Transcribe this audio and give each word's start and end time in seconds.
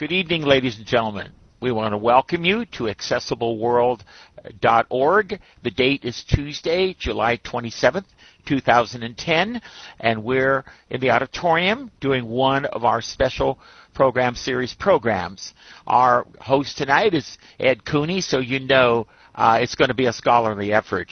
Good 0.00 0.12
evening, 0.12 0.42
ladies 0.44 0.78
and 0.78 0.86
gentlemen. 0.86 1.30
We 1.60 1.72
want 1.72 1.92
to 1.92 1.98
welcome 1.98 2.42
you 2.42 2.64
to 2.64 2.84
accessibleworld.org. 2.84 5.40
The 5.62 5.70
date 5.70 6.04
is 6.06 6.24
Tuesday, 6.24 6.96
July 6.98 7.36
27th, 7.36 8.06
2010, 8.46 9.60
and 9.98 10.24
we're 10.24 10.64
in 10.88 11.02
the 11.02 11.10
auditorium 11.10 11.90
doing 12.00 12.24
one 12.24 12.64
of 12.64 12.86
our 12.86 13.02
special 13.02 13.58
program 13.92 14.34
series 14.34 14.72
programs. 14.72 15.52
Our 15.86 16.26
host 16.40 16.78
tonight 16.78 17.12
is 17.12 17.36
Ed 17.58 17.84
Cooney, 17.84 18.22
so 18.22 18.38
you 18.38 18.58
know 18.58 19.06
uh, 19.34 19.58
it's 19.60 19.74
going 19.74 19.88
to 19.88 19.94
be 19.94 20.06
a 20.06 20.14
scholarly 20.14 20.72
effort. 20.72 21.10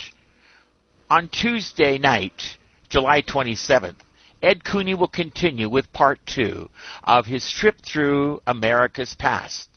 On 1.11 1.29
Tuesday 1.29 1.99
night, 1.99 2.57
July 2.89 3.21
27th, 3.21 3.97
Ed 4.43 4.63
Cooney 4.65 4.95
will 4.95 5.09
continue 5.09 5.69
with 5.69 5.93
part 5.93 6.21
two 6.25 6.71
of 7.03 7.27
his 7.27 7.51
trip 7.51 7.81
through 7.83 8.41
America's 8.47 9.15
past. 9.15 9.69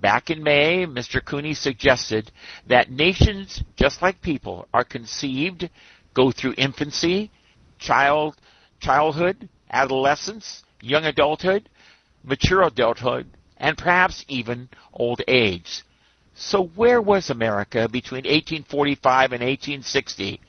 Back 0.00 0.30
in 0.30 0.42
May, 0.42 0.86
Mr. 0.86 1.24
Cooney 1.24 1.54
suggested 1.54 2.30
that 2.66 2.90
nations, 2.90 3.62
just 3.76 4.02
like 4.02 4.20
people, 4.20 4.68
are 4.72 4.84
conceived, 4.84 5.68
go 6.14 6.30
through 6.30 6.54
infancy, 6.56 7.30
child, 7.78 8.36
childhood, 8.80 9.48
adolescence, 9.70 10.62
young 10.80 11.04
adulthood, 11.04 11.68
mature 12.24 12.62
adulthood, 12.62 13.28
and 13.56 13.76
perhaps 13.76 14.24
even 14.28 14.68
old 14.92 15.22
age. 15.28 15.82
So 16.34 16.66
where 16.76 17.02
was 17.02 17.30
America 17.30 17.88
between 17.88 18.24
1845 18.24 19.32
and 19.32 19.42
1860? 19.42 20.40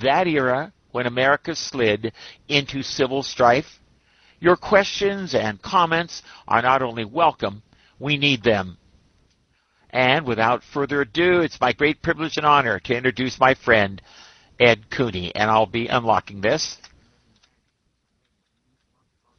That 0.00 0.28
era 0.28 0.72
when 0.92 1.06
America 1.06 1.54
slid 1.54 2.12
into 2.48 2.82
civil 2.82 3.22
strife? 3.22 3.80
Your 4.38 4.56
questions 4.56 5.34
and 5.34 5.60
comments 5.62 6.22
are 6.48 6.62
not 6.62 6.82
only 6.82 7.04
welcome, 7.04 7.62
we 7.98 8.16
need 8.16 8.42
them. 8.42 8.78
And 9.90 10.26
without 10.26 10.62
further 10.64 11.02
ado, 11.02 11.40
it's 11.40 11.60
my 11.60 11.72
great 11.72 12.02
privilege 12.02 12.36
and 12.38 12.46
honor 12.46 12.80
to 12.80 12.96
introduce 12.96 13.38
my 13.38 13.54
friend, 13.54 14.00
Ed 14.58 14.90
Cooney. 14.90 15.34
And 15.34 15.50
I'll 15.50 15.66
be 15.66 15.86
unlocking 15.86 16.40
this. 16.40 16.78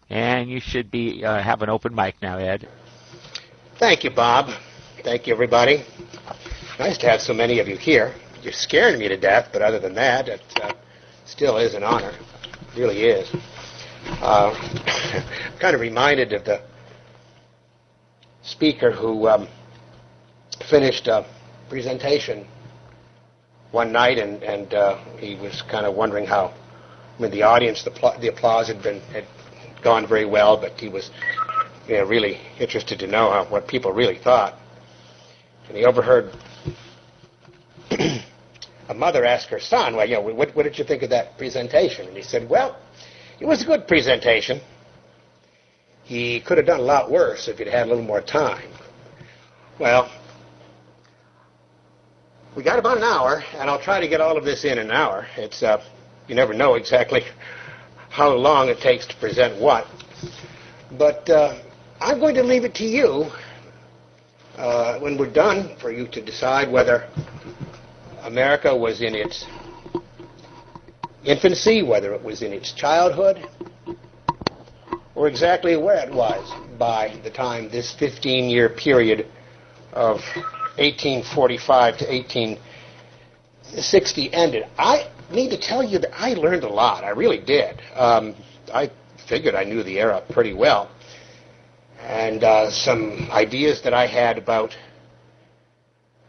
And 0.09 0.49
you 0.49 0.59
should 0.59 0.91
be 0.91 1.25
uh, 1.25 1.41
have 1.41 1.63
an 1.63 1.69
open 1.69 1.95
mic 1.95 2.15
now, 2.21 2.37
Ed. 2.37 2.67
Thank 3.79 4.03
you, 4.03 4.11
Bob. 4.11 4.51
Thank 5.03 5.25
you, 5.27 5.33
everybody. 5.33 5.83
Nice 6.77 6.97
to 6.99 7.09
have 7.09 7.19
so 7.19 7.33
many 7.33 7.59
of 7.59 7.67
you 7.67 7.75
here. 7.75 8.13
You're 8.43 8.53
scaring 8.53 8.99
me 8.99 9.07
to 9.07 9.17
death, 9.17 9.49
but 9.51 9.61
other 9.61 9.79
than 9.79 9.95
that, 9.95 10.29
uh, 10.29 10.73
still 11.25 11.57
is 11.57 11.73
an 11.73 11.83
honor. 11.83 12.11
It 12.11 12.77
really 12.79 13.03
is. 13.03 13.29
Uh, 14.05 14.53
I'm 14.53 15.57
kind 15.59 15.75
of 15.75 15.81
reminded 15.81 16.33
of 16.33 16.43
the 16.45 16.61
speaker 18.43 18.91
who 18.91 19.27
um, 19.27 19.47
finished 20.69 21.07
a 21.07 21.25
presentation 21.69 22.45
one 23.71 23.91
night, 23.91 24.17
and, 24.17 24.43
and 24.43 24.73
uh, 24.73 24.97
he 25.17 25.35
was 25.35 25.63
kind 25.69 25.85
of 25.85 25.95
wondering 25.95 26.25
how, 26.25 26.53
I 27.17 27.21
mean, 27.21 27.31
the 27.31 27.43
audience, 27.43 27.83
the, 27.83 27.91
pl- 27.91 28.17
the 28.19 28.27
applause 28.27 28.67
had 28.67 28.83
been 28.83 28.99
had 29.11 29.25
gone 29.83 30.07
very 30.07 30.25
well, 30.25 30.57
but 30.59 30.79
he 30.79 30.87
was 30.89 31.09
you 31.87 31.95
know, 31.97 32.05
really 32.05 32.39
interested 32.59 32.99
to 32.99 33.07
know 33.07 33.31
how, 33.31 33.45
what 33.45 33.67
people 33.67 33.91
really 33.91 34.17
thought. 34.17 34.55
And 35.67 35.77
he 35.77 35.85
overheard 35.85 36.31
a 38.93 38.95
mother 38.95 39.25
asked 39.25 39.47
her 39.49 39.59
son, 39.59 39.95
well, 39.95 40.07
you 40.07 40.15
know, 40.15 40.21
what, 40.21 40.55
what 40.55 40.63
did 40.63 40.77
you 40.77 40.85
think 40.85 41.01
of 41.01 41.09
that 41.09 41.37
presentation? 41.37 42.07
And 42.07 42.15
he 42.15 42.23
said, 42.23 42.47
well, 42.49 42.77
it 43.39 43.45
was 43.45 43.63
a 43.63 43.65
good 43.65 43.87
presentation. 43.87 44.61
He 46.03 46.39
could 46.41 46.57
have 46.57 46.67
done 46.67 46.79
a 46.79 46.83
lot 46.83 47.09
worse 47.09 47.47
if 47.47 47.57
he'd 47.57 47.67
had 47.67 47.87
a 47.87 47.89
little 47.89 48.03
more 48.03 48.21
time. 48.21 48.69
Well, 49.79 50.11
we 52.55 52.61
got 52.61 52.77
about 52.77 52.97
an 52.97 53.03
hour, 53.03 53.43
and 53.55 53.69
I'll 53.69 53.81
try 53.81 53.99
to 53.99 54.07
get 54.07 54.21
all 54.21 54.37
of 54.37 54.45
this 54.45 54.63
in 54.63 54.77
an 54.77 54.91
hour. 54.91 55.25
It's 55.37 55.63
uh, 55.63 55.83
you 56.27 56.35
never 56.35 56.53
know 56.53 56.75
exactly 56.75 57.23
how 58.09 58.31
long 58.33 58.69
it 58.69 58.79
takes 58.79 59.07
to 59.07 59.15
present 59.15 59.59
what, 59.59 59.87
but 60.99 61.27
uh, 61.29 61.59
I'm 61.99 62.19
going 62.19 62.35
to 62.35 62.43
leave 62.43 62.63
it 62.63 62.75
to 62.75 62.85
you 62.85 63.25
uh, 64.57 64.99
when 64.99 65.17
we're 65.17 65.33
done 65.33 65.75
for 65.81 65.91
you 65.91 66.07
to 66.09 66.21
decide 66.21 66.71
whether 66.71 67.09
America 68.23 68.75
was 68.75 69.01
in 69.01 69.15
its 69.15 69.45
infancy, 71.25 71.81
whether 71.83 72.13
it 72.13 72.23
was 72.23 72.41
in 72.41 72.53
its 72.53 72.71
childhood, 72.71 73.45
or 75.15 75.27
exactly 75.27 75.75
where 75.77 75.97
it 75.97 76.11
was 76.13 76.49
by 76.79 77.13
the 77.23 77.29
time 77.29 77.69
this 77.69 77.93
15 77.93 78.49
year 78.49 78.69
period 78.69 79.27
of 79.91 80.21
1845 80.77 81.97
to 81.97 82.05
1860 82.05 84.33
ended. 84.33 84.65
I 84.77 85.09
need 85.31 85.49
to 85.49 85.59
tell 85.59 85.83
you 85.83 85.99
that 85.99 86.17
I 86.19 86.33
learned 86.33 86.63
a 86.63 86.69
lot. 86.69 87.03
I 87.03 87.09
really 87.09 87.39
did. 87.39 87.81
Um, 87.95 88.35
I 88.73 88.89
figured 89.27 89.53
I 89.55 89.65
knew 89.65 89.83
the 89.83 89.99
era 89.99 90.23
pretty 90.31 90.53
well. 90.53 90.89
And 91.99 92.43
uh, 92.43 92.71
some 92.71 93.29
ideas 93.31 93.81
that 93.83 93.93
I 93.93 94.07
had 94.07 94.37
about 94.37 94.75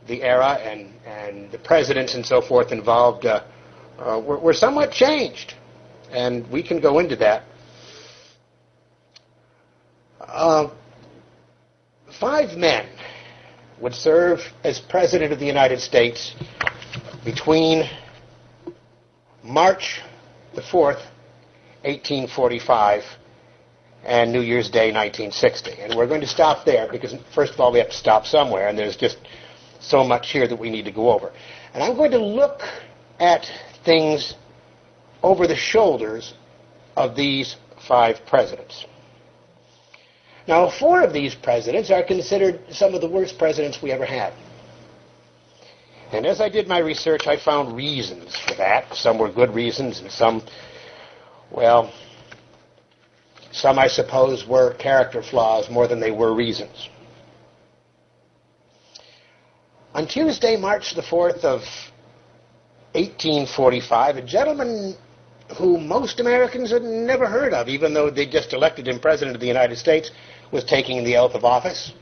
the 0.07 0.23
era 0.23 0.59
and, 0.63 0.93
and 1.07 1.51
the 1.51 1.59
presidents 1.59 2.15
and 2.15 2.25
so 2.25 2.41
forth 2.41 2.73
involved 2.73 3.27
uh, 3.27 3.43
uh, 3.99 4.21
were, 4.25 4.39
were 4.39 4.53
somewhat 4.53 4.91
changed. 4.93 5.55
And 6.11 6.49
we 6.51 6.63
can 6.63 6.81
go 6.81 6.99
into 6.99 7.17
that. 7.17 7.45
Uh, 10.21 10.71
five 12.21 12.57
men 12.57 12.89
would 13.81 13.95
serve 13.95 14.41
as 14.63 14.79
President 14.79 15.33
of 15.33 15.39
the 15.39 15.47
United 15.47 15.81
States 15.81 16.35
between 17.25 17.89
March 19.43 20.01
the 20.55 20.63
4th, 20.63 21.03
1845, 21.83 23.03
and 24.05 24.33
New 24.33 24.41
Year's 24.41 24.71
Day, 24.71 24.93
1960. 24.93 25.73
And 25.81 25.95
we're 25.97 26.07
going 26.07 26.21
to 26.21 26.27
stop 26.27 26.65
there 26.65 26.89
because, 26.91 27.15
first 27.35 27.55
of 27.55 27.61
all, 27.61 27.73
we 27.73 27.79
have 27.79 27.89
to 27.91 27.97
stop 27.97 28.27
somewhere, 28.27 28.69
and 28.69 28.79
there's 28.79 28.97
just 28.97 29.19
so 29.89 30.05
much 30.05 30.31
here 30.31 30.47
that 30.49 30.59
we 30.59 30.71
need 30.71 30.85
to 30.85 30.93
go 30.93 31.11
over. 31.11 31.33
And 31.73 31.83
I'm 31.83 31.97
going 31.97 32.11
to 32.13 32.19
look 32.19 32.61
at 33.21 33.51
things 33.85 34.35
over 35.23 35.47
the 35.47 35.57
shoulders 35.57 36.35
of 36.97 37.17
these 37.17 37.57
five 37.87 38.25
presidents. 38.27 38.87
Now, 40.47 40.71
four 40.71 41.03
of 41.03 41.13
these 41.13 41.35
presidents 41.35 41.91
are 41.91 42.03
considered 42.03 42.61
some 42.71 42.95
of 42.95 43.01
the 43.01 43.09
worst 43.09 43.39
presidents 43.39 43.81
we 43.83 43.93
ever 43.93 44.05
had. 44.05 44.35
And 46.13 46.27
as 46.27 46.41
I 46.41 46.49
did 46.49 46.69
my 46.69 46.79
research, 46.79 47.27
I 47.27 47.37
found 47.37 47.75
reasons 47.75 48.37
for 48.37 48.55
that. 48.55 48.95
Some 48.95 49.19
were 49.19 49.33
good 49.33 49.55
reasons, 49.55 50.01
and 50.01 50.11
some, 50.11 50.43
well, 51.51 51.93
some 53.53 53.79
I 53.79 53.89
suppose 53.89 54.47
were 54.47 54.75
character 54.75 55.23
flaws 55.23 55.71
more 55.71 55.89
than 55.89 55.99
they 55.99 56.11
were 56.11 56.35
reasons. 56.35 56.89
On 59.95 60.09
Tuesday, 60.09 60.57
March 60.57 60.97
the 60.97 61.03
4th 61.03 61.45
of 61.45 61.61
1845, 62.95 64.17
a 64.17 64.23
gentleman 64.23 64.97
who 65.57 65.79
most 65.79 66.19
Americans 66.19 66.73
had 66.73 66.83
never 66.83 67.27
heard 67.27 67.55
of, 67.55 67.69
even 67.69 67.95
though 67.95 68.11
they 68.11 68.27
just 68.27 68.53
elected 68.53 68.89
him 68.89 68.99
President 68.99 69.37
of 69.37 69.41
the 69.41 69.47
United 69.47 69.77
States, 69.79 70.11
was 70.51 70.65
taking 70.65 71.05
the 71.05 71.17
oath 71.17 71.37
of 71.37 71.45
office. 71.45 71.93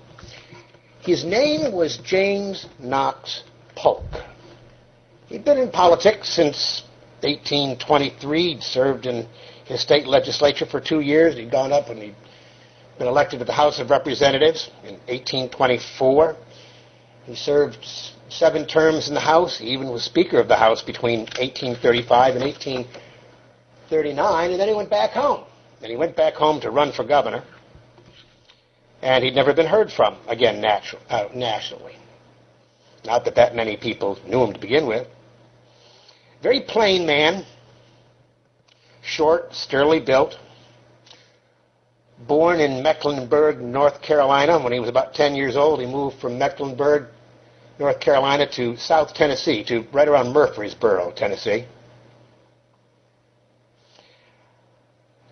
His 1.00 1.22
name 1.22 1.70
was 1.70 1.98
James 1.98 2.66
Knox 2.78 3.42
Polk. 3.76 4.06
He'd 5.26 5.44
been 5.44 5.59
in 5.59 5.70
politics 5.70 6.30
since 6.30 6.84
1823. 7.20 8.54
He'd 8.54 8.62
served 8.62 9.04
in 9.04 9.28
his 9.66 9.82
state 9.82 10.06
legislature 10.06 10.64
for 10.64 10.80
two 10.80 11.00
years. 11.00 11.34
He'd 11.34 11.50
gone 11.50 11.72
up 11.72 11.91
and 11.91 12.00
he'd 12.03 12.16
been 12.98 13.09
elected 13.09 13.41
to 13.41 13.44
the 13.44 13.53
House 13.53 13.80
of 13.80 13.91
Representatives 13.91 14.70
in 14.82 14.94
1824. 15.09 16.36
He 17.24 17.36
served 17.36 17.78
seven 18.28 18.66
terms 18.66 19.09
in 19.09 19.15
the 19.15 19.21
House. 19.21 19.57
He 19.59 19.69
even 19.69 19.89
was 19.91 20.03
Speaker 20.03 20.41
of 20.41 20.48
the 20.48 20.57
House 20.57 20.83
between 20.83 21.21
1835 21.21 22.34
and 22.34 22.45
1839, 22.45 24.51
and 24.51 24.60
then 24.60 24.69
he 24.69 24.74
went 24.74 24.91
back 24.91 25.13
home. 25.13 25.45
And 25.80 25.89
he 25.91 25.97
went 25.97 26.16
back 26.16 26.34
home 26.34 26.60
to 26.60 26.71
run 26.71 26.92
for 26.92 27.04
governor, 27.04 27.42
and 29.03 29.24
he'd 29.24 29.34
never 29.34 29.53
been 29.53 29.66
heard 29.66 29.92
from 29.92 30.16
again 30.28 30.63
natu- 30.63 31.01
uh, 31.10 31.28
nationally. 31.34 31.97
Not 33.04 33.25
that 33.25 33.34
that 33.34 33.57
many 33.57 33.77
people 33.77 34.16
knew 34.27 34.45
him 34.45 34.53
to 34.53 34.60
begin 34.60 34.86
with. 34.86 35.09
Very 36.41 36.60
plain 36.60 37.04
man, 37.04 37.45
short, 39.03 39.53
sturdily 39.54 39.98
built, 40.01 40.39
born 42.27 42.60
in 42.60 42.83
Mecklenburg, 42.83 43.60
North 43.60 44.01
Carolina. 44.03 44.59
When 44.59 44.72
he 44.72 44.80
was 44.80 44.89
about 44.89 45.15
10 45.15 45.34
years 45.34 45.57
old, 45.57 45.80
he 45.80 45.86
moved 45.86 46.21
from 46.21 46.39
Mecklenburg, 46.39 47.09
North 47.78 48.01
Carolina 48.01 48.47
to 48.53 48.77
South 48.77 49.15
Tennessee, 49.15 49.65
to 49.65 49.86
right 49.92 50.09
around 50.09 50.33
Murfreesboro, 50.33 51.13
Tennessee. 51.13 51.66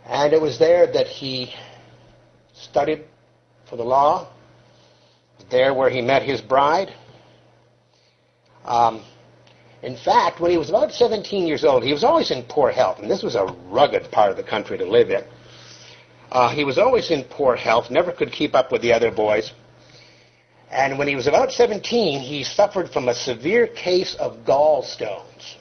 And 0.07 0.33
it 0.33 0.41
was 0.41 0.59
there 0.59 0.91
that 0.93 1.07
he 1.07 1.55
studied 2.53 3.05
for 3.69 3.77
the 3.77 3.85
law, 3.85 4.29
there 5.51 5.73
where 5.73 5.89
he 5.89 6.01
met 6.01 6.23
his 6.23 6.41
bride. 6.41 6.93
Um, 8.65 9.05
in 9.83 9.97
fact, 9.97 10.41
when 10.41 10.51
he 10.51 10.59
was 10.59 10.69
about 10.69 10.93
17 10.93 11.47
years 11.47 11.65
old, 11.65 11.85
he 11.85 11.93
was 11.93 12.05
always 12.05 12.31
in 12.31 12.43
poor 12.45 12.71
health, 12.71 12.99
and 12.99 13.11
this 13.11 13.23
was 13.23 13.35
a 13.35 13.45
rugged 13.69 14.11
part 14.11 14.31
of 14.31 14.37
the 14.37 14.43
country 14.43 14.77
to 14.77 14.85
live 14.85 15.11
in. 15.11 15.25
Uh, 16.31 16.49
he 16.49 16.65
was 16.65 16.79
always 16.79 17.11
in 17.11 17.25
poor 17.25 17.57
health, 17.57 17.91
never 17.91 18.13
could 18.13 18.31
keep 18.31 18.55
up 18.55 18.71
with 18.71 18.83
the 18.83 18.93
other 18.93 19.11
boys. 19.11 19.53
And 20.71 20.97
when 20.99 21.09
he 21.09 21.17
was 21.17 21.27
about 21.27 21.51
17, 21.51 22.21
he 22.21 22.45
suffered 22.45 22.91
from 22.91 23.09
a 23.09 23.15
severe 23.15 23.67
case 23.67 24.15
of 24.15 24.45
gallstones. 24.45 25.57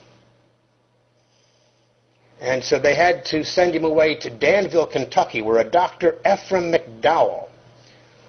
And 2.39 2.63
so 2.63 2.79
they 2.79 2.95
had 2.95 3.25
to 3.25 3.43
send 3.43 3.75
him 3.75 3.83
away 3.83 4.15
to 4.15 4.29
Danville, 4.29 4.85
Kentucky, 4.87 5.41
where 5.41 5.59
a 5.59 5.69
Dr. 5.69 6.19
Ephraim 6.25 6.71
McDowell, 6.71 7.49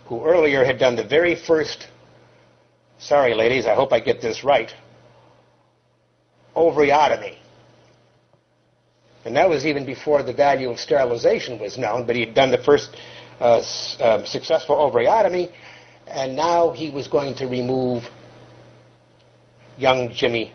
who 0.06 0.24
earlier 0.24 0.64
had 0.64 0.78
done 0.78 0.96
the 0.96 1.04
very 1.04 1.36
first, 1.36 1.88
sorry 2.98 3.34
ladies, 3.34 3.66
I 3.66 3.74
hope 3.74 3.92
I 3.92 4.00
get 4.00 4.20
this 4.20 4.42
right, 4.42 4.72
ovariotomy. 6.56 7.36
And 9.24 9.36
that 9.36 9.48
was 9.48 9.66
even 9.66 9.84
before 9.84 10.22
the 10.22 10.32
value 10.32 10.70
of 10.70 10.78
sterilization 10.78 11.58
was 11.58 11.76
known, 11.76 12.06
but 12.06 12.16
he'd 12.16 12.34
done 12.34 12.50
the 12.50 12.62
first 12.62 12.96
uh, 13.40 13.62
uh, 14.00 14.24
successful 14.24 14.76
ovariotomy, 14.76 15.52
and 16.06 16.36
now 16.36 16.70
he 16.70 16.90
was 16.90 17.06
going 17.08 17.34
to 17.36 17.46
remove 17.46 18.04
young 19.76 20.12
Jimmy 20.12 20.52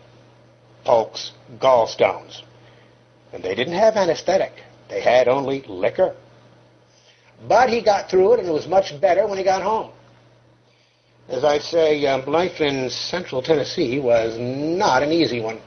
Polk's 0.84 1.32
gallstones. 1.58 2.42
And 3.32 3.42
they 3.42 3.54
didn't 3.54 3.74
have 3.74 3.96
anesthetic. 3.96 4.52
They 4.88 5.00
had 5.00 5.28
only 5.28 5.62
liquor. 5.68 6.14
But 7.48 7.68
he 7.68 7.82
got 7.82 8.10
through 8.10 8.34
it, 8.34 8.40
and 8.40 8.48
it 8.48 8.52
was 8.52 8.66
much 8.66 8.98
better 9.00 9.26
when 9.26 9.38
he 9.38 9.44
got 9.44 9.62
home. 9.62 9.92
As 11.28 11.44
I 11.44 11.58
say, 11.58 12.06
um, 12.06 12.24
life 12.26 12.60
in 12.60 12.88
central 12.88 13.42
Tennessee 13.42 13.98
was 13.98 14.38
not 14.38 15.02
an 15.02 15.10
easy 15.10 15.40
one. 15.40 15.60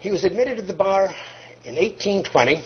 He 0.00 0.10
was 0.10 0.24
admitted 0.24 0.56
to 0.56 0.62
the 0.62 0.72
bar 0.72 1.14
in 1.62 1.74
1820, 1.74 2.64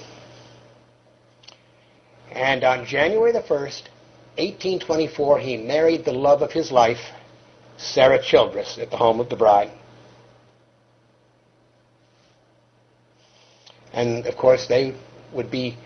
and 2.30 2.62
on 2.62 2.86
January 2.86 3.32
the 3.32 3.40
1st, 3.40 3.88
1824, 4.36 5.40
he 5.40 5.56
married 5.56 6.04
the 6.04 6.12
love 6.12 6.42
of 6.42 6.52
his 6.52 6.70
life, 6.70 7.00
Sarah 7.76 8.22
Childress, 8.22 8.78
at 8.78 8.92
the 8.92 8.96
home 8.96 9.18
of 9.18 9.28
the 9.28 9.34
bride. 9.34 9.72
And 13.92 14.26
of 14.26 14.36
course, 14.36 14.68
they 14.68 14.94
would 15.32 15.50
be 15.50 15.76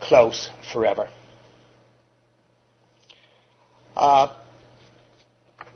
close 0.00 0.50
forever. 0.72 1.08
Uh, 3.94 4.34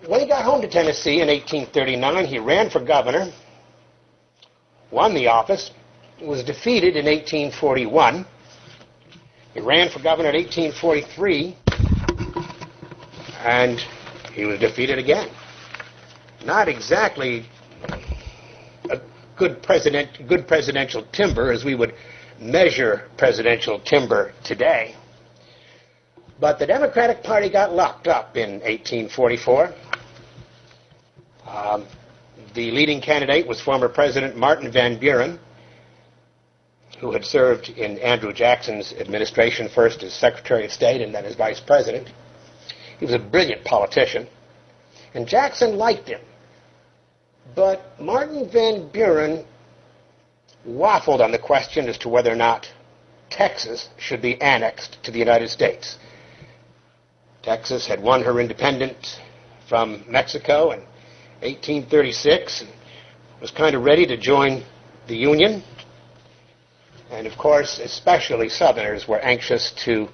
when 0.09 0.19
he 0.19 0.27
got 0.27 0.45
home 0.45 0.63
to 0.63 0.69
Tennessee 0.69 1.21
in 1.21 1.29
1839, 1.29 2.27
he 2.27 2.41
ran 2.41 2.71
for 2.71 2.81
governor, 2.85 3.33
won 4.91 5.15
the 5.15 5.27
office, 5.29 5.71
was 6.23 6.43
defeated 6.45 6.97
in 6.97 7.05
1841. 7.07 8.27
He 9.55 9.61
ran 9.61 9.91
for 9.91 10.01
governor 10.03 10.31
in 10.31 10.37
1843, 10.37 11.57
and 13.45 13.81
he 14.33 14.45
was 14.45 14.59
defeated 14.61 14.99
again. 14.99 15.29
Not 16.45 16.69
exactly 16.69 17.47
a 18.91 19.01
good 19.37 19.63
president, 19.63 20.29
good 20.29 20.47
presidential 20.47 21.05
timber 21.13 21.51
as 21.53 21.65
we 21.65 21.75
would 21.75 21.95
measure 22.39 23.09
presidential 23.17 23.81
timber 23.81 24.33
today. 24.45 24.95
But 26.39 26.59
the 26.59 26.67
Democratic 26.67 27.23
Party 27.23 27.49
got 27.49 27.73
locked 27.73 28.09
up 28.09 28.37
in 28.37 28.61
1844. 28.61 29.73
Um, 31.47 31.87
the 32.57 32.71
leading 32.71 33.03
candidate 33.03 33.47
was 33.47 33.61
former 33.61 33.89
President 33.89 34.35
Martin 34.35 34.73
Van 34.73 34.99
Buren, 34.99 35.39
who 36.99 37.13
had 37.13 37.25
served 37.25 37.69
in 37.69 37.99
Andrew 37.99 38.33
Jackson's 38.33 38.95
administration 38.95 39.69
first 39.69 40.03
as 40.03 40.15
Secretary 40.15 40.65
of 40.65 40.73
State 40.73 41.03
and 41.03 41.15
then 41.15 41.27
as 41.27 41.37
Vice 41.37 41.61
President. 41.61 42.09
He 42.99 43.05
was 43.05 43.15
a 43.15 43.19
brilliant 43.19 43.63
politician, 43.65 44.27
and 45.13 45.29
Jackson 45.29 45.77
liked 45.77 46.09
him. 46.09 46.21
But 47.55 48.01
Martin 48.01 48.49
Van 48.51 48.89
Buren 48.89 49.45
waffled 50.67 51.21
on 51.21 51.33
the 51.33 51.39
question 51.39 51.89
as 51.89 51.99
to 51.99 52.09
whether 52.09 52.33
or 52.33 52.37
not 52.37 52.67
Texas 53.29 53.91
should 53.99 54.23
be 54.23 54.41
annexed 54.41 54.97
to 55.03 55.11
the 55.11 55.19
United 55.19 55.51
States. 55.51 55.99
Texas 57.43 57.87
had 57.87 58.03
won 58.03 58.23
her 58.23 58.41
independence 58.41 59.19
from 59.69 60.05
Mexico 60.09 60.71
in 60.71 60.83
1836 61.41 62.63
and 62.63 62.71
was 63.41 63.51
kind 63.51 63.77
of 63.77 63.85
ready 63.85 64.07
to 64.07 64.17
join 64.17 64.63
the 65.07 65.17
Union. 65.17 65.63
And 67.11 67.27
of 67.27 67.37
course, 67.39 67.79
especially 67.79 68.49
Southerners 68.49 69.07
were 69.07 69.21
anxious 69.21 69.73
to 69.85 70.09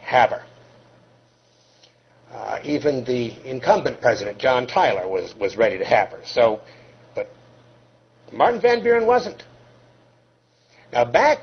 have 0.00 0.30
her. 0.30 0.42
Uh, 2.32 2.60
even 2.62 3.04
the 3.04 3.34
incumbent 3.48 4.00
president, 4.00 4.38
John 4.38 4.66
Tyler, 4.66 5.08
was, 5.08 5.34
was 5.36 5.56
ready 5.56 5.78
to 5.78 5.84
have 5.84 6.10
her. 6.10 6.20
So, 6.24 6.60
but 7.14 7.30
Martin 8.32 8.60
Van 8.60 8.82
Buren 8.82 9.06
wasn't. 9.06 9.44
Now, 10.92 11.04
back 11.04 11.38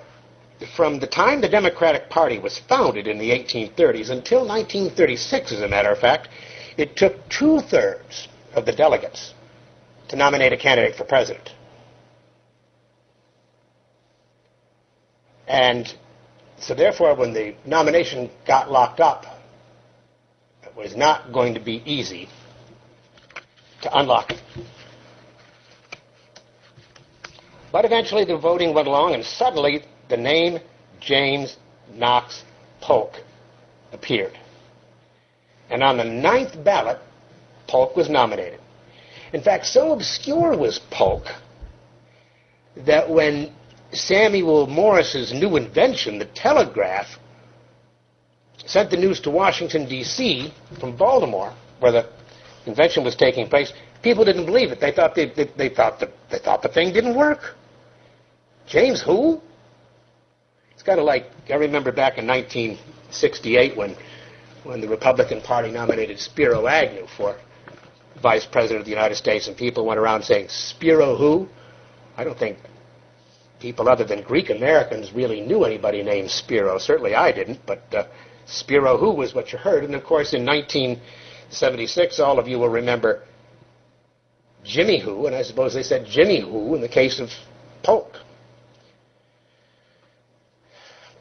from 0.75 0.99
the 0.99 1.07
time 1.07 1.41
the 1.41 1.49
Democratic 1.49 2.09
Party 2.09 2.39
was 2.39 2.59
founded 2.59 3.07
in 3.07 3.17
the 3.17 3.31
1830s 3.31 4.09
until 4.09 4.47
1936, 4.47 5.51
as 5.51 5.61
a 5.61 5.67
matter 5.67 5.89
of 5.89 5.99
fact, 5.99 6.29
it 6.77 6.95
took 6.95 7.27
two 7.29 7.59
thirds 7.61 8.27
of 8.56 8.66
the 8.66 8.72
delegates 8.72 9.34
to 10.07 10.16
nominate 10.16 10.54
a 10.54 10.57
candidate 10.57 10.96
for 10.96 11.04
president. 11.04 11.54
And 15.48 15.94
so, 16.60 16.74
therefore, 16.74 17.16
when 17.16 17.34
the 17.34 17.56
nomination 17.66 18.31
got 18.48 18.72
locked 18.72 19.00
up, 19.00 19.25
it 20.63 20.75
was 20.75 20.96
not 20.96 21.31
going 21.31 21.54
to 21.54 21.60
be 21.60 21.84
easy 21.86 22.30
to 23.81 23.98
unlock 23.98 24.31
it. 24.31 24.42
But 27.72 27.86
eventually 27.86 28.25
the 28.25 28.38
voting 28.38 28.74
went 28.74 28.88
along, 28.88 29.13
and 29.13 29.24
suddenly 29.24 29.84
the 30.10 30.18
name 30.18 30.60
James 31.00 31.57
Knox 31.94 32.44
Polk 32.81 33.22
appeared. 33.92 34.38
And 35.69 35.84
on 35.84 35.98
the 35.98 36.04
ninth 36.04 36.64
ballot, 36.64 37.00
Polk 37.68 37.95
was 37.95 38.10
nominated. 38.10 38.60
In 39.34 39.42
fact, 39.42 39.66
so 39.66 39.92
obscure 39.92 40.57
was 40.57 40.80
Polk 40.92 41.26
that 42.78 43.10
when 43.10 43.54
Samuel 43.92 44.68
Morse's 44.68 45.34
new 45.34 45.56
invention, 45.57 46.19
the 46.19 46.26
telegraph, 46.26 47.07
sent 48.66 48.90
the 48.90 48.98
news 48.98 49.19
to 49.22 49.30
Washington, 49.30 49.88
D.C. 49.88 50.54
from 50.80 50.95
Baltimore, 50.95 51.54
where 51.80 51.92
the 51.92 52.10
invention 52.66 53.04
was 53.04 53.16
taking 53.16 53.48
place, 53.48 53.74
people 54.02 54.26
didn't 54.26 54.45
believe 54.45 54.72
it. 54.72 54.80
They 54.80 54.92
thought, 54.92 55.16
they, 55.16 55.30
they, 55.30 55.50
they 55.57 55.69
thought, 55.69 56.00
the, 56.00 56.12
they 56.31 56.40
thought 56.40 56.62
the 56.62 56.69
thing 56.69 56.94
didn't 56.94 57.16
work. 57.16 57.56
James 58.68 59.02
who? 59.02 59.42
It's 60.74 60.84
kind 60.84 61.00
of 61.00 61.06
like 61.06 61.28
I 61.50 61.56
remember 61.56 61.92
back 61.92 62.18
in 62.18 62.28
1968 62.28 63.78
when 63.78 63.95
when 64.66 64.81
the 64.81 64.88
Republican 64.88 65.42
Party 65.42 65.72
nominated 65.72 66.19
Spiro 66.19 66.68
Agnew 66.68 67.06
for 67.16 67.38
Vice 68.22 68.45
President 68.45 68.80
of 68.80 68.86
the 68.86 68.92
United 68.92 69.16
States, 69.16 69.48
and 69.48 69.57
people 69.57 69.86
went 69.86 70.00
around 70.00 70.24
saying 70.24 70.48
Spiro 70.50 71.16
who? 71.16 71.48
I 72.18 72.24
don't 72.24 72.38
think 72.38 72.57
people 73.60 73.90
other 73.90 74.04
than 74.04 74.22
Greek 74.22 74.50
Americans 74.50 75.12
really 75.14 75.42
knew 75.42 75.64
anybody 75.64 76.04
named 76.04 76.30
Spiro. 76.31 76.78
Certainly 76.78 77.16
I 77.16 77.31
didn't, 77.31 77.60
but 77.66 77.81
uh, 77.94 78.06
Spiro 78.45 78.98
who 78.98 79.12
was 79.12 79.34
what 79.34 79.52
you 79.52 79.57
heard. 79.57 79.84
And 79.84 79.95
of 79.95 80.04
course, 80.04 80.34
in 80.34 80.45
1976, 80.45 82.19
all 82.19 82.40
of 82.40 82.48
you 82.48 82.60
will 82.60 82.69
remember 82.69 83.24
Jimmy 84.64 85.00
Who, 85.00 85.28
and 85.28 85.36
I 85.36 85.44
suppose 85.44 85.74
they 85.74 85.84
said 85.84 86.06
Jimmy 86.06 86.42
Who 86.42 86.76
in 86.76 86.81
the 86.81 86.90
case 86.90 87.19
of 87.19 87.30
Polk. 87.84 88.18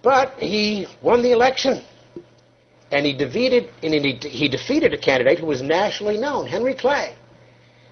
But 0.03 0.35
he 0.39 0.87
won 1.03 1.23
the 1.23 1.33
election. 1.33 1.83
And 2.95 3.05
he 3.05 3.13
defeated, 3.13 3.71
and 3.83 3.93
he, 3.93 4.13
he 4.29 4.49
defeated 4.49 4.95
a 4.95 4.97
candidate 4.97 5.41
who 5.41 5.47
was 5.47 5.61
nationally 5.61 6.17
known, 6.17 6.47
Henry 6.47 6.75
Clay. 6.75 7.17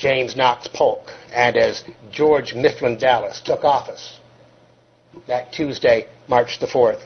James 0.00 0.34
Knox 0.34 0.66
Polk 0.66 1.12
and 1.30 1.58
as 1.58 1.84
George 2.10 2.54
Mifflin 2.54 2.96
Dallas 2.96 3.42
took 3.44 3.64
office 3.64 4.18
that 5.26 5.52
Tuesday, 5.52 6.06
March 6.26 6.58
the 6.58 6.66
4th, 6.66 7.04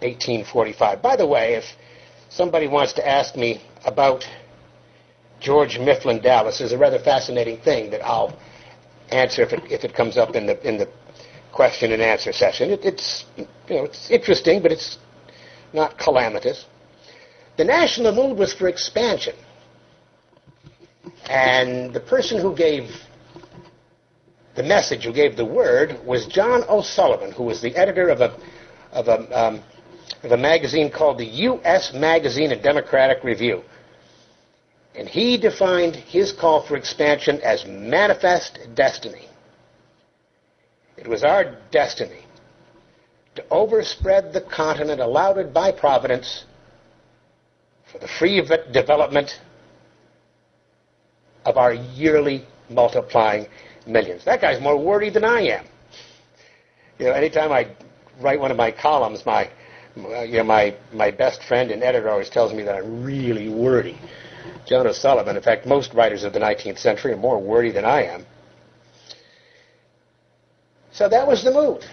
1845? 0.00 1.02
By 1.02 1.16
the 1.16 1.26
way, 1.26 1.52
if 1.54 1.64
somebody 2.30 2.66
wants 2.66 2.94
to 2.94 3.06
ask 3.06 3.36
me 3.36 3.60
about 3.84 4.24
George 5.38 5.78
Mifflin 5.78 6.22
Dallas 6.22 6.62
is 6.62 6.72
a 6.72 6.78
rather 6.78 6.98
fascinating 6.98 7.58
thing 7.58 7.90
that 7.90 8.02
I'll 8.02 8.34
answer 9.10 9.42
if 9.42 9.52
it, 9.52 9.60
if 9.70 9.84
it 9.84 9.94
comes 9.94 10.16
up 10.16 10.34
in 10.34 10.46
the 10.46 10.56
in 10.66 10.78
the 10.78 10.88
question 11.52 11.92
and 11.92 12.00
answer 12.00 12.32
session. 12.32 12.70
It, 12.70 12.84
it's 12.84 13.26
you 13.36 13.46
know 13.68 13.84
it's 13.84 14.10
interesting, 14.10 14.62
but 14.62 14.72
it's 14.72 14.96
not 15.74 15.98
calamitous. 15.98 16.64
The 17.58 17.64
national 17.64 18.12
mood 18.14 18.38
was 18.38 18.54
for 18.54 18.66
expansion, 18.68 19.34
and 21.28 21.92
the 21.92 22.00
person 22.00 22.40
who 22.40 22.54
gave 22.54 22.90
the 24.54 24.62
message, 24.62 25.04
who 25.04 25.12
gave 25.12 25.36
the 25.36 25.44
word, 25.44 25.98
was 26.04 26.26
John 26.26 26.62
O'Sullivan, 26.68 27.32
who 27.32 27.44
was 27.44 27.60
the 27.60 27.74
editor 27.76 28.08
of 28.08 28.20
a 28.20 28.36
of 28.92 29.08
a 29.08 29.46
um, 29.46 29.62
of 30.22 30.32
a 30.32 30.36
magazine 30.36 30.90
called 30.90 31.18
the 31.18 31.26
U.S. 31.26 31.92
Magazine 31.92 32.52
and 32.52 32.62
Democratic 32.62 33.24
Review. 33.24 33.62
And 34.94 35.08
he 35.08 35.36
defined 35.36 35.96
his 35.96 36.32
call 36.32 36.66
for 36.66 36.76
expansion 36.76 37.40
as 37.40 37.64
manifest 37.66 38.60
destiny. 38.74 39.28
It 40.96 41.08
was 41.08 41.24
our 41.24 41.56
destiny 41.72 42.24
to 43.34 43.44
overspread 43.50 44.32
the 44.32 44.40
continent 44.40 45.00
allowed 45.00 45.52
by 45.52 45.72
Providence 45.72 46.44
for 47.90 47.98
the 47.98 48.06
free 48.06 48.40
development 48.72 49.40
of 51.44 51.56
our 51.56 51.74
yearly 51.74 52.46
multiplying 52.70 53.46
millions. 53.86 54.24
That 54.24 54.40
guy's 54.40 54.60
more 54.60 54.76
wordy 54.78 55.10
than 55.10 55.24
I 55.24 55.40
am. 55.42 55.66
You 56.98 57.06
know, 57.06 57.12
anytime 57.12 57.52
I 57.52 57.68
write 58.20 58.40
one 58.40 58.50
of 58.50 58.56
my 58.56 58.70
columns, 58.70 59.24
my 59.26 59.50
you 59.96 60.38
know, 60.38 60.44
my 60.44 60.76
my 60.92 61.10
best 61.10 61.42
friend 61.44 61.70
and 61.70 61.82
editor 61.82 62.08
always 62.10 62.28
tells 62.30 62.52
me 62.52 62.62
that 62.64 62.74
I'm 62.76 63.04
really 63.04 63.48
wordy. 63.48 63.98
John 64.66 64.86
O'Sullivan. 64.86 65.36
In 65.36 65.42
fact, 65.42 65.66
most 65.66 65.92
writers 65.94 66.24
of 66.24 66.32
the 66.32 66.38
19th 66.38 66.78
century 66.78 67.12
are 67.12 67.16
more 67.16 67.40
wordy 67.40 67.70
than 67.70 67.84
I 67.84 68.04
am. 68.04 68.24
So 70.92 71.08
that 71.08 71.26
was 71.26 71.42
the 71.44 71.50
mood. 71.50 71.84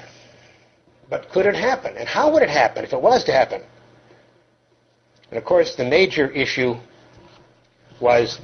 But 1.10 1.30
could 1.30 1.46
it 1.46 1.56
happen? 1.56 1.98
And 1.98 2.08
how 2.08 2.32
would 2.32 2.44
it 2.44 2.50
happen 2.50 2.84
if 2.86 2.94
it 2.94 3.02
was 3.02 3.24
to 3.26 3.34
happen? 3.34 3.62
And 5.30 5.38
of 5.38 5.44
course, 5.44 5.76
the 5.76 5.84
major 5.84 6.30
issue 6.32 6.76
was 8.00 8.40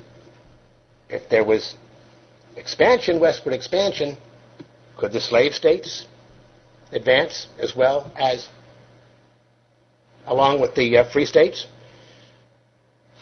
if 1.10 1.30
there 1.30 1.44
was 1.44 1.76
expansion, 2.56 3.20
westward 3.20 3.54
expansion, 3.54 4.18
could 4.98 5.12
the 5.12 5.22
slave 5.22 5.54
states 5.54 6.06
advance 6.92 7.48
as 7.60 7.76
well 7.76 8.12
as 8.18 8.48
along 10.26 10.60
with 10.60 10.76
the 10.76 10.98
uh, 10.98 11.12
free 11.12 11.26
states? 11.26 11.68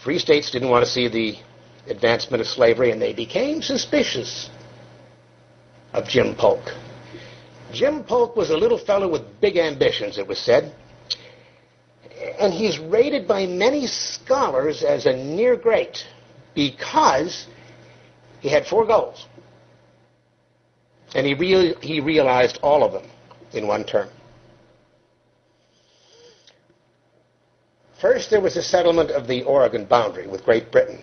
Free 0.04 0.20
states 0.20 0.52
didn't 0.52 0.70
want 0.70 0.86
to 0.86 0.92
see 0.92 1.08
the 1.08 1.36
advancement 1.88 2.42
of 2.42 2.48
slavery, 2.48 2.92
and 2.92 3.02
they 3.02 3.14
became 3.14 3.62
suspicious 3.62 4.50
of 5.94 6.08
Jim 6.08 6.36
Polk. 6.36 6.64
Jim 7.72 8.04
Polk 8.04 8.36
was 8.36 8.50
a 8.50 8.58
little 8.58 8.78
fellow 8.78 9.08
with 9.08 9.24
big 9.42 9.58
ambitions, 9.58 10.18
it 10.18 10.28
was 10.28 10.40
said, 10.40 10.74
and 12.40 12.54
he's 12.54 12.80
rated 12.80 13.28
by 13.28 13.46
many 13.46 13.88
scholars 13.88 14.84
as 14.84 15.06
a 15.06 15.16
near 15.16 15.56
great 15.56 16.06
because 16.54 17.48
he 18.46 18.52
had 18.52 18.68
four 18.68 18.86
goals. 18.86 19.26
And 21.16 21.26
he, 21.26 21.34
re- 21.34 21.74
he 21.82 22.00
realized 22.00 22.60
all 22.62 22.84
of 22.84 22.92
them 22.92 23.10
in 23.54 23.66
one 23.66 23.84
term. 23.84 24.08
First, 28.00 28.30
there 28.30 28.42
was 28.42 28.54
the 28.54 28.62
settlement 28.62 29.10
of 29.10 29.26
the 29.28 29.42
Oregon 29.42 29.86
boundary 29.86 30.28
with 30.28 30.46
Great 30.46 30.72
Britain. 30.72 31.02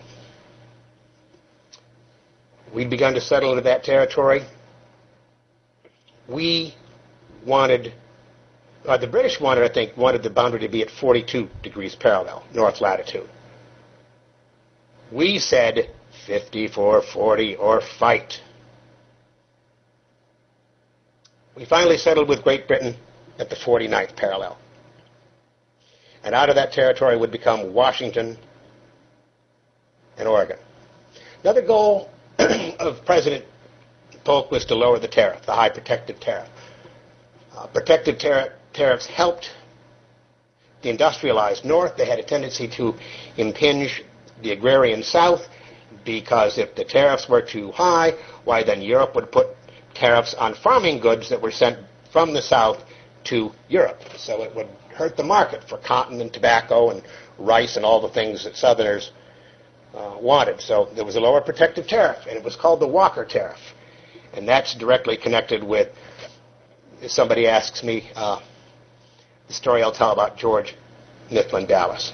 We'd 2.72 2.88
begun 2.88 3.12
to 3.14 3.20
settle 3.20 3.50
into 3.50 3.64
that 3.64 3.82
territory. 3.82 4.42
We 6.28 6.76
wanted, 7.44 7.92
uh, 8.86 8.98
the 8.98 9.08
British 9.08 9.40
wanted, 9.40 9.68
I 9.68 9.74
think, 9.74 9.96
wanted 9.96 10.22
the 10.22 10.30
boundary 10.30 10.60
to 10.60 10.68
be 10.68 10.82
at 10.82 10.90
42 10.92 11.48
degrees 11.64 11.96
parallel, 11.96 12.44
north 12.54 12.80
latitude. 12.80 13.28
We 15.10 15.40
said 15.40 15.90
54, 16.26 17.02
40, 17.02 17.56
or 17.56 17.80
fight. 17.98 18.40
We 21.56 21.64
finally 21.64 21.98
settled 21.98 22.28
with 22.28 22.42
Great 22.42 22.66
Britain 22.66 22.96
at 23.38 23.50
the 23.50 23.56
49th 23.56 24.16
parallel 24.16 24.58
and 26.24 26.34
out 26.34 26.48
of 26.48 26.54
that 26.54 26.72
territory 26.72 27.16
would 27.16 27.30
become 27.32 27.72
Washington 27.72 28.38
and 30.16 30.28
Oregon. 30.28 30.58
Another 31.42 31.62
goal 31.62 32.10
of 32.38 33.04
President 33.04 33.44
Polk 34.24 34.50
was 34.50 34.64
to 34.66 34.74
lower 34.74 34.98
the 34.98 35.08
tariff, 35.08 35.44
the 35.46 35.52
high 35.52 35.68
protective 35.68 36.20
tariff. 36.20 36.48
Uh, 37.56 37.66
protective 37.66 38.18
tar- 38.18 38.52
tariffs 38.72 39.06
helped 39.06 39.50
the 40.82 40.90
industrialized 40.90 41.64
North. 41.64 41.96
They 41.96 42.06
had 42.06 42.18
a 42.18 42.22
tendency 42.22 42.68
to 42.76 42.94
impinge 43.36 44.04
the 44.42 44.52
agrarian 44.52 45.02
South 45.02 45.40
because 46.04 46.58
if 46.58 46.74
the 46.74 46.84
tariffs 46.84 47.28
were 47.28 47.42
too 47.42 47.70
high, 47.72 48.12
why 48.44 48.62
then 48.62 48.82
Europe 48.82 49.14
would 49.14 49.30
put 49.30 49.48
tariffs 49.94 50.34
on 50.34 50.54
farming 50.54 51.00
goods 51.00 51.28
that 51.28 51.40
were 51.40 51.50
sent 51.50 51.78
from 52.12 52.32
the 52.34 52.42
South 52.42 52.82
to 53.24 53.52
Europe. 53.68 54.00
So 54.16 54.42
it 54.42 54.54
would 54.54 54.68
hurt 54.94 55.16
the 55.16 55.22
market 55.22 55.64
for 55.68 55.78
cotton 55.78 56.20
and 56.20 56.32
tobacco 56.32 56.90
and 56.90 57.02
rice 57.38 57.76
and 57.76 57.84
all 57.84 58.00
the 58.00 58.12
things 58.12 58.44
that 58.44 58.56
Southerners 58.56 59.12
uh, 59.94 60.16
wanted. 60.20 60.60
So 60.60 60.88
there 60.94 61.04
was 61.04 61.16
a 61.16 61.20
lower 61.20 61.40
protective 61.40 61.86
tariff, 61.86 62.26
and 62.26 62.36
it 62.36 62.44
was 62.44 62.56
called 62.56 62.80
the 62.80 62.88
Walker 62.88 63.24
Tariff. 63.24 63.60
And 64.32 64.48
that's 64.48 64.74
directly 64.74 65.16
connected 65.16 65.62
with, 65.62 65.88
if 67.00 67.10
somebody 67.10 67.46
asks 67.46 67.82
me, 67.82 68.10
uh, 68.14 68.40
the 69.48 69.52
story 69.52 69.82
I'll 69.82 69.92
tell 69.92 70.12
about 70.12 70.36
George 70.38 70.74
Mifflin 71.30 71.66
Dallas. 71.66 72.12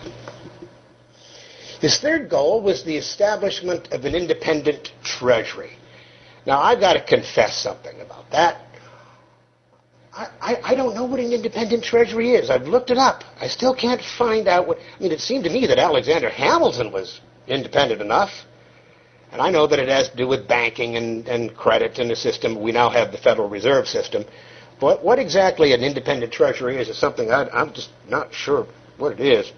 His 1.81 1.99
third 1.99 2.29
goal 2.29 2.61
was 2.61 2.83
the 2.85 2.97
establishment 2.97 3.93
of 3.93 4.05
an 4.05 4.15
independent 4.15 4.93
treasury. 5.03 5.73
Now, 6.47 6.61
I've 6.61 6.81
got 6.81 6.95
to 6.95 7.05
confess 7.05 7.57
something 7.57 8.01
about 8.01 8.31
that. 8.31 8.63
I, 10.13 10.57
I 10.65 10.75
don't 10.75 10.97
know 10.97 11.05
what 11.05 11.21
an 11.21 11.33
independent 11.33 11.85
treasury 11.85 12.33
is. 12.33 12.51
I've 12.51 12.67
looked 12.67 12.91
it 12.91 12.99
up. 12.99 13.23
I 13.41 13.47
still 13.47 13.75
can't 13.75 14.01
find 14.19 14.49
out 14.49 14.67
what. 14.67 14.79
I 14.79 15.03
mean, 15.03 15.13
it 15.13 15.21
seemed 15.21 15.45
to 15.45 15.51
me 15.51 15.67
that 15.67 15.79
Alexander 15.79 16.29
Hamilton 16.29 16.91
was 16.91 17.21
independent 17.47 18.01
enough. 18.01 18.31
And 19.31 19.41
I 19.41 19.51
know 19.51 19.67
that 19.67 19.79
it 19.79 19.89
has 19.89 20.09
to 20.09 20.17
do 20.17 20.27
with 20.27 20.49
banking 20.49 20.97
and, 20.97 21.29
and 21.29 21.55
credit 21.55 21.99
and 21.99 22.11
the 22.11 22.17
system. 22.17 22.61
We 22.61 22.73
now 22.73 22.89
have 22.89 23.13
the 23.13 23.19
Federal 23.19 23.49
Reserve 23.49 23.87
System. 23.87 24.25
But 24.81 25.05
what 25.05 25.19
exactly 25.19 25.73
an 25.73 25.85
independent 25.85 26.33
treasury 26.33 26.79
is 26.79 26.89
is 26.89 26.99
something 26.99 27.31
I, 27.31 27.49
I'm 27.51 27.73
just 27.73 27.91
not 28.09 28.33
sure 28.33 28.67
what 28.97 29.13
it 29.13 29.21
is. 29.21 29.53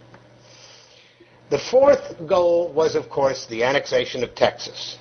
The 1.50 1.58
fourth 1.58 2.14
goal 2.28 2.72
was, 2.72 2.94
of 2.94 3.10
course, 3.10 3.46
the 3.46 3.64
annexation 3.64 4.22
of 4.22 4.36
Texas. 4.36 4.98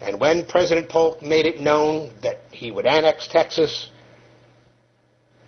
And 0.00 0.20
when 0.20 0.46
President 0.46 0.88
Polk 0.88 1.20
made 1.20 1.46
it 1.46 1.60
known 1.60 2.12
that 2.22 2.40
he 2.52 2.70
would 2.70 2.86
annex 2.86 3.26
Texas, 3.26 3.90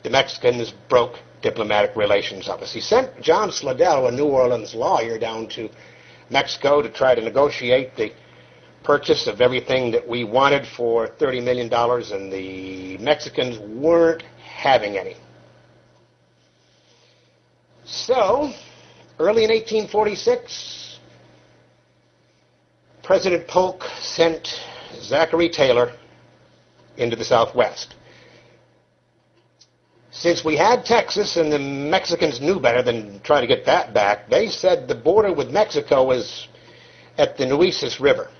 the 0.02 0.10
Mexicans 0.10 0.72
broke 0.88 1.18
diplomatic 1.42 1.94
relations 1.94 2.48
up. 2.48 2.60
He 2.60 2.80
sent 2.80 3.20
John 3.20 3.52
Slidell, 3.52 4.08
a 4.08 4.12
New 4.12 4.26
Orleans 4.26 4.74
lawyer, 4.74 5.16
down 5.16 5.48
to 5.50 5.68
Mexico 6.28 6.82
to 6.82 6.90
try 6.90 7.14
to 7.14 7.20
negotiate 7.20 7.94
the 7.96 8.12
purchase 8.82 9.28
of 9.28 9.40
everything 9.40 9.92
that 9.92 10.06
we 10.08 10.24
wanted 10.24 10.66
for 10.66 11.06
$30 11.06 11.44
million, 11.44 11.72
and 11.72 12.32
the 12.32 12.98
Mexicans 12.98 13.58
weren't 13.58 14.22
having 14.42 14.96
any. 14.96 15.16
So, 17.84 18.52
early 19.18 19.44
in 19.44 19.50
1846, 19.50 20.98
President 23.02 23.46
Polk 23.48 23.84
sent 24.00 24.60
Zachary 25.00 25.48
Taylor 25.48 25.92
into 26.96 27.16
the 27.16 27.24
Southwest. 27.24 27.94
Since 30.10 30.44
we 30.44 30.56
had 30.56 30.84
Texas 30.84 31.36
and 31.36 31.52
the 31.52 31.58
Mexicans 31.58 32.40
knew 32.40 32.58
better 32.58 32.82
than 32.82 33.20
try 33.20 33.40
to 33.40 33.46
get 33.46 33.66
that 33.66 33.92
back, 33.92 34.28
they 34.28 34.48
said 34.48 34.88
the 34.88 34.94
border 34.94 35.32
with 35.32 35.50
Mexico 35.50 36.06
was 36.06 36.48
at 37.18 37.36
the 37.36 37.46
Nueces 37.46 38.00
River. 38.00 38.30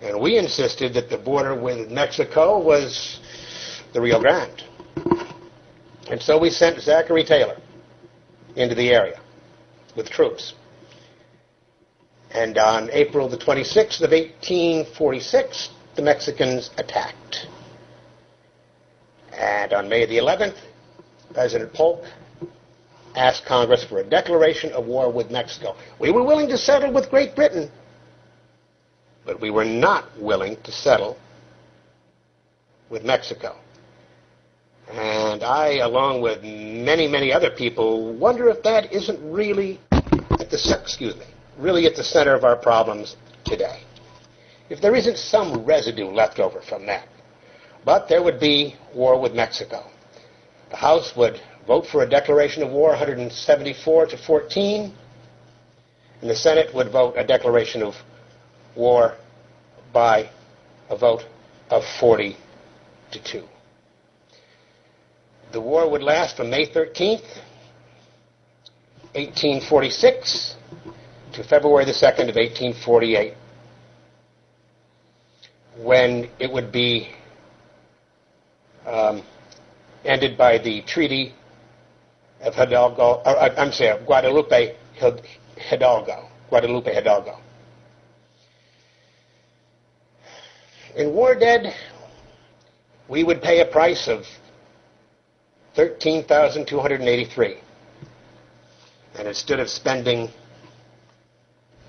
And 0.00 0.20
we 0.20 0.36
insisted 0.38 0.94
that 0.94 1.08
the 1.08 1.18
border 1.18 1.54
with 1.54 1.90
Mexico 1.90 2.58
was 2.58 3.20
the 3.92 4.00
Rio 4.00 4.20
Grande. 4.20 4.64
And 6.10 6.20
so 6.20 6.36
we 6.36 6.50
sent 6.50 6.80
Zachary 6.80 7.24
Taylor 7.24 7.56
into 8.56 8.74
the 8.74 8.90
area 8.90 9.20
with 9.96 10.10
troops. 10.10 10.54
And 12.30 12.56
on 12.56 12.90
April 12.92 13.28
the 13.28 13.36
26th 13.36 14.00
of 14.00 14.10
1846, 14.10 15.70
the 15.96 16.02
Mexicans 16.02 16.70
attacked. 16.78 17.46
And 19.32 19.72
on 19.72 19.88
May 19.88 20.06
the 20.06 20.16
11th, 20.18 20.56
President 21.34 21.72
Polk 21.72 22.04
asked 23.14 23.44
Congress 23.44 23.84
for 23.84 23.98
a 23.98 24.04
declaration 24.04 24.72
of 24.72 24.86
war 24.86 25.10
with 25.10 25.30
Mexico. 25.30 25.76
We 25.98 26.10
were 26.10 26.22
willing 26.22 26.48
to 26.48 26.58
settle 26.58 26.92
with 26.92 27.10
Great 27.10 27.34
Britain, 27.34 27.70
but 29.26 29.40
we 29.40 29.50
were 29.50 29.64
not 29.64 30.06
willing 30.18 30.56
to 30.62 30.72
settle 30.72 31.18
with 32.88 33.04
Mexico. 33.04 33.56
And 34.90 35.42
I, 35.42 35.78
along 35.78 36.20
with 36.20 36.42
many, 36.42 37.08
many 37.08 37.32
other 37.32 37.50
people, 37.50 38.14
wonder 38.14 38.48
if 38.48 38.62
that 38.62 38.92
isn't 38.92 39.20
really 39.32 39.80
at 39.90 40.50
the 40.50 40.78
excuse 40.80 41.16
me, 41.16 41.26
really 41.58 41.86
at 41.86 41.96
the 41.96 42.04
center 42.04 42.34
of 42.34 42.44
our 42.44 42.56
problems 42.56 43.16
today. 43.44 43.82
If 44.68 44.80
there 44.80 44.94
isn't 44.94 45.18
some 45.18 45.64
residue 45.64 46.06
left 46.08 46.38
over 46.38 46.60
from 46.60 46.86
that. 46.86 47.06
But 47.84 48.08
there 48.08 48.22
would 48.22 48.38
be 48.38 48.76
war 48.94 49.20
with 49.20 49.34
Mexico. 49.34 49.84
The 50.70 50.76
House 50.76 51.14
would 51.16 51.40
vote 51.66 51.86
for 51.86 52.02
a 52.02 52.08
declaration 52.08 52.62
of 52.62 52.70
war 52.70 52.90
174 52.90 54.06
to 54.06 54.16
14, 54.16 54.92
and 56.20 56.30
the 56.30 56.36
Senate 56.36 56.74
would 56.74 56.90
vote 56.90 57.14
a 57.16 57.24
declaration 57.24 57.82
of 57.82 57.94
war 58.76 59.16
by 59.92 60.30
a 60.88 60.96
vote 60.96 61.26
of 61.70 61.84
40 62.00 62.36
to 63.10 63.22
2. 63.22 63.48
The 65.52 65.60
war 65.60 65.86
would 65.90 66.02
last 66.02 66.38
from 66.38 66.48
May 66.48 66.66
13th, 66.66 67.28
1846 69.12 70.56
to 71.34 71.44
February 71.44 71.84
the 71.84 71.92
2nd 71.92 72.30
of 72.30 72.36
1848, 72.36 73.34
when 75.76 76.30
it 76.38 76.50
would 76.50 76.72
be 76.72 77.10
um, 78.86 79.22
ended 80.06 80.38
by 80.38 80.56
the 80.56 80.80
Treaty 80.82 81.34
of 82.40 82.54
Hidalgo, 82.54 83.20
or, 83.26 83.38
uh, 83.38 83.54
I'm 83.58 83.72
sorry, 83.72 84.02
Guadalupe 84.06 84.74
Hidalgo. 85.56 86.28
Guadalupe 86.48 86.94
Hidalgo. 86.94 87.38
In 90.96 91.12
War 91.12 91.34
Dead, 91.34 91.74
we 93.06 93.22
would 93.22 93.42
pay 93.42 93.60
a 93.60 93.66
price 93.66 94.08
of 94.08 94.24
13283 95.74 97.56
And 99.18 99.28
instead 99.28 99.60
of 99.60 99.68
spending 99.68 100.28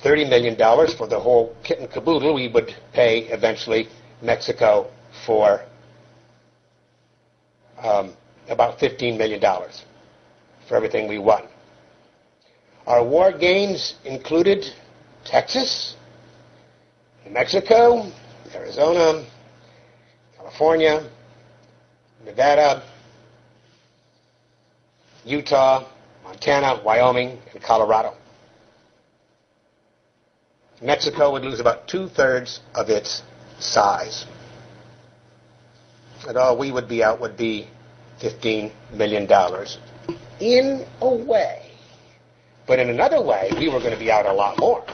$30 0.04 0.30
million 0.30 0.56
for 0.98 1.08
the 1.08 1.20
whole 1.20 1.56
kit 1.64 1.80
and 1.80 1.90
caboodle, 1.90 2.34
we 2.34 2.48
would 2.50 2.76
pay 2.94 3.20
eventually 3.30 3.88
Mexico 4.22 4.90
for 5.26 5.62
um, 7.82 8.14
about 8.50 8.78
$15 8.80 9.18
million 9.18 9.42
for 10.68 10.76
everything 10.76 11.08
we 11.08 11.18
won. 11.20 11.44
Our 12.86 13.04
war 13.04 13.32
gains 13.32 13.96
included 14.04 14.66
Texas, 15.24 15.96
New 17.26 17.32
Mexico, 17.32 18.12
Arizona, 18.54 19.26
California, 20.38 21.10
Nevada, 22.26 22.84
Utah, 25.26 25.88
Montana, 26.24 26.82
Wyoming, 26.84 27.40
and 27.54 27.62
Colorado. 27.62 28.14
Mexico 30.82 31.32
would 31.32 31.44
lose 31.44 31.60
about 31.60 31.88
two 31.88 32.08
thirds 32.08 32.60
of 32.76 32.90
its 32.90 33.24
size. 33.60 34.26
And 36.28 36.38
all 36.38 36.58
we 36.58 36.72
would 36.72 36.88
be 36.88 37.04
out 37.04 37.22
would 37.22 37.38
be 37.38 37.68
$15 38.22 38.72
million. 38.94 39.30
In 40.40 40.86
a 41.02 41.16
way. 41.16 41.72
But 42.68 42.80
in 42.80 42.90
another 42.90 43.22
way, 43.22 43.50
we 43.58 43.70
were 43.70 43.80
going 43.80 43.92
to 43.92 44.00
be 44.00 44.12
out 44.12 44.26
a 44.26 44.34
lot 44.34 44.58
more. 44.60 44.86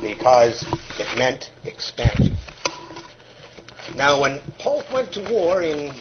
Because 0.00 0.64
it 0.98 1.18
meant 1.18 1.50
expansion. 1.64 2.36
Now, 3.96 4.20
when 4.20 4.40
Polk 4.58 4.90
went 4.92 5.12
to 5.14 5.32
war 5.32 5.62
in 5.62 5.92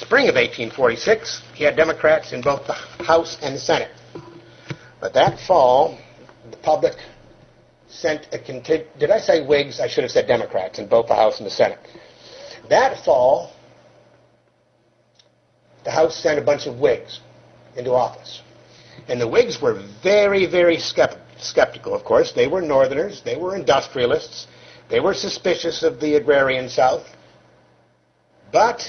spring 0.00 0.28
of 0.28 0.34
1846, 0.34 1.42
he 1.54 1.64
had 1.64 1.76
Democrats 1.76 2.32
in 2.32 2.40
both 2.40 2.66
the 2.66 2.72
House 3.04 3.36
and 3.42 3.54
the 3.54 3.60
Senate. 3.60 3.90
But 5.00 5.12
that 5.14 5.38
fall, 5.46 5.98
the 6.50 6.56
public 6.58 6.94
sent 7.88 8.26
a 8.32 8.38
contingent. 8.38 8.98
Did 8.98 9.10
I 9.10 9.18
say 9.18 9.46
Whigs? 9.46 9.80
I 9.80 9.88
should 9.88 10.04
have 10.04 10.10
said 10.10 10.26
Democrats 10.26 10.78
in 10.78 10.88
both 10.88 11.06
the 11.08 11.14
House 11.14 11.38
and 11.38 11.46
the 11.46 11.50
Senate. 11.50 11.78
That 12.68 13.04
fall, 13.04 13.52
the 15.84 15.90
House 15.90 16.16
sent 16.16 16.38
a 16.38 16.42
bunch 16.42 16.66
of 16.66 16.78
Whigs 16.78 17.20
into 17.76 17.92
office. 17.92 18.42
And 19.08 19.20
the 19.20 19.28
Whigs 19.28 19.60
were 19.60 19.82
very, 20.02 20.46
very 20.46 20.78
skeptical, 20.78 21.94
of 21.94 22.04
course. 22.04 22.32
They 22.32 22.46
were 22.46 22.60
Northerners, 22.60 23.22
they 23.24 23.36
were 23.36 23.56
industrialists, 23.56 24.46
they 24.88 25.00
were 25.00 25.14
suspicious 25.14 25.82
of 25.82 26.00
the 26.00 26.16
agrarian 26.16 26.68
South. 26.68 27.06
But, 28.52 28.82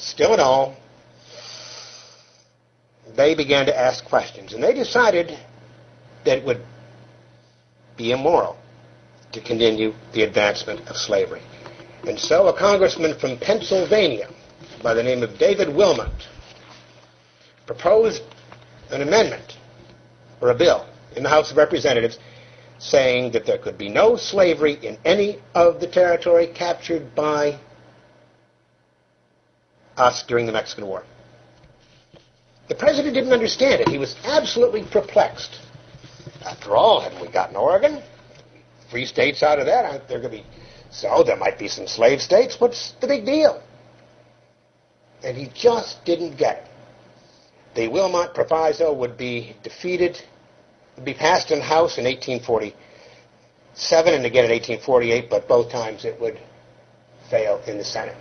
still 0.00 0.32
at 0.32 0.40
all, 0.40 0.76
they 3.16 3.34
began 3.34 3.66
to 3.66 3.78
ask 3.78 4.04
questions. 4.04 4.52
And 4.52 4.62
they 4.62 4.74
decided 4.74 5.38
that 6.24 6.38
it 6.38 6.44
would 6.44 6.62
be 7.96 8.12
immoral 8.12 8.56
to 9.32 9.40
continue 9.40 9.94
the 10.12 10.22
advancement 10.22 10.86
of 10.88 10.96
slavery. 10.96 11.42
And 12.06 12.18
so 12.18 12.46
a 12.48 12.56
congressman 12.56 13.18
from 13.18 13.38
Pennsylvania 13.38 14.28
by 14.82 14.94
the 14.94 15.02
name 15.02 15.22
of 15.22 15.38
David 15.38 15.74
Wilmot 15.74 16.28
proposed 17.66 18.22
an 18.90 19.02
amendment 19.02 19.58
or 20.40 20.50
a 20.50 20.54
bill 20.54 20.86
in 21.16 21.22
the 21.22 21.28
House 21.28 21.50
of 21.50 21.56
Representatives 21.56 22.18
saying 22.78 23.32
that 23.32 23.44
there 23.44 23.58
could 23.58 23.76
be 23.76 23.88
no 23.88 24.16
slavery 24.16 24.78
in 24.82 24.96
any 25.04 25.38
of 25.54 25.80
the 25.80 25.86
territory 25.86 26.46
captured 26.46 27.14
by 27.14 27.58
us 29.98 30.24
during 30.26 30.46
the 30.46 30.52
Mexican 30.52 30.86
War. 30.86 31.04
The 32.68 32.74
president 32.74 33.14
didn't 33.14 33.32
understand 33.32 33.80
it. 33.80 33.88
He 33.88 33.98
was 33.98 34.16
absolutely 34.24 34.84
perplexed. 34.84 35.60
After 36.44 36.76
all, 36.76 37.00
haven't 37.00 37.20
we 37.20 37.28
gotten 37.28 37.56
Oregon? 37.56 38.02
Free 38.90 39.06
states 39.06 39.42
out 39.42 39.58
of 39.58 39.66
that? 39.66 39.84
Aren't 39.84 40.08
there 40.08 40.20
going 40.20 40.30
to 40.30 40.38
be 40.38 40.46
So 40.90 41.22
there 41.22 41.36
might 41.36 41.58
be 41.58 41.68
some 41.68 41.86
slave 41.86 42.20
states. 42.20 42.60
What's 42.60 42.92
the 43.00 43.06
big 43.06 43.26
deal? 43.26 43.62
And 45.22 45.36
he 45.36 45.50
just 45.54 46.04
didn't 46.04 46.36
get 46.36 46.58
it. 46.58 46.64
The 47.74 47.88
Wilmot 47.88 48.34
Proviso 48.34 48.92
would 48.92 49.16
be 49.16 49.56
defeated, 49.62 50.20
would 50.96 51.04
be 51.04 51.14
passed 51.14 51.50
in 51.50 51.60
House 51.60 51.98
in 51.98 52.04
1847 52.04 54.14
and 54.14 54.26
again 54.26 54.44
in 54.44 54.50
1848, 54.50 55.30
but 55.30 55.48
both 55.48 55.70
times 55.70 56.04
it 56.04 56.20
would 56.20 56.38
fail 57.30 57.60
in 57.66 57.78
the 57.78 57.84
Senate. 57.84 58.16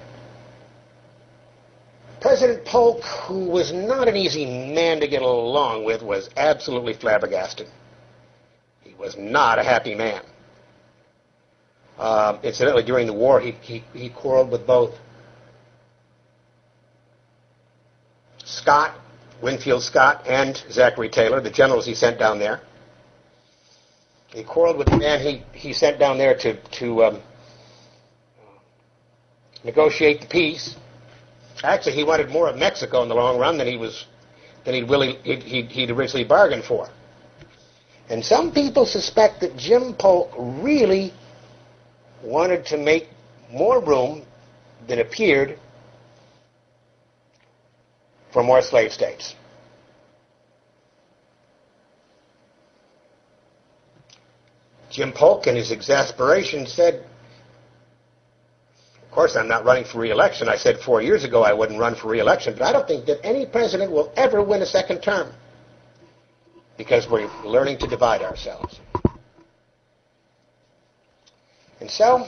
President 2.19 2.65
Polk, 2.65 3.03
who 3.03 3.45
was 3.45 3.71
not 3.71 4.07
an 4.07 4.15
easy 4.15 4.45
man 4.45 4.99
to 4.99 5.07
get 5.07 5.21
along 5.21 5.85
with, 5.85 6.01
was 6.01 6.29
absolutely 6.35 6.93
flabbergasted. 6.93 7.67
He 8.81 8.93
was 8.95 9.15
not 9.17 9.59
a 9.59 9.63
happy 9.63 9.93
man. 9.93 10.21
Um, 11.99 12.39
incidentally, 12.43 12.83
during 12.83 13.07
the 13.07 13.13
war, 13.13 13.39
he, 13.39 13.51
he, 13.61 13.83
he 13.93 14.09
quarreled 14.09 14.51
with 14.51 14.65
both 14.65 14.95
Scott, 18.43 18.95
Winfield 19.41 19.83
Scott, 19.83 20.25
and 20.27 20.63
Zachary 20.71 21.09
Taylor, 21.09 21.41
the 21.41 21.51
generals 21.51 21.85
he 21.85 21.93
sent 21.93 22.17
down 22.17 22.39
there. 22.39 22.61
He 24.27 24.43
quarreled 24.43 24.77
with 24.77 24.87
the 24.87 24.97
man 24.97 25.21
he, 25.21 25.43
he 25.53 25.73
sent 25.73 25.99
down 25.99 26.17
there 26.17 26.35
to, 26.37 26.61
to 26.79 27.03
um, 27.03 27.21
negotiate 29.63 30.21
the 30.21 30.27
peace. 30.27 30.75
Actually, 31.63 31.93
he 31.93 32.03
wanted 32.03 32.29
more 32.29 32.47
of 32.49 32.55
Mexico 32.55 33.01
in 33.03 33.09
the 33.09 33.15
long 33.15 33.39
run 33.39 33.57
than 33.57 33.67
he 33.67 33.77
was 33.77 34.05
than 34.67 34.75
he'd, 34.75 34.89
really, 34.89 35.15
he'd, 35.23 35.71
he'd 35.71 35.89
originally 35.89 36.25
bargained 36.25 36.65
for. 36.65 36.89
And 38.09 38.23
some 38.23 38.51
people 38.51 38.85
suspect 38.85 39.39
that 39.41 39.55
Jim 39.55 39.93
Polk 39.93 40.29
really 40.37 41.13
wanted 42.21 42.65
to 42.67 42.77
make 42.77 43.07
more 43.49 43.81
room 43.81 44.25
than 44.87 44.99
appeared 44.99 45.57
for 48.33 48.43
more 48.43 48.61
slave 48.61 48.91
states. 48.91 49.35
Jim 54.89 55.13
Polk, 55.13 55.47
in 55.47 55.55
his 55.55 55.71
exasperation, 55.71 56.67
said, 56.67 57.06
course, 59.17 59.35
I'm 59.35 59.47
not 59.47 59.65
running 59.65 59.83
for 59.83 59.97
re-election. 59.97 60.47
I 60.47 60.57
said 60.57 60.77
four 60.79 61.01
years 61.01 61.23
ago 61.23 61.41
I 61.41 61.51
wouldn't 61.51 61.79
run 61.79 61.95
for 61.95 62.09
re-election, 62.09 62.53
but 62.53 62.61
I 62.61 62.71
don't 62.71 62.87
think 62.87 63.07
that 63.07 63.17
any 63.25 63.47
president 63.47 63.91
will 63.91 64.13
ever 64.15 64.43
win 64.43 64.61
a 64.61 64.65
second 64.67 65.01
term 65.01 65.33
because 66.77 67.09
we're 67.09 67.27
learning 67.43 67.79
to 67.79 67.87
divide 67.87 68.21
ourselves. 68.21 68.79
And 71.79 71.89
so, 71.89 72.27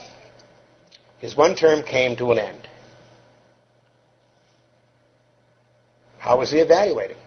his 1.20 1.38
one 1.38 1.56
term 1.56 1.84
came 1.84 2.18
to 2.18 2.32
an 2.32 2.40
end. 2.40 2.68
How 6.18 6.40
was 6.40 6.50
he 6.50 6.58
evaluated? 6.58 7.18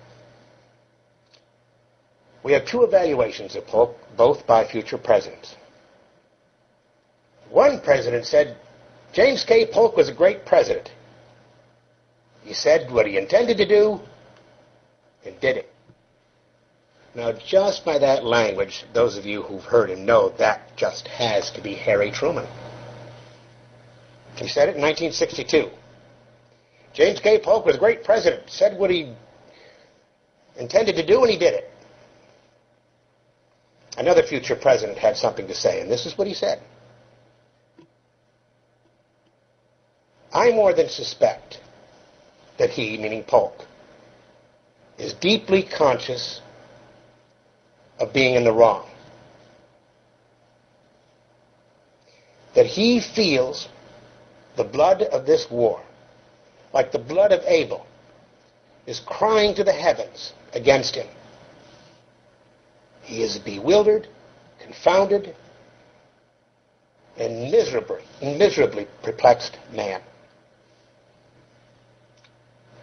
We 2.43 2.51
have 2.55 2.67
two 2.67 2.83
evaluations 2.83 3.55
of 3.55 3.65
Polk, 3.69 3.97
both 4.17 4.45
by 4.45 4.67
future 4.67 4.99
presidents. 4.99 5.55
One 7.49 7.81
president 7.81 8.27
said 8.27 8.57
James 9.13 9.45
K. 9.45 9.67
Polk 9.67 9.97
was 9.97 10.09
a 10.09 10.15
great 10.15 10.47
president. 10.47 10.91
He 12.45 12.55
said 12.55 12.91
what 12.91 13.07
he 13.07 13.19
intended 13.19 13.59
to 13.59 13.67
do 13.67 14.01
and 15.25 15.39
did 15.41 15.57
it. 15.59 15.73
Now, 17.15 17.33
just 17.33 17.85
by 17.85 17.99
that 17.99 18.25
language, 18.25 18.85
those 18.95 19.19
of 19.19 19.27
you 19.27 19.43
who've 19.43 19.63
heard 19.63 19.91
him 19.91 20.07
know 20.07 20.31
that 20.39 20.77
just 20.77 21.07
has 21.09 21.51
to 21.51 21.61
be 21.61 21.75
Harry 21.75 22.11
Truman. 22.11 22.47
He 24.37 24.49
said 24.49 24.71
it 24.71 24.77
in 24.77 24.83
1962. 24.83 25.69
James 26.95 27.21
K. 27.21 27.39
Polk 27.39 27.67
was 27.67 27.77
a 27.77 27.79
great 27.79 28.03
president, 28.03 28.49
said 28.49 28.79
what 28.79 28.91
he 28.91 29.15
intended 30.57 30.97
to 30.97 31.07
do, 31.07 31.21
and 31.21 31.31
he 31.31 31.39
did 31.39 31.55
it. 31.55 31.71
Another 33.99 34.23
future 34.23 34.57
president 34.57 34.97
had 34.97 35.17
something 35.17 35.47
to 35.47 35.55
say, 35.55 35.81
and 35.81 35.91
this 35.91 36.07
is 36.07 36.17
what 36.17 36.27
he 36.27 36.33
said. 36.33 36.63
I 40.33 40.51
more 40.51 40.73
than 40.73 40.89
suspect 40.89 41.61
that 42.59 42.71
he, 42.71 42.97
meaning 42.97 43.23
Polk, 43.25 43.67
is 44.99 45.13
deeply 45.15 45.63
conscious 45.63 46.41
of 47.99 48.13
being 48.13 48.35
in 48.35 48.45
the 48.45 48.53
wrong. 48.53 48.89
That 52.55 52.67
he 52.67 53.01
feels 53.01 53.69
the 54.57 54.65
blood 54.65 55.03
of 55.03 55.27
this 55.27 55.51
war, 55.51 55.83
like 56.73 56.93
the 56.93 56.99
blood 56.99 57.33
of 57.33 57.43
Abel, 57.47 57.87
is 58.87 59.01
crying 59.01 59.55
to 59.55 59.65
the 59.65 59.73
heavens 59.73 60.33
against 60.55 60.95
him. 60.95 61.07
He 63.03 63.23
is 63.23 63.39
bewildered, 63.39 64.09
confounded, 64.61 65.35
and 67.19 67.51
miserably, 67.51 68.03
miserably 68.23 68.87
perplexed 69.03 69.59
man. 69.73 70.01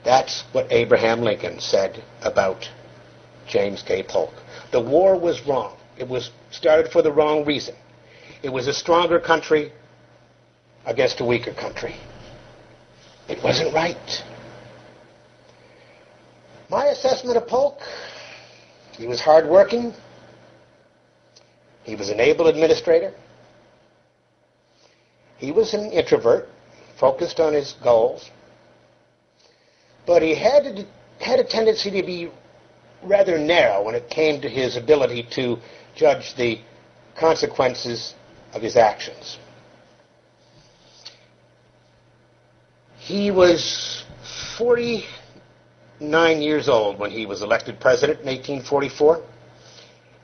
That's 0.03 0.43
what 0.51 0.71
Abraham 0.71 1.21
Lincoln 1.21 1.59
said 1.59 2.03
about 2.21 2.69
James 3.47 3.81
K. 3.81 4.03
Polk. 4.03 4.33
The 4.71 4.79
war 4.79 5.17
was 5.19 5.45
wrong. 5.45 5.77
It 5.97 6.07
was 6.07 6.31
started 6.51 6.91
for 6.91 7.01
the 7.01 7.11
wrong 7.11 7.45
reason. 7.45 7.75
It 8.41 8.49
was 8.49 8.67
a 8.67 8.73
stronger 8.73 9.19
country 9.19 9.73
against 10.85 11.19
a 11.19 11.25
weaker 11.25 11.53
country. 11.53 11.95
It 13.27 13.43
wasn't 13.43 13.73
right. 13.73 14.23
My 16.69 16.85
assessment 16.87 17.37
of 17.37 17.47
Polk, 17.47 17.79
he 18.97 19.07
was 19.07 19.19
hardworking. 19.19 19.93
He 21.83 21.95
was 21.95 22.09
an 22.09 22.19
able 22.19 22.47
administrator. 22.47 23.13
He 25.37 25.51
was 25.51 25.73
an 25.73 25.91
introvert, 25.91 26.47
focused 26.99 27.39
on 27.39 27.53
his 27.53 27.73
goals. 27.83 28.29
But 30.09 30.21
he 30.23 30.33
had, 30.33 30.87
had 31.19 31.39
a 31.39 31.43
tendency 31.43 31.91
to 31.91 32.01
be 32.01 32.31
rather 33.03 33.37
narrow 33.37 33.83
when 33.83 33.93
it 33.93 34.09
came 34.09 34.41
to 34.41 34.49
his 34.49 34.75
ability 34.75 35.27
to 35.35 35.59
judge 35.95 36.33
the 36.33 36.59
consequences 37.15 38.15
of 38.53 38.63
his 38.63 38.75
actions. 38.75 39.37
He 42.97 43.29
was 43.29 44.03
49 44.57 46.41
years 46.41 46.67
old 46.67 46.97
when 46.97 47.11
he 47.11 47.27
was 47.27 47.43
elected 47.43 47.79
president 47.79 48.21
in 48.21 48.25
1844. 48.25 49.21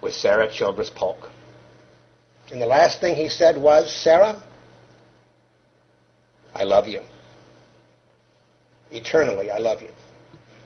was 0.00 0.14
Sarah 0.14 0.50
Childress 0.52 0.90
Polk. 0.90 1.30
And 2.50 2.60
the 2.60 2.66
last 2.66 3.00
thing 3.00 3.14
he 3.14 3.28
said 3.28 3.56
was, 3.56 3.92
Sarah, 3.92 4.42
I 6.54 6.64
love 6.64 6.88
you. 6.88 7.00
Eternally, 8.90 9.50
I 9.50 9.58
love 9.58 9.82
you. 9.82 9.90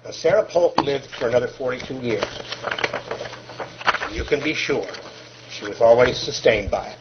Now, 0.05 0.11
Sarah 0.11 0.47
Polk 0.49 0.77
lived 0.79 1.07
for 1.19 1.29
another 1.29 1.49
42 1.49 1.95
years. 1.95 2.25
You 4.13 4.25
can 4.25 4.43
be 4.43 4.55
sure 4.55 4.87
she 5.51 5.65
was 5.67 5.81
always 5.81 6.19
sustained 6.19 6.71
by 6.71 6.89
it. 6.89 6.99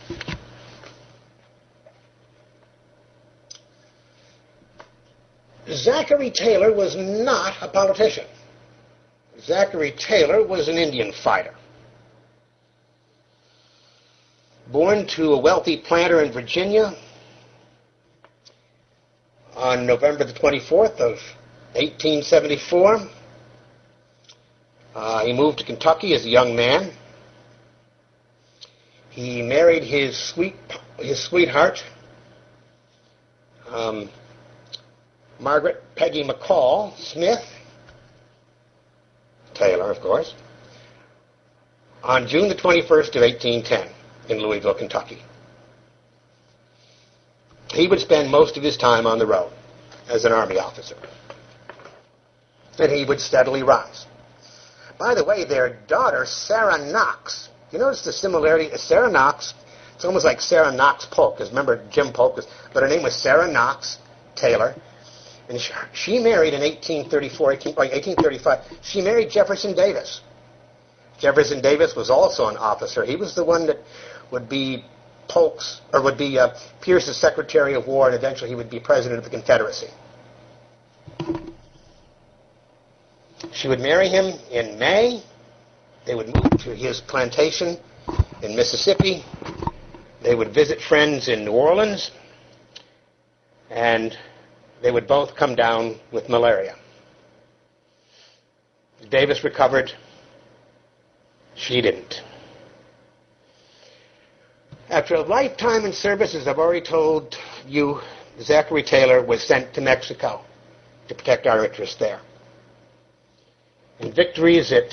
Zachary 5.70 6.32
Taylor 6.32 6.74
was 6.74 6.96
not 6.98 7.56
a 7.62 7.67
politician. 7.67 8.26
Zachary 9.39 9.94
Taylor 9.98 10.46
was 10.46 10.67
an 10.67 10.78
Indian 10.78 11.13
fighter. 11.24 11.56
Born 14.72 15.08
to 15.15 15.34
a 15.34 15.39
wealthy 15.39 15.78
planter 15.78 16.22
in 16.24 16.32
Virginia 16.32 16.94
on 19.62 19.86
November 19.86 20.24
the 20.24 20.34
24th 20.34 21.00
of 21.00 21.19
1874, 21.76 23.08
uh, 24.95 25.24
he 25.24 25.32
moved 25.32 25.60
to 25.60 25.63
Kentucky 25.63 26.15
as 26.15 26.26
a 26.26 26.30
young 26.30 26.56
man. 26.56 26.91
He 29.12 29.41
married 29.43 29.84
his 29.84 30.17
sweet 30.17 30.56
his 30.97 31.24
sweetheart, 31.24 31.84
um, 33.69 34.10
Margaret 35.39 35.84
Peggy 35.95 36.24
Mackall 36.24 36.97
Smith, 36.97 37.43
Taylor, 39.54 39.91
of 39.91 40.00
course, 40.00 40.34
on 42.04 42.28
June 42.28 42.50
the 42.50 42.56
21st 42.56 43.15
of 43.15 43.21
1810 43.21 43.89
in 44.30 44.39
Louisville, 44.39 44.76
Kentucky. 44.76 45.21
He 47.73 47.88
would 47.88 47.99
spend 47.99 48.29
most 48.29 48.57
of 48.57 48.63
his 48.63 48.77
time 48.77 49.05
on 49.05 49.19
the 49.19 49.25
road 49.25 49.51
as 50.10 50.25
an 50.25 50.31
army 50.31 50.57
officer. 50.57 50.97
And 52.77 52.91
he 52.91 53.05
would 53.05 53.19
steadily 53.19 53.63
rise. 53.63 54.05
By 54.97 55.15
the 55.15 55.23
way, 55.23 55.45
their 55.45 55.77
daughter, 55.88 56.25
Sarah 56.25 56.77
Knox, 56.77 57.49
you 57.71 57.79
notice 57.79 58.03
the 58.03 58.13
similarity? 58.13 58.69
Sarah 58.75 59.10
Knox, 59.10 59.53
it's 59.95 60.05
almost 60.05 60.25
like 60.25 60.41
Sarah 60.41 60.71
Knox 60.71 61.05
Polk, 61.05 61.38
because 61.38 61.49
remember 61.49 61.84
Jim 61.89 62.12
Polk 62.12 62.36
was, 62.36 62.47
but 62.73 62.84
her 62.84 62.89
name 62.89 63.03
was 63.03 63.15
Sarah 63.15 63.51
Knox 63.51 63.97
Taylor. 64.36 64.75
And 65.49 65.60
she, 65.60 65.73
she 65.93 66.19
married 66.19 66.53
in 66.53 66.62
1834, 66.62 67.53
18, 67.53 67.75
1835, 67.75 68.60
she 68.81 69.01
married 69.01 69.29
Jefferson 69.29 69.75
Davis. 69.75 70.21
Jefferson 71.19 71.62
Davis 71.62 71.95
was 71.95 72.10
also 72.10 72.47
an 72.47 72.57
officer. 72.57 73.05
He 73.05 73.15
was 73.15 73.36
the 73.36 73.43
one 73.43 73.67
that 73.67 73.77
would 74.31 74.49
be 74.49 74.84
Polk's, 75.27 75.81
or 75.93 76.01
would 76.03 76.17
be 76.17 76.38
uh, 76.38 76.49
Pierce's 76.81 77.17
Secretary 77.17 77.73
of 77.73 77.88
War, 77.88 78.07
and 78.07 78.15
eventually 78.15 78.49
he 78.49 78.55
would 78.55 78.69
be 78.69 78.79
President 78.79 79.17
of 79.17 79.23
the 79.23 79.29
Confederacy. 79.29 79.88
She 83.53 83.67
would 83.67 83.79
marry 83.79 84.07
him 84.07 84.39
in 84.51 84.77
May. 84.77 85.23
They 86.05 86.15
would 86.15 86.27
move 86.27 86.60
to 86.63 86.75
his 86.75 87.01
plantation 87.01 87.77
in 88.41 88.55
Mississippi. 88.55 89.23
They 90.23 90.36
would 90.36 90.53
visit 90.53 90.79
friends 90.81 91.27
in 91.27 91.45
New 91.45 91.51
Orleans. 91.51 92.12
And 93.69 94.17
they 94.81 94.91
would 94.91 95.07
both 95.07 95.36
come 95.36 95.55
down 95.55 95.99
with 96.12 96.29
malaria. 96.29 96.75
Davis 99.10 99.43
recovered. 99.43 99.91
She 101.55 101.81
didn't. 101.81 102.21
After 104.91 105.15
a 105.15 105.21
lifetime 105.21 105.86
in 105.86 105.93
service, 105.93 106.36
as 106.36 106.49
I've 106.49 106.58
already 106.60 106.86
told 106.86 107.38
you, 107.65 108.01
Zachary 108.41 108.84
Taylor 108.84 109.23
was 109.25 109.41
sent 109.41 109.73
to 109.75 109.80
Mexico 109.80 110.41
to 111.08 111.15
protect 111.15 111.47
our 111.47 111.63
interests 111.63 111.95
there. 111.95 112.19
In 114.01 114.12
victories 114.12 114.73
at 114.73 114.91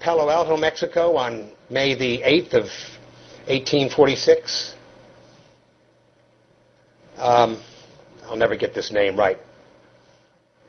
Palo 0.00 0.28
Alto, 0.28 0.58
Mexico 0.58 1.16
on 1.16 1.50
May 1.70 1.94
the 1.94 2.20
8th 2.20 2.52
of 2.52 2.64
1846, 3.48 4.74
um, 7.16 7.58
I'll 8.26 8.36
never 8.36 8.54
get 8.54 8.74
this 8.74 8.92
name 8.92 9.16
right. 9.16 9.38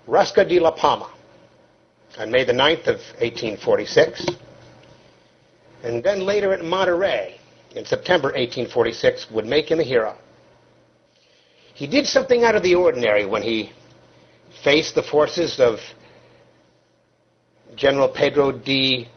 Rusca 0.08 0.48
de 0.48 0.58
la 0.58 0.72
Palma 0.72 1.12
on 2.18 2.32
May 2.32 2.46
the 2.46 2.54
9th 2.54 2.88
of 2.88 3.00
1846. 3.20 4.26
And 5.84 6.02
then 6.02 6.22
later 6.22 6.54
at 6.54 6.64
Monterey 6.64 7.40
in 7.76 7.86
September 7.86 8.30
1846 8.30 9.30
would 9.32 9.46
make 9.46 9.70
him 9.70 9.82
a 9.82 9.84
hero. 9.84 10.18
He 11.74 11.88
did 11.88 12.08
something 12.08 12.44
out 12.46 12.56
of 12.56 12.64
the 12.64 12.76
ordinary 12.76 13.26
when 13.26 13.44
he 13.44 13.72
faced 14.64 14.96
the 14.96 15.04
forces 15.04 15.60
of 15.60 15.80
General 17.76 18.08
Pedro 18.08 18.52
de 18.52 19.10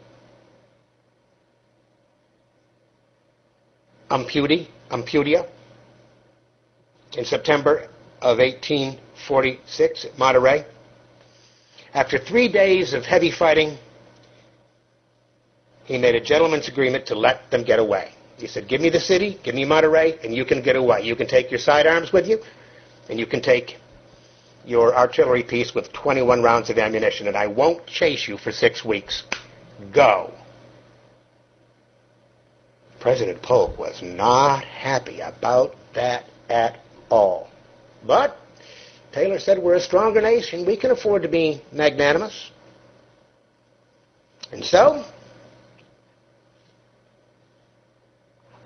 Ampudia, 4.09 4.67
Ampudia 4.89 5.47
in 7.17 7.23
September 7.23 7.87
of 8.21 8.39
1846 8.39 10.05
at 10.05 10.17
Monterey. 10.17 10.65
After 11.93 12.17
three 12.17 12.47
days 12.51 12.93
of 12.93 13.05
heavy 13.05 13.31
fighting, 13.31 13.77
he 15.87 15.97
made 15.97 16.15
a 16.15 16.21
gentleman's 16.21 16.67
agreement 16.67 17.05
to 17.07 17.15
let 17.15 17.49
them 17.49 17.63
get 17.63 17.79
away. 17.79 18.11
He 18.37 18.45
said, 18.45 18.67
Give 18.67 18.81
me 18.81 18.89
the 18.89 18.99
city, 18.99 19.39
give 19.41 19.55
me 19.55 19.63
Monterey, 19.63 20.19
and 20.23 20.35
you 20.35 20.45
can 20.45 20.61
get 20.61 20.75
away. 20.75 21.01
You 21.01 21.15
can 21.15 21.27
take 21.27 21.49
your 21.49 21.59
sidearms 21.59 22.11
with 22.11 22.27
you, 22.27 22.39
and 23.09 23.17
you 23.17 23.25
can 23.25 23.41
take 23.41 23.77
your 24.65 24.93
artillery 24.93 25.43
piece 25.43 25.73
with 25.73 25.91
21 25.93 26.43
rounds 26.43 26.69
of 26.69 26.77
ammunition, 26.77 27.29
and 27.29 27.37
I 27.37 27.47
won't 27.47 27.87
chase 27.87 28.27
you 28.27 28.37
for 28.37 28.51
six 28.51 28.83
weeks. 28.83 29.23
Go. 29.93 30.33
President 32.99 33.41
Polk 33.41 33.79
was 33.79 34.01
not 34.03 34.65
happy 34.65 35.21
about 35.21 35.73
that 35.95 36.25
at 36.49 36.81
all. 37.09 37.49
But 38.05 38.37
Taylor 39.13 39.39
said, 39.39 39.57
We're 39.57 39.75
a 39.75 39.81
stronger 39.81 40.21
nation. 40.21 40.65
We 40.65 40.75
can 40.75 40.91
afford 40.91 41.21
to 41.21 41.29
be 41.29 41.61
magnanimous. 41.71 42.51
And 44.51 44.63
so, 44.63 45.05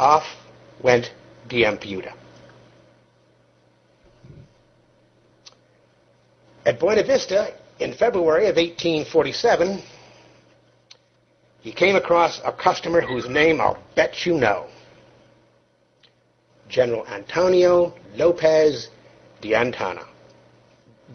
off 0.01 0.23
went 0.83 1.11
the 1.49 1.61
D'Ampudia. 1.61 2.13
At 6.65 6.79
Buena 6.79 7.03
Vista, 7.03 7.53
in 7.79 7.93
February 7.93 8.47
of 8.47 8.55
1847, 8.55 9.81
he 11.61 11.71
came 11.71 11.95
across 11.95 12.41
a 12.43 12.51
customer 12.51 13.01
whose 13.01 13.29
name 13.29 13.61
I'll 13.61 13.77
bet 13.95 14.25
you 14.25 14.33
know. 14.33 14.67
General 16.67 17.05
Antonio 17.07 17.93
Lopez 18.15 18.89
de 19.41 19.49
Antana. 19.53 20.05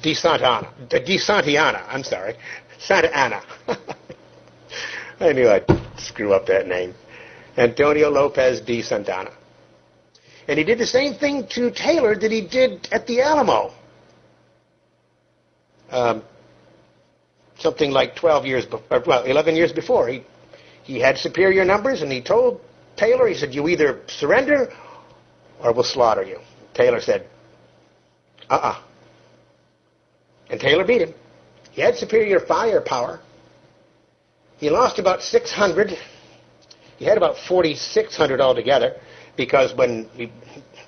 De 0.01 0.14
Santana. 0.14 0.72
De 0.88 1.18
Santiana, 1.18 1.85
I'm 1.88 2.05
sorry. 2.05 2.35
Santa 2.79 3.16
Anna. 3.16 3.42
I 5.20 5.33
knew 5.33 5.49
I'd 5.49 5.64
screw 5.99 6.35
up 6.35 6.46
that 6.46 6.68
name. 6.68 6.94
Antonio 7.57 8.11
Lopez 8.11 8.61
de 8.61 8.83
Santana. 8.83 9.31
And 10.49 10.59
he 10.59 10.64
did 10.64 10.79
the 10.79 10.87
same 10.87 11.14
thing 11.14 11.47
to 11.51 11.71
Taylor 11.71 12.14
that 12.14 12.31
he 12.31 12.47
did 12.47 12.88
at 12.92 13.07
the 13.07 13.21
Alamo. 13.21 13.73
Um, 15.90 16.23
something 17.59 17.90
like 17.90 18.14
12 18.16 18.47
years, 18.47 18.66
be- 18.66 18.77
well, 19.07 19.25
11 19.25 19.57
years 19.57 19.73
before. 19.73 20.09
He, 20.09 20.25
he 20.85 21.01
had 21.01 21.19
superior 21.19 21.64
numbers, 21.64 22.03
and 22.03 22.12
he 22.12 22.23
told 22.23 22.61
Taylor, 22.97 23.27
he 23.27 23.35
said, 23.35 23.55
you 23.55 23.69
either 23.69 24.03
surrender 24.07 24.69
or 25.62 25.73
we'll 25.73 25.85
slaughter 25.85 26.23
you. 26.23 26.38
Taylor 26.75 27.01
said, 27.01 27.27
uh-uh. 28.51 28.83
And 30.51 30.61
Taylor 30.61 30.85
beat 30.85 31.03
him. 31.03 31.14
He 31.73 31.81
had 31.81 31.97
superior 31.97 32.40
firepower. 32.40 33.21
He 34.59 34.71
lost 34.71 34.99
about 34.99 35.23
600. 35.23 35.99
He 36.97 37.05
had 37.05 37.17
about 37.17 37.37
4,600 37.49 38.41
altogether 38.41 38.97
because 39.37 39.75
when 39.75 40.09
he, 40.15 40.33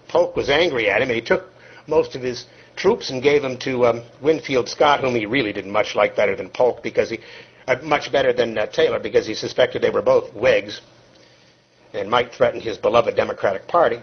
Polk 0.08 0.36
was 0.36 0.48
angry 0.48 0.88
at 0.88 1.02
him 1.02 1.08
and 1.08 1.16
he 1.16 1.22
took 1.22 1.50
most 1.86 2.14
of 2.14 2.22
his 2.22 2.46
troops 2.76 3.10
and 3.10 3.22
gave 3.22 3.42
them 3.42 3.58
to 3.58 3.86
um, 3.86 4.02
Winfield 4.22 4.68
Scott, 4.68 5.00
whom 5.00 5.14
he 5.14 5.26
really 5.26 5.52
didn't 5.52 5.72
much 5.72 5.94
like 5.94 6.16
better 6.16 6.34
than 6.36 6.48
Polk 6.48 6.82
because 6.82 7.10
he, 7.10 7.18
uh, 7.66 7.76
much 7.82 8.10
better 8.10 8.32
than 8.32 8.56
uh, 8.56 8.66
Taylor 8.66 8.98
because 8.98 9.26
he 9.26 9.34
suspected 9.34 9.82
they 9.82 9.90
were 9.90 10.02
both 10.02 10.32
Whigs 10.34 10.80
and 11.92 12.10
might 12.10 12.32
threaten 12.32 12.60
his 12.60 12.78
beloved 12.78 13.16
Democratic 13.16 13.66
Party. 13.66 14.00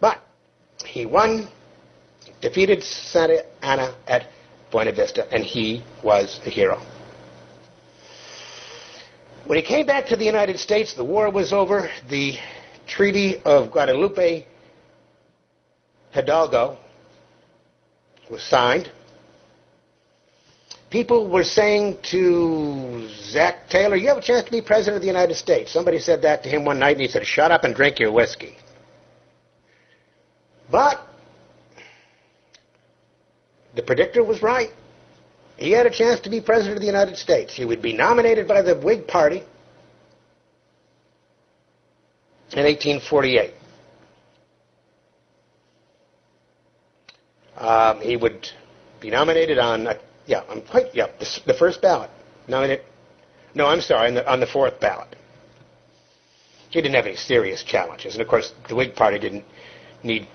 But 0.00 0.20
he 0.84 1.06
won, 1.06 1.48
defeated 2.40 2.82
Santa 2.82 3.44
Anna 3.62 3.94
at 4.06 4.26
Buena 4.70 4.92
Vista, 4.92 5.26
and 5.32 5.44
he 5.44 5.84
was 6.02 6.40
a 6.44 6.50
hero. 6.50 6.80
When 9.46 9.56
he 9.56 9.62
came 9.62 9.86
back 9.86 10.06
to 10.06 10.16
the 10.16 10.24
United 10.24 10.58
States, 10.58 10.94
the 10.94 11.04
war 11.04 11.30
was 11.30 11.52
over. 11.52 11.88
The 12.08 12.36
Treaty 12.88 13.40
of 13.44 13.70
Guadalupe 13.70 14.44
Hidalgo 16.10 16.78
was 18.28 18.42
signed. 18.42 18.90
People 20.90 21.28
were 21.28 21.44
saying 21.44 21.98
to 22.10 23.08
Zach 23.08 23.68
Taylor, 23.68 23.94
You 23.94 24.08
have 24.08 24.18
a 24.18 24.22
chance 24.22 24.44
to 24.46 24.50
be 24.50 24.60
President 24.60 24.96
of 24.96 25.02
the 25.02 25.06
United 25.06 25.36
States. 25.36 25.72
Somebody 25.72 26.00
said 26.00 26.22
that 26.22 26.42
to 26.42 26.48
him 26.48 26.64
one 26.64 26.80
night, 26.80 26.92
and 26.92 27.02
he 27.02 27.08
said, 27.08 27.24
Shut 27.24 27.52
up 27.52 27.62
and 27.62 27.72
drink 27.72 28.00
your 28.00 28.10
whiskey. 28.10 28.56
But 30.72 31.06
the 33.76 33.82
predictor 33.82 34.24
was 34.24 34.42
right. 34.42 34.70
He 35.56 35.70
had 35.70 35.86
a 35.86 35.90
chance 35.90 36.20
to 36.20 36.30
be 36.30 36.40
President 36.40 36.76
of 36.76 36.80
the 36.80 36.86
United 36.86 37.16
States. 37.16 37.54
He 37.54 37.64
would 37.64 37.80
be 37.80 37.92
nominated 37.94 38.46
by 38.46 38.62
the 38.62 38.76
Whig 38.76 39.06
Party 39.06 39.38
in 42.52 42.64
1848. 42.64 43.54
Um, 47.56 48.00
he 48.00 48.16
would 48.16 48.48
be 49.00 49.10
nominated 49.10 49.58
on, 49.58 49.88
yeah, 50.26 50.42
I'm 50.48 50.60
quite, 50.60 50.94
yeah, 50.94 51.06
the, 51.18 51.40
the 51.46 51.54
first 51.54 51.80
ballot. 51.80 52.10
Nominated, 52.48 52.84
no, 53.54 53.66
I'm 53.66 53.80
sorry, 53.80 54.08
on 54.08 54.14
the, 54.14 54.30
on 54.30 54.40
the 54.40 54.46
fourth 54.46 54.78
ballot. 54.78 55.16
He 56.68 56.82
didn't 56.82 56.94
have 56.96 57.06
any 57.06 57.16
serious 57.16 57.62
challenges. 57.62 58.14
And 58.14 58.20
of 58.20 58.28
course, 58.28 58.52
the 58.68 58.74
Whig 58.74 58.94
Party 58.94 59.18
didn't 59.18 59.44
need 60.02 60.28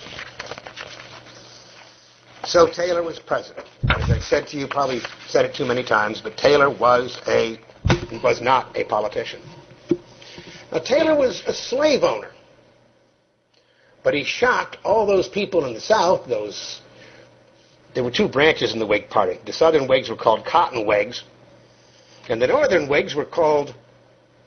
So 2.44 2.66
Taylor 2.66 3.02
was 3.02 3.20
president. 3.20 3.66
As 3.88 4.10
I 4.10 4.18
said 4.18 4.48
to 4.48 4.58
you, 4.58 4.66
probably 4.66 5.00
said 5.28 5.44
it 5.44 5.54
too 5.54 5.64
many 5.64 5.84
times, 5.84 6.20
but 6.20 6.37
Taylor 6.37 6.68
was 6.68 7.18
a 7.26 7.58
was 8.22 8.40
not 8.40 8.76
a 8.76 8.84
politician. 8.84 9.40
Now 10.72 10.78
Taylor 10.78 11.16
was 11.16 11.42
a 11.46 11.54
slave 11.54 12.02
owner, 12.02 12.32
but 14.02 14.14
he 14.14 14.24
shocked 14.24 14.78
all 14.84 15.06
those 15.06 15.28
people 15.28 15.64
in 15.64 15.74
the 15.74 15.80
South. 15.80 16.26
Those 16.28 16.80
there 17.94 18.02
were 18.02 18.11
two 18.11 18.28
branches 18.28 18.72
in 18.72 18.80
the 18.80 18.87
Whig 18.87 19.09
Party. 19.09 19.38
The 19.46 19.52
Southern 19.52 19.87
Whigs 19.87 20.11
were 20.11 20.16
called 20.16 20.44
Cotton 20.44 20.87
Whigs, 20.87 21.22
and 22.28 22.42
the 22.42 22.46
Northern 22.46 22.88
Whigs 22.88 23.14
were 23.14 23.24
called 23.24 23.74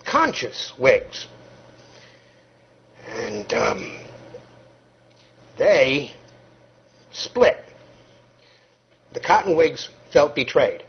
Conscience 0.04 0.74
Whigs. 0.78 1.28
And 3.08 3.54
um, 3.54 4.00
they 5.58 6.12
split. 7.12 7.64
The 9.14 9.20
Cotton 9.22 9.56
Whigs 9.56 9.90
felt 10.12 10.36
betrayed. 10.36 10.84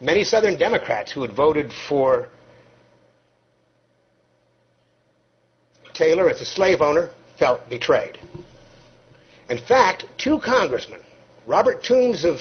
Many 0.00 0.24
Southern 0.24 0.56
Democrats 0.56 1.12
who 1.12 1.20
had 1.20 1.32
voted 1.32 1.70
for 1.88 2.30
Taylor 5.92 6.30
as 6.30 6.40
a 6.40 6.46
slave 6.46 6.80
owner 6.80 7.10
felt 7.38 7.68
betrayed. 7.68 8.18
In 9.50 9.58
fact, 9.58 10.06
two 10.16 10.38
congressmen, 10.38 11.00
Robert 11.50 11.82
Toombs 11.82 12.24
of 12.24 12.38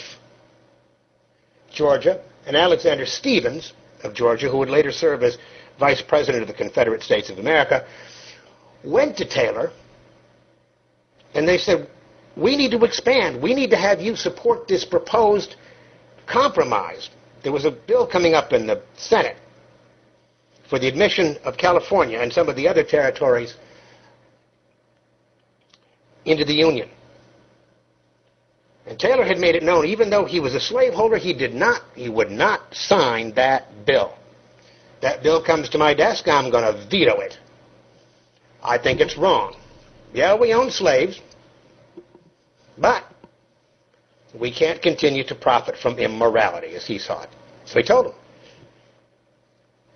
Georgia 1.74 2.22
and 2.46 2.56
Alexander 2.56 3.08
Stephens 3.08 3.74
of 4.04 4.14
Georgia, 4.14 4.48
who 4.48 4.60
would 4.60 4.70
later 4.70 4.92
serve 4.92 5.24
as 5.24 5.40
vice 5.80 6.00
president 6.00 6.44
of 6.44 6.48
the 6.48 6.54
Confederate 6.54 7.02
States 7.02 7.28
of 7.32 7.40
America, 7.40 7.88
went 8.84 9.18
to 9.18 9.26
Taylor 9.26 9.72
and 11.34 11.48
they 11.48 11.58
said, 11.58 11.90
we 12.38 12.56
need 12.56 12.70
to 12.70 12.86
expand. 12.86 13.42
We 13.42 13.56
need 13.56 13.72
to 13.72 13.78
have 13.78 14.00
you 14.00 14.16
support 14.16 14.68
this 14.68 14.86
proposed 14.86 15.56
compromise. 16.28 17.10
There 17.42 17.52
was 17.52 17.66
a 17.66 17.72
bill 17.72 18.06
coming 18.06 18.36
up 18.36 18.54
in 18.54 18.68
the 18.68 18.84
Senate 18.96 19.38
for 20.70 20.78
the 20.78 20.88
admission 20.88 21.36
of 21.44 21.58
California 21.58 22.20
and 22.20 22.32
some 22.32 22.48
of 22.48 22.56
the 22.56 22.68
other 22.68 22.84
territories 22.84 23.56
into 26.26 26.46
the 26.46 26.54
Union. 26.54 26.90
And 28.90 29.00
Taylor 29.00 29.24
had 29.24 29.38
made 29.38 29.54
it 29.54 29.62
known, 29.62 29.86
even 29.86 30.10
though 30.10 30.26
he 30.26 30.40
was 30.40 30.56
a 30.56 30.60
slaveholder, 30.60 31.18
he 31.18 31.32
did 31.32 31.54
not, 31.54 31.84
he 31.94 32.10
would 32.10 32.32
not 32.32 32.74
sign 32.74 33.32
that 33.36 33.86
bill. 33.86 34.18
That 35.02 35.22
bill 35.22 35.44
comes 35.44 35.70
to 35.70 35.78
my 35.78 35.94
desk, 35.94 36.28
I'm 36.28 36.50
going 36.50 36.64
to 36.64 36.88
veto 36.88 37.20
it. 37.20 37.38
I 38.64 38.80
think 38.80 39.00
it's 39.00 39.16
wrong. 39.16 39.56
Yeah, 40.12 40.36
we 40.36 40.56
own 40.56 40.72
slaves. 40.72 41.22
But 42.80 43.04
we 44.34 44.52
can't 44.52 44.82
continue 44.82 45.24
to 45.26 45.36
profit 45.36 45.78
from 45.78 46.00
immorality 46.00 46.76
as 46.76 46.88
he 46.88 46.98
saw 46.98 47.22
it. 47.22 47.30
So 47.66 47.78
he 47.78 47.86
told 47.86 48.08
him. 48.08 48.14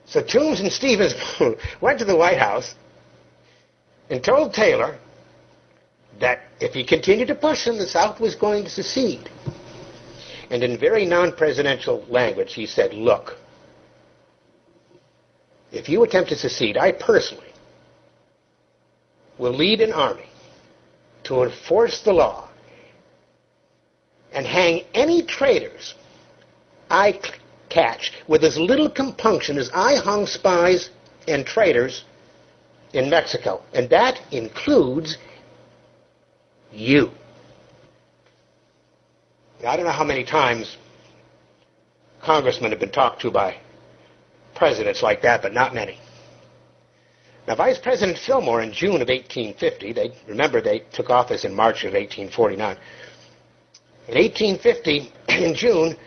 So 0.06 0.22
Toombs 0.22 0.60
and 0.60 0.72
Stephens 0.72 1.16
went 1.82 1.98
to 1.98 2.06
the 2.06 2.16
White 2.16 2.38
House 2.38 2.76
and 4.12 4.24
told 4.24 4.54
Taylor 4.54 5.00
that 6.24 6.40
if 6.62 6.74
he 6.74 6.86
continued 6.86 7.28
to 7.28 7.36
push 7.36 7.68
him, 7.68 7.78
the 7.78 7.86
South 7.86 8.22
was 8.22 8.34
going 8.34 8.64
to 8.64 8.70
secede. 8.70 9.30
And 10.50 10.64
in 10.64 10.80
very 10.80 11.06
non-presidential 11.06 12.06
language, 12.08 12.54
he 12.54 12.66
said, 12.66 12.94
look, 12.94 13.36
if 15.74 15.90
you 15.90 16.02
attempt 16.04 16.30
to 16.30 16.38
secede, 16.38 16.78
I 16.78 16.94
personally 16.94 17.52
will 19.38 19.52
lead 19.52 19.82
an 19.82 19.92
army 19.92 20.30
to 21.26 21.44
enforce 21.44 22.02
the 22.04 22.14
law 22.14 22.48
and 24.32 24.46
hang 24.46 24.86
any 24.94 25.24
traitors 25.24 25.94
I 26.90 27.20
catch 27.68 28.14
with 28.30 28.46
as 28.46 28.58
little 28.58 28.90
compunction 28.90 29.58
as 29.58 29.70
I 29.74 29.96
hung 29.96 30.26
spies 30.26 30.90
and 31.28 31.46
traitors 31.46 32.06
in 32.94 33.10
Mexico. 33.10 33.62
And 33.74 33.90
that 33.90 34.22
includes 34.32 35.18
you. 36.74 37.12
I 39.66 39.78
don't 39.78 39.86
know 39.86 39.92
how 39.92 40.04
many 40.04 40.26
times 40.26 40.78
congressmen 42.22 42.72
have 42.72 42.80
been 42.80 42.92
talked 42.92 43.22
to 43.22 43.32
by 43.32 43.58
presidents 44.56 45.02
like 45.02 45.22
that, 45.22 45.42
but 45.42 45.54
not 45.54 45.74
many. 45.74 46.00
Now, 47.48 47.56
Vice 47.56 47.78
President 47.78 48.18
Fillmore 48.18 48.62
in 48.62 48.72
June 48.72 49.02
of 49.02 49.10
1850, 49.10 49.94
they 49.94 50.12
remember 50.28 50.62
they 50.62 50.80
took 50.94 51.10
office 51.10 51.44
in 51.44 51.54
March 51.54 51.84
of 51.84 51.94
1849. 51.94 52.78
In 54.08 54.16
1850, 54.16 55.12
in 55.46 55.54
June, 55.54 55.98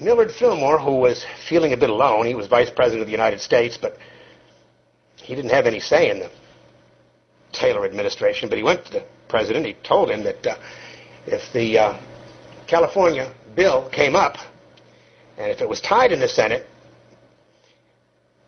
Millard 0.00 0.30
Fillmore, 0.32 0.78
who 0.78 0.96
was 0.96 1.26
feeling 1.48 1.74
a 1.74 1.76
bit 1.76 1.90
alone, 1.90 2.26
he 2.26 2.34
was 2.34 2.46
Vice 2.46 2.70
President 2.70 3.02
of 3.02 3.06
the 3.06 3.12
United 3.12 3.40
States, 3.40 3.78
but 3.80 3.98
he 5.16 5.34
didn't 5.34 5.50
have 5.50 5.66
any 5.66 5.80
say 5.80 6.10
in 6.10 6.20
the 6.20 6.30
Taylor 7.52 7.84
administration, 7.84 8.48
but 8.48 8.56
he 8.56 8.64
went 8.64 8.84
to 8.86 8.92
the 8.92 9.04
president. 9.30 9.64
He 9.64 9.74
told 9.82 10.10
him 10.10 10.22
that 10.24 10.46
uh, 10.46 10.56
if 11.26 11.40
the 11.52 11.78
uh, 11.78 12.00
California 12.66 13.32
bill 13.56 13.88
came 13.90 14.14
up, 14.14 14.36
and 15.38 15.50
if 15.50 15.60
it 15.60 15.68
was 15.68 15.80
tied 15.80 16.12
in 16.12 16.20
the 16.20 16.28
Senate, 16.28 16.66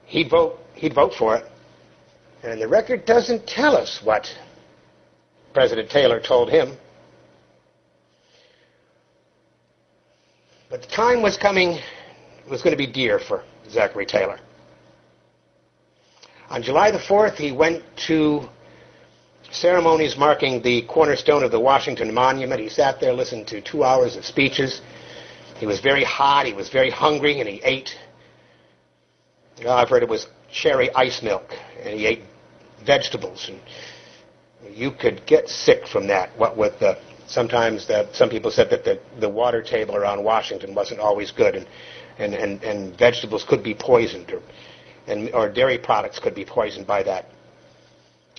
he'd 0.04 0.28
vote. 0.28 0.58
He'd 0.74 0.94
vote 0.94 1.12
for 1.18 1.36
it. 1.36 1.44
And 2.42 2.60
the 2.60 2.68
record 2.68 3.06
doesn't 3.06 3.46
tell 3.46 3.76
us 3.76 4.00
what 4.02 4.26
President 5.54 5.88
Taylor 5.88 6.20
told 6.20 6.50
him. 6.50 6.76
But 10.68 10.82
the 10.82 10.88
time 10.88 11.22
was 11.22 11.36
coming, 11.36 11.78
was 12.50 12.62
going 12.62 12.72
to 12.72 12.78
be 12.78 12.90
dear 12.90 13.18
for 13.20 13.44
Zachary 13.70 14.06
Taylor. 14.06 14.40
On 16.48 16.62
July 16.62 16.90
the 16.90 16.98
4th, 16.98 17.36
he 17.36 17.52
went 17.52 17.82
to 18.08 18.48
ceremonies 19.52 20.16
marking 20.16 20.62
the 20.62 20.82
cornerstone 20.82 21.44
of 21.44 21.50
the 21.50 21.60
Washington 21.60 22.12
Monument. 22.12 22.60
He 22.60 22.68
sat 22.68 23.00
there, 23.00 23.12
listened 23.12 23.46
to 23.48 23.60
two 23.60 23.84
hours 23.84 24.16
of 24.16 24.24
speeches. 24.24 24.80
He 25.58 25.66
was 25.66 25.80
very 25.80 26.02
hot, 26.02 26.46
he 26.46 26.52
was 26.52 26.68
very 26.68 26.90
hungry, 26.90 27.38
and 27.38 27.48
he 27.48 27.60
ate. 27.62 27.90
Know, 29.62 29.70
I've 29.70 29.88
heard 29.88 30.02
it 30.02 30.08
was 30.08 30.26
cherry 30.50 30.92
ice 30.94 31.22
milk, 31.22 31.52
and 31.80 31.98
he 31.98 32.06
ate 32.06 32.22
vegetables. 32.84 33.48
And 33.48 34.76
you 34.76 34.90
could 34.90 35.24
get 35.26 35.48
sick 35.48 35.86
from 35.86 36.08
that. 36.08 36.36
What 36.36 36.56
with 36.56 36.80
the 36.80 36.98
sometimes 37.26 37.86
the, 37.86 38.08
some 38.12 38.28
people 38.28 38.50
said 38.50 38.70
that 38.70 38.84
the, 38.84 39.00
the 39.20 39.28
water 39.28 39.62
table 39.62 39.94
around 39.94 40.24
Washington 40.24 40.74
wasn't 40.74 40.98
always 40.98 41.30
good, 41.30 41.54
and 41.54 41.66
and, 42.18 42.34
and, 42.34 42.62
and 42.62 42.98
vegetables 42.98 43.44
could 43.44 43.62
be 43.62 43.74
poisoned. 43.74 44.30
Or, 44.32 44.42
and, 45.06 45.30
or 45.34 45.48
dairy 45.48 45.78
products 45.78 46.18
could 46.18 46.34
be 46.34 46.44
poisoned 46.44 46.86
by 46.86 47.02
that. 47.04 47.26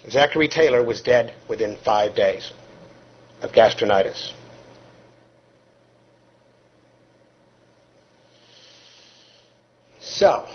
Zachary 0.10 0.47
Taylor 0.47 0.84
was 0.84 1.01
dead 1.01 1.34
within 1.47 1.78
five 1.78 2.16
days 2.16 2.51
of 3.41 3.54
gastritis. 3.54 4.34
So, 9.99 10.45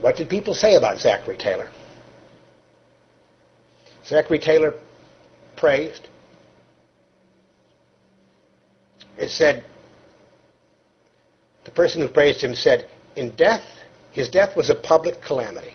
what 0.00 0.16
did 0.16 0.28
people 0.28 0.54
say 0.54 0.76
about 0.76 0.98
Zachary 0.98 1.36
Taylor? 1.36 1.70
Zachary 4.04 4.38
Taylor 4.38 4.74
praised. 5.56 6.08
It 9.16 9.30
said, 9.30 9.64
the 11.64 11.70
person 11.70 12.00
who 12.00 12.08
praised 12.08 12.40
him 12.40 12.54
said, 12.54 12.88
In 13.16 13.30
death, 13.30 13.64
his 14.12 14.28
death 14.28 14.56
was 14.56 14.70
a 14.70 14.74
public 14.74 15.20
calamity. 15.20 15.74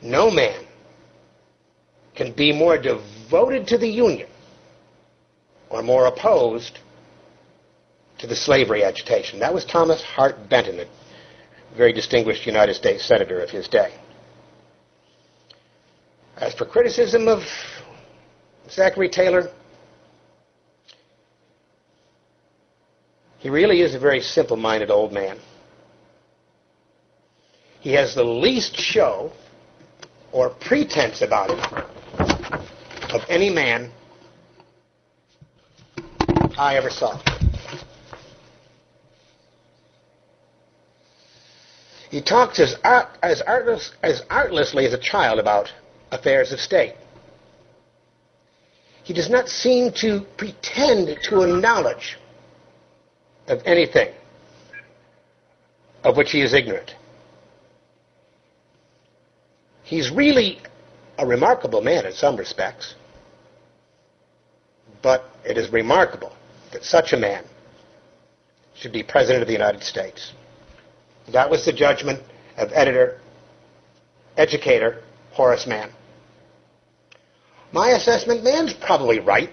No 0.00 0.30
man 0.30 0.64
can 2.14 2.32
be 2.32 2.52
more 2.52 2.78
devoted 2.78 3.66
to 3.68 3.78
the 3.78 3.88
Union 3.88 4.28
or 5.70 5.82
more 5.82 6.06
opposed 6.06 6.78
to 8.18 8.26
the 8.26 8.36
slavery 8.36 8.84
agitation. 8.84 9.40
That 9.40 9.52
was 9.52 9.64
Thomas 9.64 10.02
Hart 10.02 10.48
Benton, 10.48 10.78
a 10.78 11.76
very 11.76 11.92
distinguished 11.92 12.46
United 12.46 12.74
States 12.74 13.04
Senator 13.04 13.40
of 13.40 13.50
his 13.50 13.66
day. 13.66 13.92
As 16.36 16.54
for 16.54 16.64
criticism 16.64 17.28
of 17.28 17.42
Zachary 18.70 19.08
Taylor, 19.08 19.50
he 23.38 23.50
really 23.50 23.80
is 23.80 23.94
a 23.94 23.98
very 23.98 24.20
simple 24.20 24.56
minded 24.56 24.90
old 24.90 25.12
man. 25.12 25.38
He 27.80 27.92
has 27.92 28.14
the 28.14 28.24
least 28.24 28.76
show 28.76 29.32
or 30.32 30.50
pretense 30.50 31.20
about 31.20 31.50
it 31.50 31.84
of 33.14 33.22
any 33.28 33.48
man 33.48 33.92
I 36.58 36.76
ever 36.76 36.90
saw. 36.90 37.20
He 42.10 42.20
talks 42.20 42.58
as, 42.58 42.74
art, 42.82 43.08
as, 43.22 43.40
artless, 43.42 43.92
as 44.02 44.22
artlessly 44.30 44.84
as 44.84 44.92
a 44.92 44.98
child 44.98 45.38
about 45.38 45.72
affairs 46.10 46.52
of 46.52 46.58
state. 46.58 46.94
He 49.04 49.12
does 49.12 49.30
not 49.30 49.48
seem 49.48 49.92
to 50.00 50.22
pretend 50.36 51.16
to 51.24 51.42
a 51.42 51.46
knowledge 51.46 52.18
of 53.46 53.62
anything 53.64 54.12
of 56.02 56.16
which 56.16 56.32
he 56.32 56.40
is 56.40 56.52
ignorant. 56.52 56.94
He's 59.84 60.10
really 60.10 60.60
a 61.18 61.26
remarkable 61.26 61.80
man 61.80 62.06
in 62.06 62.12
some 62.12 62.36
respects, 62.36 62.94
but 65.04 65.26
it 65.44 65.58
is 65.58 65.70
remarkable 65.70 66.32
that 66.72 66.82
such 66.82 67.12
a 67.12 67.16
man 67.16 67.44
should 68.74 68.92
be 68.92 69.02
President 69.02 69.42
of 69.42 69.46
the 69.46 69.52
United 69.52 69.82
States. 69.82 70.32
That 71.30 71.48
was 71.48 71.64
the 71.66 71.72
judgment 71.72 72.20
of 72.56 72.72
editor, 72.72 73.20
educator 74.38 75.02
Horace 75.32 75.66
Mann. 75.66 75.90
My 77.70 77.90
assessment, 77.90 78.42
Mann's 78.42 78.72
probably 78.72 79.20
right. 79.20 79.50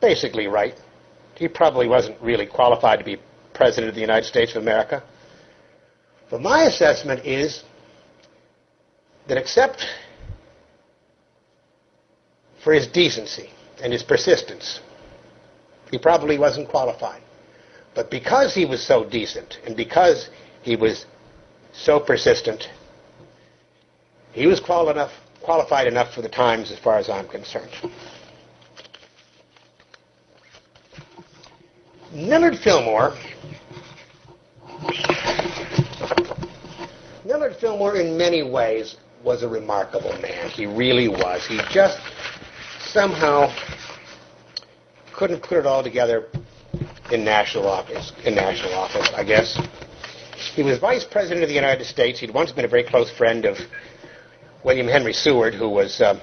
Basically 0.00 0.46
right. 0.46 0.74
He 1.34 1.48
probably 1.48 1.88
wasn't 1.88 2.20
really 2.20 2.46
qualified 2.46 2.98
to 2.98 3.04
be 3.04 3.16
President 3.54 3.88
of 3.88 3.94
the 3.94 4.00
United 4.00 4.26
States 4.26 4.54
of 4.54 4.62
America. 4.62 5.02
But 6.30 6.42
my 6.42 6.64
assessment 6.64 7.24
is 7.24 7.62
that 9.28 9.38
except 9.38 9.86
for 12.62 12.72
his 12.72 12.86
decency 12.86 13.50
and 13.82 13.92
his 13.92 14.02
persistence, 14.02 14.80
he 15.90 15.98
probably 15.98 16.38
wasn't 16.38 16.68
qualified. 16.68 17.22
But 17.94 18.10
because 18.10 18.54
he 18.54 18.64
was 18.64 18.82
so 18.84 19.04
decent 19.04 19.58
and 19.66 19.76
because 19.76 20.30
he 20.62 20.76
was 20.76 21.06
so 21.72 22.00
persistent, 22.00 22.68
he 24.32 24.46
was 24.46 24.60
enough, 24.60 25.12
qualified 25.42 25.86
enough 25.86 26.14
for 26.14 26.22
the 26.22 26.28
times 26.28 26.70
as 26.70 26.78
far 26.78 26.98
as 26.98 27.10
I'm 27.10 27.28
concerned. 27.28 27.70
Millard 32.12 32.56
Fillmore 32.58 33.16
Millard 37.24 37.56
Fillmore 37.56 37.96
in 37.96 38.18
many 38.18 38.42
ways 38.42 38.96
was 39.24 39.42
a 39.42 39.48
remarkable 39.48 40.12
man. 40.20 40.50
He 40.50 40.66
really 40.66 41.08
was. 41.08 41.46
He 41.46 41.58
just 41.70 41.98
somehow 42.92 43.50
couldn't 45.14 45.42
put 45.42 45.56
it 45.56 45.64
all 45.64 45.82
together 45.82 46.28
in 47.10 47.24
national 47.24 47.66
office. 47.66 48.12
In 48.24 48.34
national 48.34 48.74
office, 48.74 49.10
I 49.16 49.24
guess. 49.24 49.58
He 50.54 50.62
was 50.62 50.78
vice 50.78 51.04
president 51.04 51.42
of 51.42 51.48
the 51.48 51.54
United 51.54 51.86
States. 51.86 52.20
He'd 52.20 52.34
once 52.34 52.52
been 52.52 52.66
a 52.66 52.68
very 52.68 52.84
close 52.84 53.10
friend 53.10 53.46
of 53.46 53.56
William 54.62 54.86
Henry 54.86 55.14
Seward, 55.14 55.54
who 55.54 55.70
was 55.70 56.02
uh, 56.02 56.20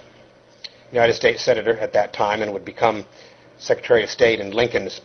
United 0.92 1.14
States 1.14 1.44
senator 1.44 1.76
at 1.80 1.92
that 1.94 2.14
time 2.14 2.44
and 2.44 2.54
would 2.54 2.66
become 2.66 3.04
Secretary 3.58 4.04
of 4.04 4.10
State 4.10 4.40
in 4.40 4.52
Lincoln's 4.52 5.02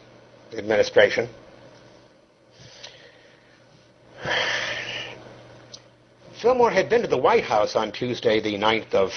administration. 0.57 1.31
Fillmore 6.43 6.71
had 6.71 6.91
been 6.91 7.01
to 7.03 7.09
the 7.09 7.17
White 7.17 7.45
House 7.45 7.75
on 7.75 7.91
Tuesday, 7.91 8.39
the 8.41 8.55
9th 8.55 8.93
of 8.93 9.13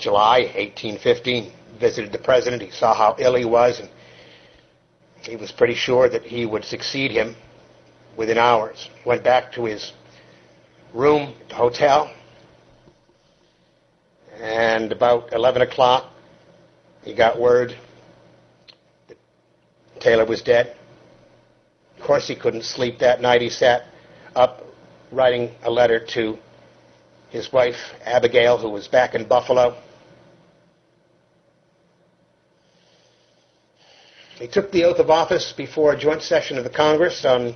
July, 0.00 0.40
1815, 0.56 1.52
visited 1.78 2.12
the 2.12 2.18
president. 2.18 2.62
He 2.62 2.70
saw 2.70 2.94
how 2.94 3.16
ill 3.18 3.34
he 3.34 3.44
was, 3.44 3.80
and 3.80 3.88
he 5.22 5.36
was 5.36 5.52
pretty 5.52 5.74
sure 5.74 6.08
that 6.08 6.22
he 6.22 6.46
would 6.46 6.64
succeed 6.64 7.10
him 7.10 7.36
within 8.16 8.38
hours. 8.38 8.88
Went 9.04 9.22
back 9.22 9.52
to 9.52 9.64
his 9.64 9.92
room, 10.92 11.34
at 11.42 11.48
the 11.50 11.54
hotel, 11.54 12.12
and 14.40 14.90
about 14.90 15.32
11 15.32 15.62
o'clock, 15.62 16.10
he 17.04 17.14
got 17.14 17.38
word 17.38 17.76
that 19.08 19.18
Taylor 20.00 20.24
was 20.24 20.42
dead. 20.42 20.76
Of 21.98 22.04
course, 22.06 22.26
he 22.26 22.34
couldn't 22.34 22.64
sleep 22.64 22.98
that 23.00 23.20
night. 23.20 23.42
He 23.42 23.50
sat 23.50 23.84
up 24.34 24.64
writing 25.12 25.54
a 25.62 25.70
letter 25.70 26.04
to 26.14 26.38
his 27.28 27.52
wife, 27.52 27.76
Abigail, 28.04 28.58
who 28.58 28.70
was 28.70 28.88
back 28.88 29.14
in 29.14 29.26
Buffalo. 29.26 29.76
He 34.40 34.48
took 34.48 34.72
the 34.72 34.84
oath 34.84 34.98
of 34.98 35.10
office 35.10 35.52
before 35.54 35.92
a 35.92 35.98
joint 35.98 36.22
session 36.22 36.56
of 36.56 36.64
the 36.64 36.70
Congress 36.70 37.26
on 37.26 37.54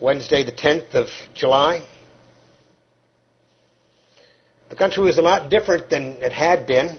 Wednesday, 0.00 0.42
the 0.42 0.50
10th 0.50 0.92
of 0.94 1.08
July. 1.32 1.86
The 4.68 4.74
country 4.74 5.04
was 5.04 5.18
a 5.18 5.22
lot 5.22 5.48
different 5.48 5.88
than 5.88 6.16
it 6.20 6.32
had 6.32 6.66
been. 6.66 6.98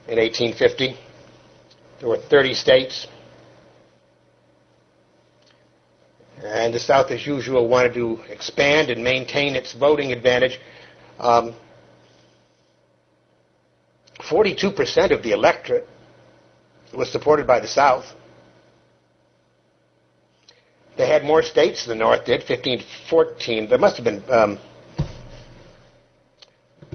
in 0.08 0.18
1850. 0.18 0.96
There 2.00 2.08
were 2.08 2.18
30 2.18 2.54
states. 2.54 3.06
And 6.42 6.74
the 6.74 6.78
South, 6.78 7.10
as 7.10 7.26
usual, 7.26 7.66
wanted 7.68 7.94
to 7.94 8.20
expand 8.28 8.90
and 8.90 9.02
maintain 9.02 9.56
its 9.56 9.72
voting 9.72 10.12
advantage. 10.12 10.60
Um, 11.18 11.54
42% 14.20 15.10
of 15.12 15.22
the 15.22 15.32
electorate 15.32 15.88
was 16.96 17.10
supported 17.10 17.46
by 17.46 17.60
the 17.60 17.66
South. 17.68 18.04
They 20.96 21.06
had 21.08 21.24
more 21.24 21.42
states 21.42 21.86
than 21.86 21.98
the 21.98 22.04
North 22.04 22.24
did, 22.24 22.42
15 22.42 22.78
to 22.78 22.84
14. 23.10 23.68
There 23.68 23.78
must 23.78 23.96
have 23.96 24.04
been 24.04 24.22
um, 24.30 24.58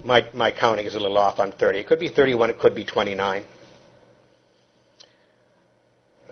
my, 0.04 0.28
my 0.34 0.52
counting 0.52 0.86
is 0.86 0.96
a 0.96 1.00
little 1.00 1.18
off 1.18 1.40
on 1.40 1.52
30. 1.52 1.80
It 1.80 1.88
could 1.88 2.00
be 2.00 2.10
31, 2.10 2.50
it 2.50 2.60
could 2.60 2.76
be 2.76 2.86
29. 2.86 3.44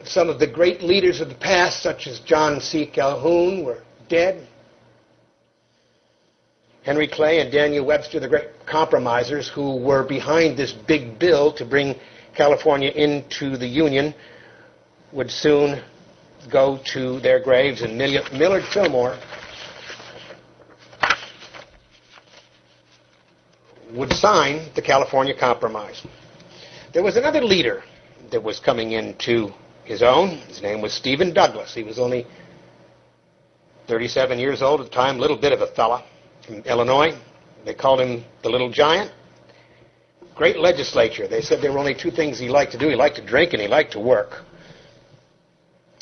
Some 0.05 0.29
of 0.29 0.39
the 0.39 0.47
great 0.47 0.81
leaders 0.81 1.19
of 1.21 1.29
the 1.29 1.35
past, 1.35 1.83
such 1.83 2.07
as 2.07 2.19
John 2.21 2.61
C. 2.61 2.85
Calhoun, 2.85 3.65
were 3.65 3.83
dead. 4.07 4.47
Henry 6.83 7.07
Clay 7.07 7.41
and 7.41 7.51
Daniel 7.51 7.85
Webster, 7.85 8.19
the 8.19 8.27
great 8.27 8.65
compromisers 8.65 9.49
who 9.49 9.75
were 9.77 10.03
behind 10.03 10.57
this 10.57 10.71
big 10.71 11.19
bill 11.19 11.51
to 11.53 11.65
bring 11.65 11.95
California 12.35 12.89
into 12.91 13.57
the 13.57 13.67
Union, 13.67 14.13
would 15.11 15.29
soon 15.29 15.83
go 16.49 16.79
to 16.93 17.19
their 17.19 17.39
graves. 17.39 17.81
And 17.81 17.97
Millard 17.97 18.63
Fillmore 18.73 19.17
would 23.93 24.13
sign 24.13 24.69
the 24.75 24.81
California 24.81 25.33
Compromise. 25.37 26.05
There 26.93 27.03
was 27.03 27.17
another 27.17 27.41
leader 27.41 27.83
that 28.31 28.41
was 28.41 28.59
coming 28.59 28.91
into 28.91 29.51
his 29.83 30.03
own. 30.03 30.37
His 30.47 30.61
name 30.61 30.81
was 30.81 30.93
Stephen 30.93 31.33
Douglas. 31.33 31.73
He 31.73 31.83
was 31.83 31.99
only 31.99 32.25
37 33.87 34.37
years 34.37 34.61
old 34.61 34.81
at 34.81 34.87
the 34.87 34.95
time, 34.95 35.17
little 35.17 35.37
bit 35.37 35.51
of 35.51 35.61
a 35.61 35.67
fella 35.67 36.03
from 36.45 36.57
Illinois. 36.61 37.17
They 37.65 37.73
called 37.73 37.99
him 37.99 38.23
the 38.43 38.49
Little 38.49 38.71
Giant. 38.71 39.11
Great 40.35 40.59
legislature. 40.59 41.27
They 41.27 41.41
said 41.41 41.61
there 41.61 41.73
were 41.73 41.79
only 41.79 41.95
two 41.95 42.11
things 42.11 42.39
he 42.39 42.49
liked 42.49 42.71
to 42.73 42.77
do. 42.77 42.87
He 42.87 42.95
liked 42.95 43.17
to 43.17 43.25
drink 43.25 43.53
and 43.53 43.61
he 43.61 43.67
liked 43.67 43.91
to 43.93 43.99
work. 43.99 44.43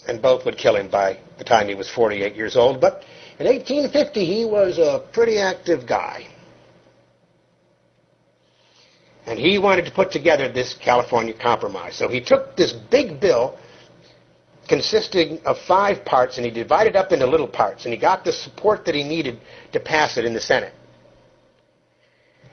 And 0.07 0.21
both 0.21 0.45
would 0.45 0.57
kill 0.57 0.75
him 0.75 0.89
by 0.89 1.19
the 1.37 1.43
time 1.43 1.67
he 1.67 1.75
was 1.75 1.89
48 1.89 2.35
years 2.35 2.55
old. 2.55 2.79
But 2.79 3.03
in 3.39 3.47
1850, 3.47 4.25
he 4.25 4.45
was 4.45 4.77
a 4.77 5.03
pretty 5.11 5.39
active 5.39 5.87
guy. 5.87 6.27
And 9.27 9.37
he 9.37 9.59
wanted 9.59 9.85
to 9.85 9.91
put 9.91 10.09
together 10.09 10.49
this 10.49 10.73
California 10.73 11.33
Compromise. 11.33 11.95
So 11.95 12.07
he 12.07 12.21
took 12.21 12.55
this 12.55 12.71
big 12.71 13.19
bill 13.19 13.59
consisting 14.69 15.39
of 15.45 15.57
five 15.59 16.03
parts 16.05 16.37
and 16.37 16.45
he 16.45 16.51
divided 16.51 16.91
it 16.91 16.95
up 16.95 17.11
into 17.11 17.27
little 17.27 17.47
parts 17.47 17.83
and 17.85 17.93
he 17.93 17.99
got 17.99 18.23
the 18.23 18.31
support 18.31 18.85
that 18.85 18.95
he 18.95 19.03
needed 19.03 19.39
to 19.73 19.79
pass 19.79 20.17
it 20.17 20.23
in 20.23 20.33
the 20.33 20.39
Senate. 20.39 20.73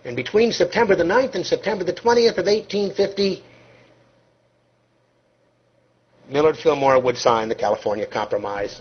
And 0.04 0.16
between 0.16 0.52
September 0.52 0.96
the 0.96 1.04
9th 1.04 1.36
and 1.36 1.46
September 1.46 1.84
the 1.84 1.92
20th 1.92 2.38
of 2.38 2.46
1850, 2.46 3.42
Millard 6.28 6.56
Fillmore 6.56 7.00
would 7.00 7.16
sign 7.16 7.48
the 7.48 7.54
California 7.54 8.06
Compromise 8.06 8.80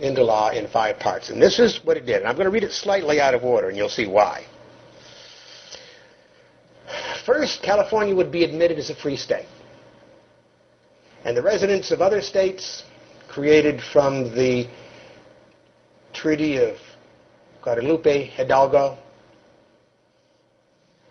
into 0.00 0.22
law 0.22 0.50
in 0.50 0.66
five 0.68 0.98
parts. 0.98 1.30
And 1.30 1.40
this 1.40 1.58
is 1.58 1.80
what 1.84 1.96
it 1.96 2.04
did. 2.04 2.16
And 2.16 2.26
I'm 2.26 2.34
going 2.34 2.46
to 2.46 2.50
read 2.50 2.64
it 2.64 2.72
slightly 2.72 3.20
out 3.20 3.34
of 3.34 3.44
order 3.44 3.68
and 3.68 3.76
you'll 3.76 3.88
see 3.88 4.06
why. 4.06 4.44
First, 7.24 7.62
California 7.62 8.14
would 8.14 8.32
be 8.32 8.44
admitted 8.44 8.78
as 8.78 8.90
a 8.90 8.94
free 8.94 9.16
state. 9.16 9.46
And 11.24 11.36
the 11.36 11.42
residents 11.42 11.90
of 11.90 12.00
other 12.00 12.22
states 12.22 12.84
created 13.28 13.80
from 13.92 14.34
the 14.34 14.66
Treaty 16.12 16.56
of 16.56 16.76
Guadalupe 17.62 18.26
Hidalgo 18.30 18.98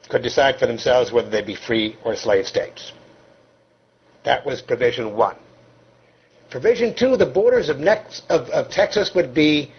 could 0.09 0.23
decide 0.23 0.57
for 0.57 0.65
themselves 0.65 1.11
whether 1.11 1.29
they 1.29 1.41
be 1.41 1.55
free 1.55 1.95
or 2.03 2.15
slave 2.15 2.47
states. 2.47 2.91
That 4.23 4.45
was 4.45 4.61
provision 4.61 5.15
one. 5.15 5.37
Provision 6.49 6.95
two, 6.95 7.15
the 7.15 7.27
borders 7.27 7.69
of, 7.69 7.79
next, 7.79 8.23
of, 8.29 8.49
of 8.49 8.71
Texas 8.71 9.11
would 9.13 9.33
be 9.33 9.71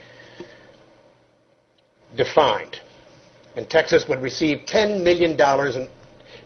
defined. 2.16 2.80
And 3.56 3.68
Texas 3.68 4.04
would 4.08 4.22
receive 4.22 4.66
$10 4.66 5.02
million 5.02 5.32
in 5.32 5.88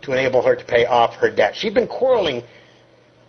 to 0.05 0.13
enable 0.13 0.43
her 0.43 0.55
to 0.57 0.65
pay 0.65 0.87
off 0.87 1.15
her 1.17 1.31
debt. 1.31 1.57
She'd 1.57 1.75
been 1.75 1.87
quarreling 1.89 2.43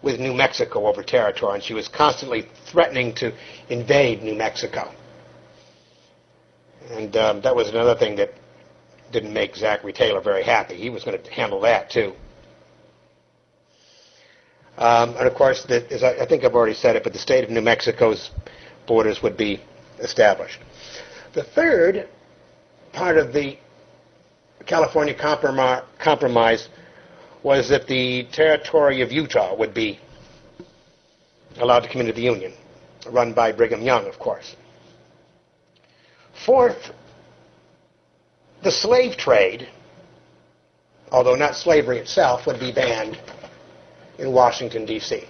with 0.01 0.19
New 0.19 0.33
Mexico 0.33 0.87
over 0.87 1.01
territory, 1.03 1.55
and 1.55 1.63
she 1.63 1.73
was 1.73 1.87
constantly 1.87 2.47
threatening 2.67 3.13
to 3.15 3.33
invade 3.69 4.21
New 4.21 4.35
Mexico. 4.35 4.93
And 6.91 7.15
um, 7.17 7.41
that 7.41 7.55
was 7.55 7.69
another 7.69 7.95
thing 7.95 8.15
that 8.17 8.31
didn't 9.11 9.33
make 9.33 9.55
Zachary 9.55 9.93
Taylor 9.93 10.21
very 10.21 10.43
happy. 10.43 10.75
He 10.75 10.89
was 10.89 11.03
going 11.03 11.21
to 11.21 11.31
handle 11.31 11.61
that 11.61 11.89
too. 11.89 12.13
Um, 14.77 15.15
and 15.15 15.27
of 15.27 15.35
course, 15.35 15.63
the, 15.63 15.91
as 15.91 16.03
I, 16.03 16.23
I 16.23 16.25
think 16.27 16.43
I've 16.43 16.53
already 16.53 16.73
said 16.75 16.95
it, 16.95 17.03
but 17.03 17.13
the 17.13 17.19
state 17.19 17.43
of 17.43 17.49
New 17.49 17.61
Mexico's 17.61 18.29
borders 18.87 19.23
would 19.23 19.37
be 19.37 19.61
established. 19.99 20.59
The 21.33 21.43
third 21.43 22.09
part 22.91 23.17
of 23.17 23.33
the 23.33 23.57
California 24.65 25.13
compromise 25.13 26.69
was 27.43 27.69
that 27.69 27.87
the 27.87 28.23
territory 28.31 29.01
of 29.01 29.11
Utah 29.11 29.55
would 29.55 29.73
be 29.73 29.99
allowed 31.57 31.81
to 31.81 31.89
come 31.89 32.01
into 32.01 32.13
the 32.13 32.21
Union, 32.21 32.53
run 33.07 33.33
by 33.33 33.51
Brigham 33.51 33.81
Young, 33.81 34.07
of 34.07 34.17
course. 34.17 34.55
Fourth, 36.45 36.91
the 38.63 38.71
slave 38.71 39.15
trade, 39.15 39.69
although 41.11 41.35
not 41.35 41.55
slavery 41.55 41.99
itself, 41.99 42.47
would 42.47 42.59
be 42.59 42.71
banned 42.71 43.19
in 44.17 44.33
Washington, 44.33 44.85
D.C. 44.85 45.23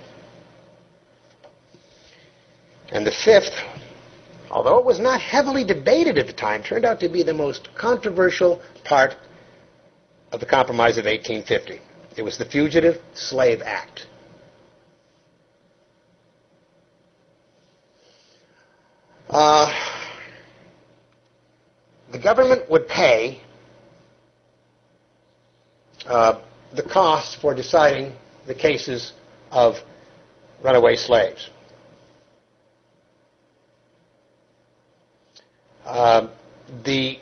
And 2.91 3.05
the 3.05 3.11
fifth, 3.11 3.53
although 4.51 4.77
it 4.79 4.85
was 4.85 4.99
not 4.99 5.21
heavily 5.21 5.63
debated 5.63 6.17
at 6.17 6.27
the 6.27 6.33
time, 6.33 6.63
turned 6.63 6.85
out 6.85 6.99
to 6.99 7.09
be 7.09 7.23
the 7.23 7.33
most 7.33 7.69
controversial 7.75 8.61
part 8.83 9.15
of 10.31 10.39
the 10.39 10.45
Compromise 10.45 10.97
of 10.97 11.05
1850. 11.05 11.81
It 12.17 12.21
was 12.21 12.37
the 12.37 12.45
Fugitive 12.45 13.01
Slave 13.13 13.61
Act. 13.63 14.07
Uh, 19.29 19.73
the 22.11 22.19
government 22.19 22.69
would 22.69 22.87
pay 22.87 23.41
uh, 26.05 26.39
the 26.73 26.83
costs 26.83 27.35
for 27.35 27.53
deciding 27.53 28.13
the 28.47 28.53
cases 28.53 29.13
of 29.51 29.75
runaway 30.63 30.95
slaves. 30.95 31.49
Uh, 35.85 36.27
the 36.83 37.19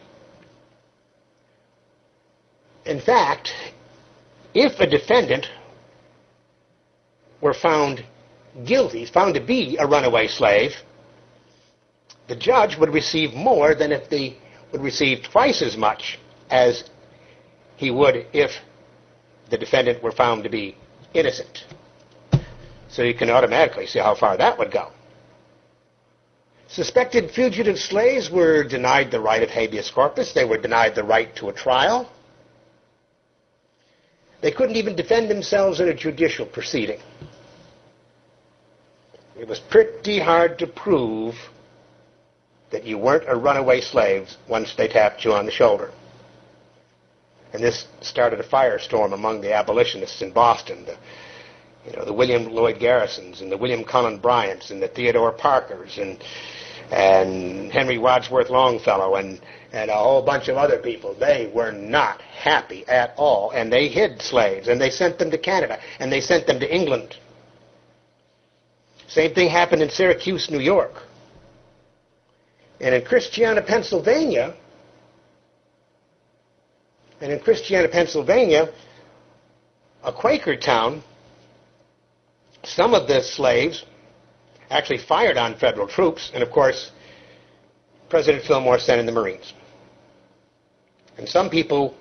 in 2.86 3.00
fact, 3.00 3.54
if 4.54 4.80
a 4.80 4.88
defendant 4.88 5.48
were 7.42 7.54
found 7.54 8.04
guilty, 8.66 9.06
found 9.06 9.34
to 9.36 9.42
be 9.42 9.78
a 9.78 9.88
runaway 9.88 10.28
slave, 10.28 10.72
the 12.28 12.36
judge 12.36 12.78
would 12.78 12.94
receive 12.94 13.34
more 13.34 13.76
than 13.76 13.92
if 13.92 14.10
they 14.10 14.38
would 14.72 14.82
receive 14.82 15.24
twice 15.24 15.62
as 15.62 15.78
much 15.78 16.20
as 16.50 16.90
he 17.76 17.92
would 17.92 18.26
if 18.34 18.52
the 19.50 19.58
defendant 19.58 20.02
were 20.02 20.12
found 20.12 20.44
to 20.44 20.50
be 20.50 20.78
innocent. 21.14 21.66
So 22.90 23.02
you 23.02 23.14
can 23.14 23.30
automatically 23.30 23.88
see 23.88 24.00
how 24.00 24.16
far 24.16 24.38
that 24.38 24.58
would 24.58 24.72
go. 24.72 24.92
Suspected 26.74 27.30
fugitive 27.30 27.78
slaves 27.78 28.32
were 28.32 28.64
denied 28.64 29.12
the 29.12 29.20
right 29.20 29.44
of 29.44 29.52
habeas 29.52 29.92
corpus. 29.92 30.34
They 30.34 30.44
were 30.44 30.58
denied 30.58 30.96
the 30.96 31.04
right 31.04 31.34
to 31.36 31.50
a 31.50 31.54
trial. 31.54 32.12
They 34.42 34.52
couldn't 34.52 34.76
even 34.76 34.96
defend 34.96 35.30
themselves 35.30 35.80
in 35.80 35.88
a 35.88 35.94
judicial 35.94 36.48
proceeding. 36.48 37.00
It 39.40 39.48
was 39.48 39.60
pretty 39.60 40.20
hard 40.20 40.58
to 40.60 40.66
prove 40.66 41.36
that 42.72 42.86
you 42.86 42.98
weren't 42.98 43.30
a 43.30 43.36
runaway 43.36 43.80
slave 43.80 44.30
once 44.50 44.74
they 44.76 44.88
tapped 44.88 45.24
you 45.24 45.32
on 45.32 45.46
the 45.46 45.52
shoulder. 45.52 45.92
And 47.54 47.62
this 47.64 47.86
started 48.02 48.40
a 48.40 48.50
firestorm 48.50 49.14
among 49.14 49.42
the 49.42 49.54
abolitionists 49.54 50.24
in 50.24 50.34
Boston. 50.34 50.86
The, 50.86 50.98
you 51.86 51.96
know, 51.96 52.04
the 52.04 52.14
William 52.14 52.48
Lloyd 52.48 52.80
Garrisons 52.80 53.42
and 53.42 53.52
the 53.52 53.58
William 53.58 53.84
Cullen 53.84 54.18
Bryants 54.18 54.72
and 54.72 54.82
the 54.82 54.88
Theodore 54.88 55.34
Parkers 55.34 56.00
and 56.00 56.18
and 56.94 57.72
Henry 57.72 57.98
Wadsworth 57.98 58.50
Longfellow 58.50 59.16
and 59.16 59.42
and 59.72 59.90
a 59.90 59.96
whole 59.96 60.22
bunch 60.22 60.50
of 60.50 60.58
other 60.58 60.78
people. 60.78 61.16
They 61.16 61.52
were 61.54 61.72
not 61.72 62.22
happy 62.22 62.88
at 62.88 63.16
all, 63.18 63.50
and 63.50 63.74
they 63.74 63.88
hid 63.88 64.22
slaves 64.22 64.68
and 64.68 64.80
they 64.80 64.92
sent 64.92 65.18
them 65.18 65.32
to 65.32 65.38
Canada 65.38 65.80
and 66.00 66.12
they 66.12 66.22
sent 66.22 66.46
them 66.46 66.60
to 66.60 66.74
England. 66.74 67.16
Same 69.08 69.34
thing 69.34 69.50
happened 69.50 69.82
in 69.82 69.90
Syracuse, 69.90 70.50
New 70.52 70.60
York. 70.60 70.94
And 72.80 72.94
in 72.94 73.04
Christiana, 73.04 73.62
Pennsylvania, 73.62 74.56
and 77.22 77.32
in 77.32 77.40
Christiana, 77.40 77.88
Pennsylvania, 77.88 78.72
a 80.04 80.12
Quaker 80.12 80.56
town, 80.56 81.04
some 82.64 82.94
of 82.94 83.08
the 83.08 83.22
slaves 83.22 83.86
actually 84.74 84.98
fired 84.98 85.38
on 85.38 85.56
federal 85.56 85.88
troops, 85.88 86.32
and 86.34 86.42
of 86.42 86.50
course, 86.50 86.92
President 88.10 88.44
Fillmore 88.44 88.80
sent 88.80 89.00
in 89.00 89.06
the 89.06 89.12
Marines. 89.12 89.54
And 91.18 91.30
some 91.30 91.50
people, 91.50 91.96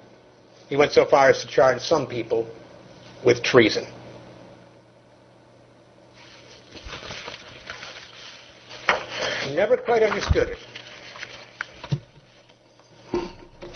he 0.69 0.77
went 0.77 0.93
so 0.93 1.05
far 1.05 1.29
as 1.31 1.43
to 1.43 1.47
charge 1.47 1.83
some 1.83 2.07
people 2.07 2.49
with 3.25 3.43
treason. 3.43 3.87
Never 9.55 9.77
quite 9.77 10.03
understood 10.03 10.49
it. 10.49 10.59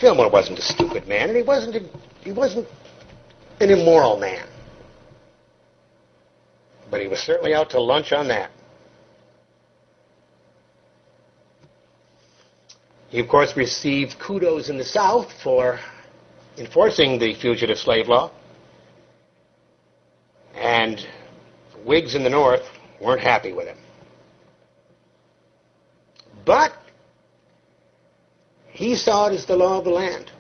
Fillmore 0.01 0.31
wasn't 0.31 0.59
a 0.59 0.63
stupid 0.63 1.07
man, 1.07 1.29
and 1.29 1.37
he 1.37 1.43
wasn't 1.43 1.77
a, 1.77 1.81
he 2.23 2.33
wasn't 2.33 2.67
an 3.61 3.71
immoral 3.71 4.19
man. 4.19 4.47
But 6.91 7.03
he 7.03 7.09
was 7.09 7.19
certainly 7.19 7.55
out 7.55 7.71
to 7.71 7.81
lunch 7.81 8.13
on 8.13 8.29
that. 8.29 8.51
He, 13.17 13.21
of 13.21 13.29
course, 13.29 13.57
received 13.57 14.19
kudos 14.19 14.69
in 14.69 14.77
the 14.77 14.85
South 14.85 15.33
for 15.43 15.81
enforcing 16.59 17.19
the 17.19 17.33
fugitive 17.33 17.79
slave 17.79 18.09
law. 18.09 18.31
And 20.55 21.01
Whigs 21.83 22.15
in 22.15 22.25
the 22.25 22.29
North 22.29 22.69
weren't 23.01 23.23
happy 23.23 23.55
with 23.55 23.69
him. 23.69 23.79
But 26.45 26.75
he 28.69 28.95
saw 28.95 29.29
it 29.29 29.33
as 29.33 29.47
the 29.47 29.57
law 29.57 29.79
of 29.79 29.85
the 29.85 29.91
land. 29.93 30.31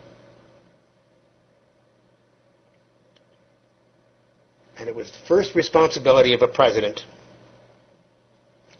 And 4.76 4.86
it 4.86 4.94
was 4.94 5.10
the 5.10 5.26
first 5.26 5.54
responsibility 5.54 6.34
of 6.34 6.42
a 6.42 6.48
president 6.48 7.06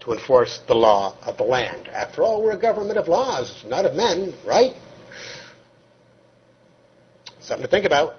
to 0.07 0.13
enforce 0.13 0.61
the 0.69 0.75
law 0.75 1.17
of 1.23 1.37
the 1.37 1.43
land. 1.43 1.89
After 1.89 2.23
all, 2.23 2.43
we're 2.43 2.53
a 2.53 2.59
government 2.59 2.97
of 2.97 3.09
laws, 3.09 3.65
not 3.67 3.85
of 3.85 3.95
men, 3.95 4.33
right? 4.47 4.73
Something 7.41 7.65
to 7.67 7.71
think 7.71 7.85
about. 7.85 8.15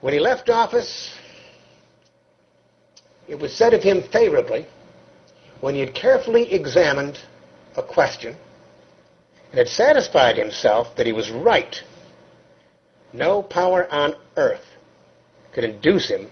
When 0.00 0.14
he 0.14 0.20
left 0.20 0.48
office, 0.50 1.12
it 3.26 3.38
was 3.38 3.52
said 3.52 3.74
of 3.74 3.82
him 3.82 4.02
favorably 4.12 4.66
when 5.60 5.74
he 5.74 5.80
had 5.80 5.94
carefully 5.94 6.52
examined 6.52 7.18
a 7.76 7.82
question 7.82 8.36
and 9.50 9.58
had 9.58 9.68
satisfied 9.68 10.36
himself 10.36 10.94
that 10.96 11.06
he 11.06 11.12
was 11.12 11.30
right. 11.30 11.82
No 13.12 13.42
power 13.42 13.92
on 13.92 14.14
earth 14.36 14.64
could 15.52 15.64
induce 15.64 16.08
him 16.08 16.28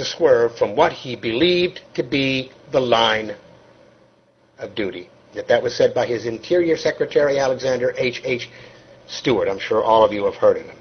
to 0.00 0.06
swerve 0.06 0.56
from 0.56 0.74
what 0.74 0.92
he 0.92 1.14
believed 1.14 1.82
to 1.92 2.02
be 2.02 2.50
the 2.72 2.80
line 2.80 3.36
of 4.58 4.74
duty. 4.74 5.10
That 5.34 5.46
that 5.48 5.62
was 5.62 5.76
said 5.76 5.92
by 5.92 6.06
his 6.06 6.24
Interior 6.24 6.78
Secretary 6.78 7.38
Alexander 7.38 7.92
H. 7.98 8.22
H. 8.24 8.48
Stuart. 9.06 9.46
I'm 9.46 9.58
sure 9.58 9.84
all 9.84 10.02
of 10.02 10.10
you 10.10 10.24
have 10.24 10.36
heard 10.36 10.56
of 10.56 10.64
him. 10.64 10.78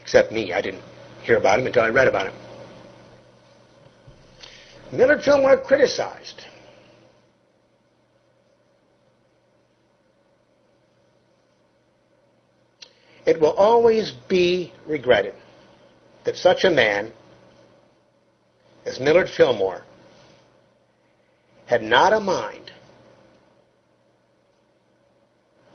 Except 0.00 0.32
me. 0.32 0.54
I 0.54 0.62
didn't 0.62 0.82
hear 1.24 1.36
about 1.36 1.58
him 1.60 1.66
until 1.66 1.82
I 1.82 1.90
read 1.90 2.08
about 2.08 2.28
him. 2.28 2.34
Millard 4.92 5.22
Fillmore 5.22 5.58
criticized 5.58 6.44
it 13.26 13.38
will 13.38 13.52
always 13.52 14.12
be 14.26 14.72
regretted 14.86 15.34
that 16.24 16.36
such 16.36 16.64
a 16.64 16.70
man 16.70 17.12
as 18.86 19.00
Millard 19.00 19.28
Fillmore 19.28 19.82
had 21.66 21.82
not 21.82 22.12
a 22.12 22.20
mind 22.20 22.70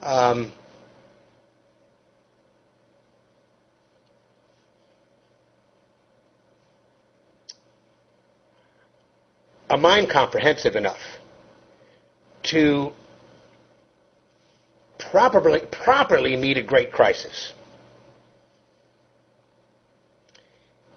um, 0.01 0.51
a 9.70 9.78
mind 9.78 10.09
comprehensive 10.09 10.76
enough 10.76 10.99
to 12.43 12.91
properly, 14.97 15.62
properly 15.72 16.36
meet 16.36 16.57
a 16.57 16.64
great 16.64 16.91
crisis. 16.91 17.53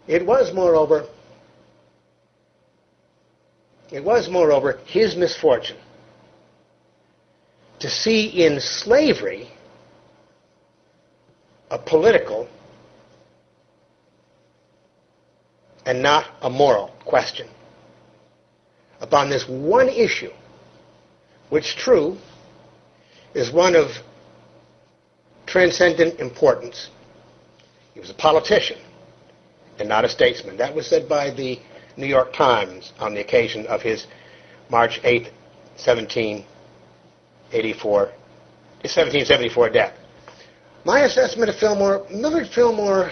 It 0.07 0.25
was, 0.25 0.53
moreover, 0.53 1.07
it 3.95 4.03
was, 4.03 4.28
moreover, 4.28 4.80
his 4.86 5.14
misfortune 5.14 5.76
to 7.78 7.88
see 7.88 8.45
in 8.45 8.59
slavery 8.59 9.49
a 11.70 11.78
political 11.78 12.49
and 15.86 16.03
not 16.03 16.26
a 16.42 16.51
moral 16.51 16.88
question 17.05 17.49
upon 19.01 19.30
this 19.30 19.47
one 19.49 19.88
issue, 19.88 20.32
which, 21.51 21.76
true, 21.76 22.16
is 23.32 23.53
one 23.53 23.76
of 23.76 23.90
transcendent 25.47 26.18
importance. 26.18 26.90
He 27.92 28.01
was 28.01 28.11
a 28.11 28.14
politician 28.14 28.78
and 29.78 29.88
not 29.88 30.05
a 30.05 30.09
statesman. 30.09 30.57
That 30.57 30.74
was 30.74 30.88
said 30.88 31.09
by 31.09 31.30
the 31.30 31.61
New 31.97 32.07
York 32.07 32.32
Times 32.32 32.92
on 32.99 33.14
the 33.14 33.20
occasion 33.20 33.66
of 33.66 33.82
his 33.82 34.07
March 34.68 35.01
8, 35.05 35.22
1784, 35.76 38.01
1774 38.01 39.70
death. 39.70 39.95
My 40.84 41.01
assessment 41.01 41.49
of 41.49 41.57
Fillmore, 41.57 42.07
Millard 42.11 42.49
Fillmore 42.49 43.11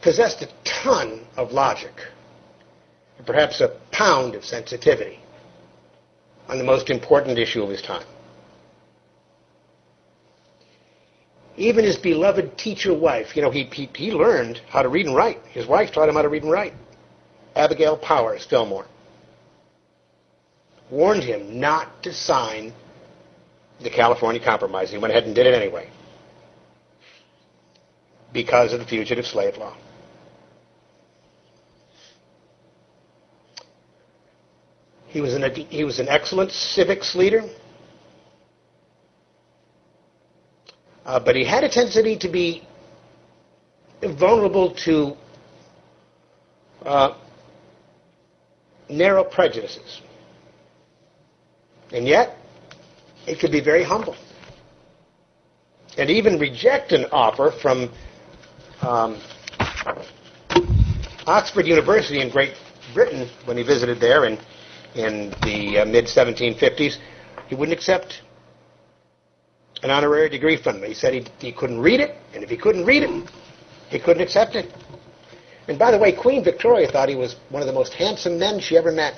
possessed 0.00 0.42
a 0.42 0.48
ton 0.64 1.26
of 1.36 1.52
logic 1.52 1.92
and 3.18 3.26
perhaps 3.26 3.60
a 3.60 3.68
pound 3.90 4.34
of 4.34 4.44
sensitivity 4.44 5.18
on 6.48 6.58
the 6.58 6.64
most 6.64 6.90
important 6.90 7.38
issue 7.38 7.62
of 7.62 7.70
his 7.70 7.82
time. 7.82 8.04
Even 11.62 11.84
his 11.84 11.96
beloved 11.96 12.58
teacher 12.58 12.92
wife, 12.92 13.36
you 13.36 13.42
know, 13.42 13.52
he, 13.52 13.62
he, 13.72 13.88
he 13.94 14.10
learned 14.10 14.60
how 14.68 14.82
to 14.82 14.88
read 14.88 15.06
and 15.06 15.14
write. 15.14 15.38
His 15.52 15.64
wife 15.64 15.92
taught 15.92 16.08
him 16.08 16.16
how 16.16 16.22
to 16.22 16.28
read 16.28 16.42
and 16.42 16.50
write. 16.50 16.72
Abigail 17.54 17.96
Powers 17.96 18.44
Fillmore 18.44 18.86
warned 20.90 21.22
him 21.22 21.60
not 21.60 22.02
to 22.02 22.12
sign 22.12 22.72
the 23.80 23.90
California 23.90 24.44
Compromise. 24.44 24.90
He 24.90 24.98
went 24.98 25.12
ahead 25.12 25.22
and 25.22 25.36
did 25.36 25.46
it 25.46 25.54
anyway 25.54 25.88
because 28.32 28.72
of 28.72 28.80
the 28.80 28.86
fugitive 28.86 29.24
slave 29.24 29.56
law. 29.56 29.76
He 35.06 35.20
was 35.20 35.32
an, 35.34 35.48
he 35.54 35.84
was 35.84 36.00
an 36.00 36.08
excellent 36.08 36.50
civics 36.50 37.14
leader. 37.14 37.48
Uh, 41.04 41.18
but 41.18 41.34
he 41.34 41.44
had 41.44 41.64
a 41.64 41.68
tendency 41.68 42.16
to 42.16 42.28
be 42.28 42.62
vulnerable 44.02 44.74
to 44.74 45.16
uh, 46.84 47.16
narrow 48.88 49.24
prejudices. 49.24 50.00
And 51.92 52.06
yet, 52.06 52.36
it 53.26 53.38
could 53.38 53.52
be 53.52 53.60
very 53.60 53.84
humble. 53.84 54.16
And 55.98 56.08
even 56.08 56.38
reject 56.38 56.92
an 56.92 57.06
offer 57.12 57.52
from 57.60 57.92
um, 58.80 59.20
Oxford 61.26 61.66
University 61.66 62.20
in 62.20 62.30
Great 62.30 62.54
Britain 62.94 63.28
when 63.44 63.56
he 63.56 63.62
visited 63.62 64.00
there 64.00 64.24
in, 64.24 64.38
in 64.94 65.30
the 65.42 65.80
uh, 65.80 65.84
mid 65.84 66.06
1750s. 66.06 66.96
He 67.48 67.54
wouldn't 67.54 67.76
accept 67.76 68.22
an 69.82 69.90
honorary 69.90 70.28
degree 70.28 70.56
from 70.56 70.80
them. 70.80 70.88
He 70.88 70.94
said 70.94 71.14
he, 71.14 71.26
he 71.38 71.52
couldn't 71.52 71.80
read 71.80 72.00
it, 72.00 72.16
and 72.34 72.42
if 72.44 72.50
he 72.50 72.56
couldn't 72.56 72.84
read 72.84 73.02
it, 73.02 73.30
he 73.90 73.98
couldn't 73.98 74.22
accept 74.22 74.54
it. 74.54 74.72
And 75.68 75.78
by 75.78 75.90
the 75.90 75.98
way, 75.98 76.12
Queen 76.12 76.42
Victoria 76.42 76.88
thought 76.90 77.08
he 77.08 77.14
was 77.14 77.36
one 77.50 77.62
of 77.62 77.66
the 77.66 77.72
most 77.72 77.92
handsome 77.94 78.38
men 78.38 78.60
she 78.60 78.76
ever 78.76 78.92
met. 78.92 79.14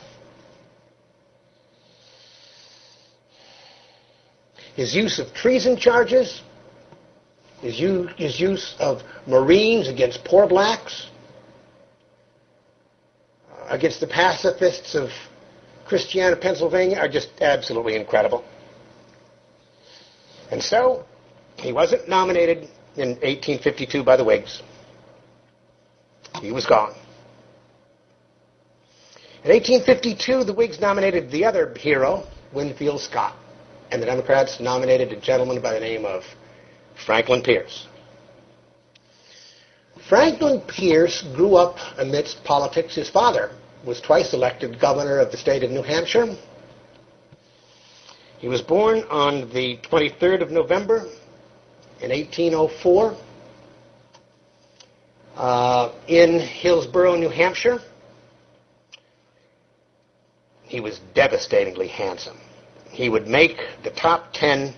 His 4.75 4.95
use 4.95 5.19
of 5.19 5.33
treason 5.33 5.77
charges, 5.77 6.43
his, 7.61 7.79
his 8.17 8.41
use 8.41 8.75
of 8.81 9.03
Marines 9.27 9.89
against 9.89 10.25
poor 10.25 10.47
blacks, 10.49 11.09
uh, 13.51 13.67
against 13.69 14.01
the 14.01 14.07
pacifists 14.07 14.95
of 14.95 15.11
Christiana, 15.87 16.37
Pennsylvania, 16.37 16.99
are 16.99 17.09
just 17.09 17.31
absolutely 17.41 17.95
incredible. 17.95 18.45
And 20.51 20.63
so, 20.63 21.05
he 21.57 21.73
wasn't 21.73 22.09
nominated 22.09 22.69
in 22.97 23.11
1852 23.21 24.03
by 24.05 24.17
the 24.17 24.25
Whigs. 24.25 24.63
He 26.41 26.53
was 26.53 26.67
gone. 26.67 26.95
In 29.45 29.51
1852, 29.51 30.45
the 30.45 30.55
Whigs 30.55 30.81
nominated 30.81 31.31
the 31.31 31.45
other 31.45 31.75
hero, 31.79 32.27
Winfield 32.53 33.01
Scott, 33.01 33.37
and 33.91 34.01
the 34.01 34.07
Democrats 34.07 34.59
nominated 34.59 35.13
a 35.13 35.21
gentleman 35.21 35.61
by 35.61 35.75
the 35.75 35.81
name 35.81 36.05
of 36.05 36.25
Franklin 37.05 37.43
Pierce. 37.43 37.87
Franklin 40.09 40.61
Pierce 40.63 41.23
grew 41.35 41.57
up 41.57 41.77
amidst 41.99 42.43
politics. 42.45 42.95
His 42.95 43.09
father 43.11 43.51
was 43.87 44.01
twice 44.01 44.33
elected 44.33 44.81
governor 44.81 45.19
of 45.19 45.31
the 45.31 45.37
state 45.37 45.63
of 45.63 45.71
New 45.71 45.83
Hampshire. 45.83 46.37
He 48.45 48.49
was 48.49 48.61
born 48.61 49.05
on 49.05 49.49
the 49.55 49.79
23rd 49.79 50.43
of 50.43 50.51
November 50.51 51.07
in 52.03 52.11
1804 52.11 53.17
uh, 55.35 55.93
in 56.09 56.41
Hillsborough, 56.41 57.17
New 57.17 57.31
Hampshire. 57.31 57.79
He 60.63 60.79
was 60.79 61.01
devastatingly 61.15 61.89
handsome. 61.89 62.37
He 62.91 63.09
would 63.09 63.27
make 63.27 63.57
the 63.83 63.91
top 63.93 64.35
10 64.35 64.75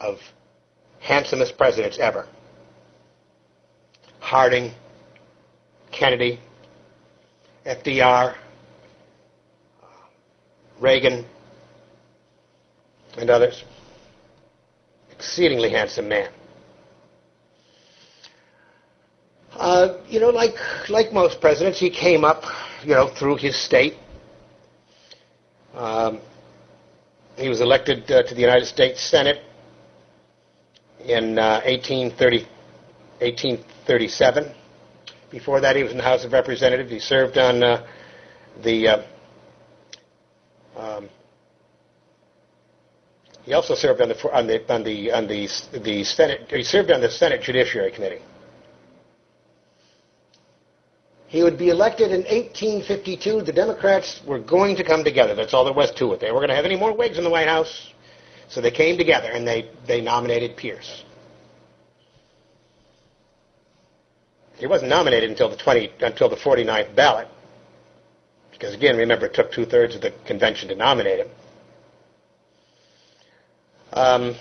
of 0.00 0.18
handsomest 0.98 1.56
presidents 1.56 2.00
ever. 2.00 2.26
Harding, 4.18 4.72
Kennedy, 5.92 6.40
FDR, 7.64 8.34
Reagan, 10.80 11.24
and 13.18 13.30
others. 13.30 13.64
Exceedingly 15.10 15.70
handsome 15.70 16.08
man. 16.08 16.30
Uh, 19.54 19.98
you 20.08 20.18
know, 20.18 20.30
like 20.30 20.54
like 20.88 21.12
most 21.12 21.40
presidents, 21.40 21.78
he 21.78 21.90
came 21.90 22.24
up, 22.24 22.42
you 22.82 22.94
know, 22.94 23.08
through 23.08 23.36
his 23.36 23.54
state. 23.54 23.94
Um, 25.74 26.20
he 27.36 27.48
was 27.48 27.60
elected 27.60 28.10
uh, 28.10 28.22
to 28.22 28.34
the 28.34 28.40
United 28.40 28.66
States 28.66 29.00
Senate 29.00 29.42
in 31.04 31.38
uh, 31.38 31.60
1830, 31.64 32.38
1837. 33.20 34.54
Before 35.30 35.60
that, 35.60 35.76
he 35.76 35.82
was 35.82 35.92
in 35.92 35.98
the 35.98 36.04
House 36.04 36.24
of 36.24 36.32
Representatives. 36.32 36.90
He 36.90 36.98
served 36.98 37.38
on 37.38 37.62
uh, 37.62 37.86
the. 38.62 38.88
Uh, 38.88 39.02
um, 40.76 41.08
he 43.44 43.52
also 43.54 43.74
served 43.74 44.00
on 44.00 44.08
the 44.08 44.32
on 44.32 44.46
the 44.46 44.72
on 44.72 44.84
the 44.84 45.12
on 45.12 45.26
the 45.26 45.48
the 45.84 46.04
Senate. 46.04 46.50
He 46.50 46.62
served 46.62 46.90
on 46.90 47.00
the 47.00 47.10
Senate 47.10 47.42
Judiciary 47.42 47.90
Committee. 47.90 48.22
He 51.26 51.42
would 51.42 51.56
be 51.56 51.70
elected 51.70 52.12
in 52.12 52.20
1852. 52.24 53.40
The 53.42 53.52
Democrats 53.52 54.20
were 54.26 54.38
going 54.38 54.76
to 54.76 54.84
come 54.84 55.02
together. 55.02 55.34
That's 55.34 55.54
all 55.54 55.64
there 55.64 55.72
was 55.72 55.90
to 55.92 56.12
it. 56.12 56.20
They 56.20 56.30
were 56.30 56.40
going 56.40 56.50
to 56.50 56.54
have 56.54 56.66
any 56.66 56.76
more 56.76 56.94
Whigs 56.94 57.16
in 57.16 57.24
the 57.24 57.30
White 57.30 57.48
House. 57.48 57.88
So 58.48 58.60
they 58.60 58.70
came 58.70 58.98
together 58.98 59.30
and 59.30 59.48
they, 59.48 59.70
they 59.86 60.02
nominated 60.02 60.58
Pierce. 60.58 61.04
He 64.58 64.66
wasn't 64.66 64.90
nominated 64.90 65.30
until 65.30 65.48
the 65.48 65.56
20 65.56 65.92
until 66.02 66.28
the 66.28 66.36
49th 66.36 66.94
ballot, 66.94 67.28
because 68.52 68.74
again, 68.74 68.96
remember, 68.96 69.26
it 69.26 69.34
took 69.34 69.50
two 69.50 69.64
thirds 69.64 69.96
of 69.96 70.02
the 70.02 70.12
convention 70.26 70.68
to 70.68 70.76
nominate 70.76 71.18
him. 71.18 71.28
Um, 73.92 74.34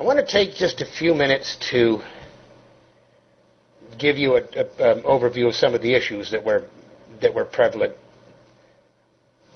I 0.00 0.02
want 0.02 0.18
to 0.18 0.24
take 0.24 0.54
just 0.54 0.80
a 0.80 0.86
few 0.86 1.14
minutes 1.14 1.58
to 1.70 2.00
give 3.98 4.16
you 4.16 4.36
an 4.36 5.02
overview 5.02 5.48
of 5.48 5.54
some 5.54 5.74
of 5.74 5.82
the 5.82 5.92
issues 5.92 6.30
that 6.30 6.42
were 6.42 6.64
that 7.20 7.34
were 7.34 7.44
prevalent. 7.44 7.94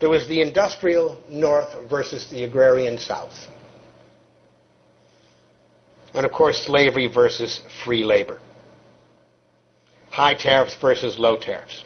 There 0.00 0.10
was 0.10 0.26
the 0.28 0.42
industrial 0.42 1.18
North 1.30 1.88
versus 1.88 2.28
the 2.28 2.44
agrarian 2.44 2.98
South. 2.98 3.48
And 6.12 6.26
of 6.26 6.32
course, 6.32 6.58
slavery 6.64 7.06
versus 7.06 7.60
free 7.84 8.04
labor. 8.04 8.40
High 10.14 10.34
tariffs 10.34 10.76
versus 10.80 11.18
low 11.18 11.36
tariffs. 11.36 11.82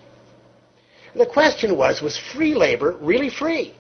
And 1.13 1.21
the 1.21 1.33
question 1.39 1.79
was, 1.79 2.03
was 2.03 2.19
free 2.19 2.55
labor 2.55 2.95
really 3.01 3.31
free? 3.31 3.75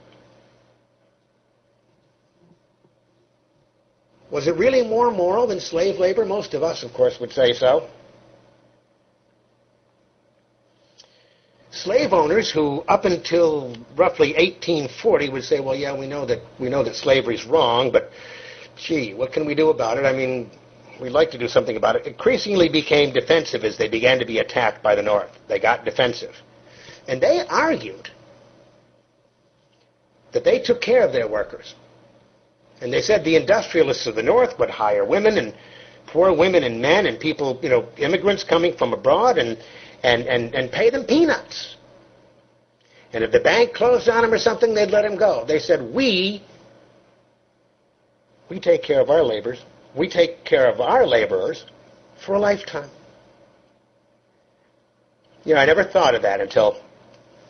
Was 4.31 4.47
it 4.47 4.57
really 4.57 4.83
more 4.83 5.11
moral 5.11 5.47
than 5.47 5.61
slave 5.61 5.99
labor? 5.99 6.25
Most 6.25 6.55
of 6.55 6.63
us, 6.63 6.83
of 6.83 6.95
course, 6.95 7.21
would 7.21 7.31
say 7.31 7.53
so. 7.53 7.91
Slave 11.71 12.15
owners 12.15 12.51
who, 12.51 12.83
up 12.89 13.05
until 13.05 13.77
roughly 13.97 14.33
1840, 14.33 15.29
would 15.29 15.45
say, 15.45 15.61
"Well, 15.61 15.77
yeah, 15.77 15.95
we 15.95 16.07
know 16.07 16.25
that 16.25 16.41
we 16.59 16.71
know 16.71 16.83
that 16.83 16.97
slavery's 16.97 17.45
wrong, 17.45 17.91
but 17.91 18.11
gee, 18.77 19.13
what 19.13 19.31
can 19.31 19.45
we 19.45 19.55
do 19.55 19.69
about 19.69 19.99
it? 19.99 20.07
I 20.07 20.15
mean, 20.15 20.51
we'd 21.01 21.11
like 21.11 21.31
to 21.33 21.39
do 21.39 21.49
something 21.49 21.77
about 21.77 21.97
it." 21.97 22.07
Increasingly 22.07 22.69
became 22.69 23.13
defensive 23.13 23.65
as 23.65 23.77
they 23.77 23.89
began 23.89 24.19
to 24.19 24.25
be 24.27 24.39
attacked 24.39 24.83
by 24.83 24.95
the 24.95 25.03
North. 25.03 25.31
They 25.49 25.59
got 25.59 25.85
defensive, 25.85 26.35
and 27.07 27.21
they 27.21 27.43
argued 27.49 28.11
that 30.33 30.45
they 30.45 30.59
took 30.59 30.81
care 30.81 31.03
of 31.05 31.13
their 31.13 31.29
workers. 31.29 31.75
And 32.81 32.93
they 32.93 33.01
said 33.01 33.25
the 33.25 33.37
industrialists 33.37 34.07
of 34.07 34.15
the 34.15 34.23
North 34.23 34.59
would 34.59 34.71
hire 34.71 35.05
women 35.05 35.39
and 35.39 35.55
poor 36.07 36.33
women 36.33 36.65
and 36.65 36.81
men 36.81 37.07
and 37.07 37.19
people, 37.19 37.59
you 37.63 37.69
know, 37.69 37.89
immigrants 37.99 38.45
coming 38.45 38.77
from 38.77 38.93
abroad 38.93 39.39
and, 39.39 39.59
and, 40.03 40.23
and, 40.27 40.55
and 40.55 40.71
pay 40.71 40.91
them 40.91 41.05
peanuts. 41.05 41.77
And 43.13 43.25
if 43.25 43.33
the 43.33 43.41
bank 43.41 43.75
closed 43.75 44.09
on 44.09 44.23
them 44.23 44.33
or 44.33 44.39
something, 44.39 44.75
they'd 44.75 44.91
let 44.91 45.03
them 45.03 45.17
go. 45.17 45.45
They 45.47 45.59
said, 45.59 45.83
we, 45.95 46.43
we 48.49 48.61
take 48.61 48.83
care 48.83 49.01
of 49.01 49.11
our 49.11 49.23
laborers. 49.23 49.63
We 49.95 50.09
take 50.09 50.45
care 50.45 50.71
of 50.71 50.81
our 50.81 51.07
laborers 51.07 51.65
for 52.25 52.35
a 52.35 52.39
lifetime. 52.39 52.91
You 55.45 55.55
know, 55.55 55.61
I 55.61 55.67
never 55.67 55.85
thought 55.85 56.15
of 56.15 56.23
that 56.23 56.41
until 56.41 56.81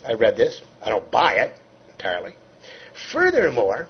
I 0.06 0.12
read 0.14 0.36
this. 0.36 0.62
I 0.82 0.90
don't 0.90 1.10
buy 1.10 1.34
it 1.34 1.54
entirely. 1.90 2.34
Furthermore, 3.12 3.88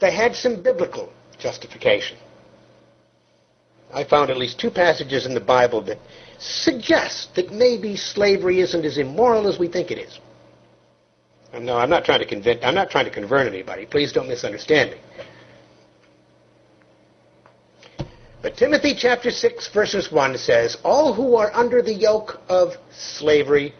they 0.00 0.12
had 0.12 0.34
some 0.34 0.62
biblical 0.62 1.12
justification. 1.38 2.18
I 3.92 4.04
found 4.04 4.30
at 4.30 4.36
least 4.36 4.60
two 4.60 4.70
passages 4.70 5.24
in 5.24 5.34
the 5.34 5.40
Bible 5.40 5.80
that 5.82 5.98
suggest 6.38 7.34
that 7.36 7.50
maybe 7.50 7.96
slavery 7.96 8.60
isn't 8.60 8.84
as 8.84 8.98
immoral 8.98 9.48
as 9.48 9.58
we 9.58 9.68
think 9.68 9.90
it 9.90 9.98
is. 9.98 10.18
And 11.52 11.64
no, 11.64 11.78
I'm 11.78 11.88
not 11.88 12.04
trying 12.04 12.20
to 12.20 12.26
convince, 12.26 12.62
I'm 12.62 12.74
not 12.74 12.90
trying 12.90 13.06
to 13.06 13.10
convert 13.10 13.46
anybody. 13.46 13.86
Please 13.86 14.12
don't 14.12 14.28
misunderstand 14.28 14.90
me. 14.90 14.98
But 18.40 18.56
Timothy 18.56 18.94
chapter 18.94 19.30
6 19.30 19.68
verses 19.68 20.12
1 20.12 20.38
says, 20.38 20.76
All 20.84 21.12
who 21.12 21.34
are 21.34 21.54
under 21.54 21.82
the 21.82 21.92
yoke 21.92 22.40
of 22.48 22.76
slavery 22.90 23.74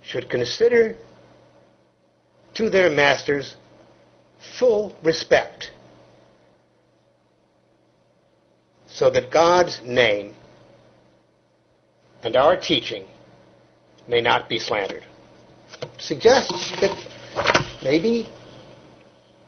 should 0.00 0.30
consider 0.30 0.96
to 2.54 2.70
their 2.70 2.88
masters 2.88 3.56
full 4.58 4.96
respect, 5.02 5.70
so 8.86 9.10
that 9.10 9.30
God's 9.30 9.80
name 9.84 10.34
and 12.22 12.34
our 12.34 12.56
teaching 12.56 13.04
may 14.08 14.22
not 14.22 14.48
be 14.48 14.58
slandered. 14.58 15.04
Suggests 15.98 16.70
that 16.80 16.96
maybe 17.82 18.26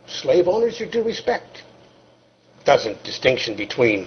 slave 0.06 0.46
owners 0.46 0.80
are 0.82 0.90
due 0.90 1.02
respect. 1.02 1.62
Doesn't 2.64 3.02
distinction 3.04 3.56
between 3.56 4.06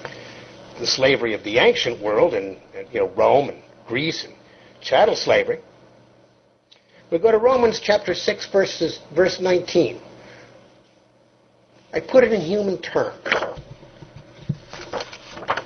the 0.80 0.88
slavery 0.88 1.34
of 1.34 1.44
the 1.44 1.58
ancient 1.58 2.02
world 2.02 2.34
and, 2.34 2.58
and 2.76 2.88
you 2.92 3.00
know 3.00 3.10
Rome 3.10 3.50
and 3.50 3.62
Greece 3.88 4.24
and 4.24 4.34
chattel 4.82 5.16
slavery. 5.16 5.60
We 7.12 7.20
go 7.20 7.32
to 7.32 7.38
Romans 7.38 7.80
chapter 7.80 8.14
6 8.14 8.48
verses, 8.48 9.00
verse 9.16 9.40
19. 9.40 10.02
I 11.94 12.00
put 12.00 12.24
it 12.24 12.34
in 12.34 12.42
human 12.42 12.82
terms. 12.82 13.20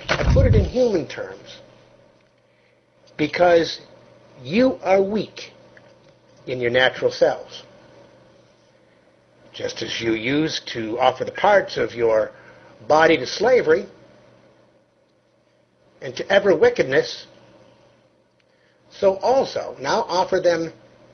I 0.09 0.29
put 0.33 0.45
it 0.45 0.55
in 0.55 0.65
human 0.65 1.07
terms 1.07 1.61
because 3.15 3.79
you 4.43 4.77
are 4.83 5.01
weak 5.01 5.53
in 6.45 6.59
your 6.59 6.71
natural 6.71 7.11
selves. 7.11 7.63
Just 9.53 9.81
as 9.81 10.01
you 10.01 10.13
used 10.13 10.67
to 10.73 10.99
offer 10.99 11.23
the 11.23 11.31
parts 11.31 11.77
of 11.77 11.93
your 11.95 12.31
body 12.87 13.17
to 13.17 13.27
slavery 13.27 13.85
and 16.01 16.15
to 16.15 16.27
ever 16.31 16.55
wickedness, 16.55 17.25
so 18.89 19.15
also 19.17 19.75
now 19.79 20.03
offer 20.07 20.39
them 20.39 20.71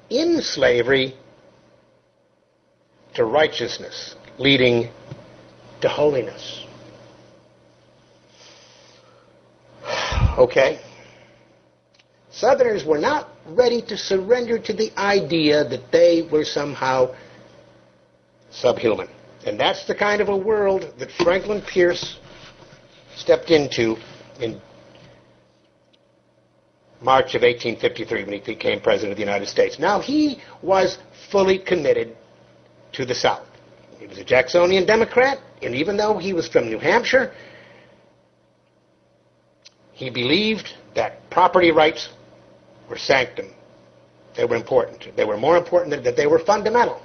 in 0.09 0.41
slavery 0.41 1.15
to 3.15 3.25
righteousness, 3.25 4.15
leading 4.37 4.89
to 5.81 5.89
holiness. 5.89 6.65
Okay? 10.35 10.79
Southerners 12.31 12.83
were 12.83 12.97
not 12.97 13.29
ready 13.45 13.83
to 13.83 13.95
surrender 13.95 14.57
to 14.57 14.73
the 14.73 14.91
idea 14.97 15.63
that 15.63 15.91
they 15.91 16.27
were 16.31 16.43
somehow 16.43 17.13
subhuman. 18.49 19.07
And 19.45 19.59
that's 19.59 19.85
the 19.85 19.95
kind 19.95 20.21
of 20.21 20.29
a 20.29 20.37
world 20.37 20.93
that 20.99 21.11
Franklin 21.11 21.61
Pierce 21.61 22.17
stepped 23.15 23.51
into 23.51 23.97
in 24.39 24.61
March 27.01 27.35
of 27.35 27.41
1853 27.41 28.23
when 28.23 28.33
he 28.33 28.39
became 28.39 28.79
President 28.79 29.11
of 29.11 29.17
the 29.17 29.23
United 29.23 29.47
States. 29.47 29.77
Now, 29.77 29.99
he 29.99 30.41
was 30.61 30.97
fully 31.29 31.59
committed 31.59 32.15
to 32.93 33.05
the 33.05 33.13
South. 33.13 33.45
He 33.99 34.07
was 34.07 34.17
a 34.17 34.23
Jacksonian 34.23 34.85
Democrat, 34.85 35.39
and 35.61 35.75
even 35.75 35.97
though 35.97 36.17
he 36.17 36.31
was 36.33 36.47
from 36.47 36.69
New 36.69 36.79
Hampshire, 36.79 37.33
he 39.91 40.09
believed 40.09 40.73
that 40.95 41.29
property 41.29 41.71
rights 41.71 42.09
were 42.89 42.97
sanctum. 42.97 43.53
They 44.35 44.45
were 44.45 44.55
important. 44.55 45.15
They 45.15 45.25
were 45.25 45.37
more 45.37 45.57
important 45.57 45.91
than 45.91 46.03
that 46.03 46.15
they 46.15 46.27
were 46.27 46.39
fundamental. 46.39 47.01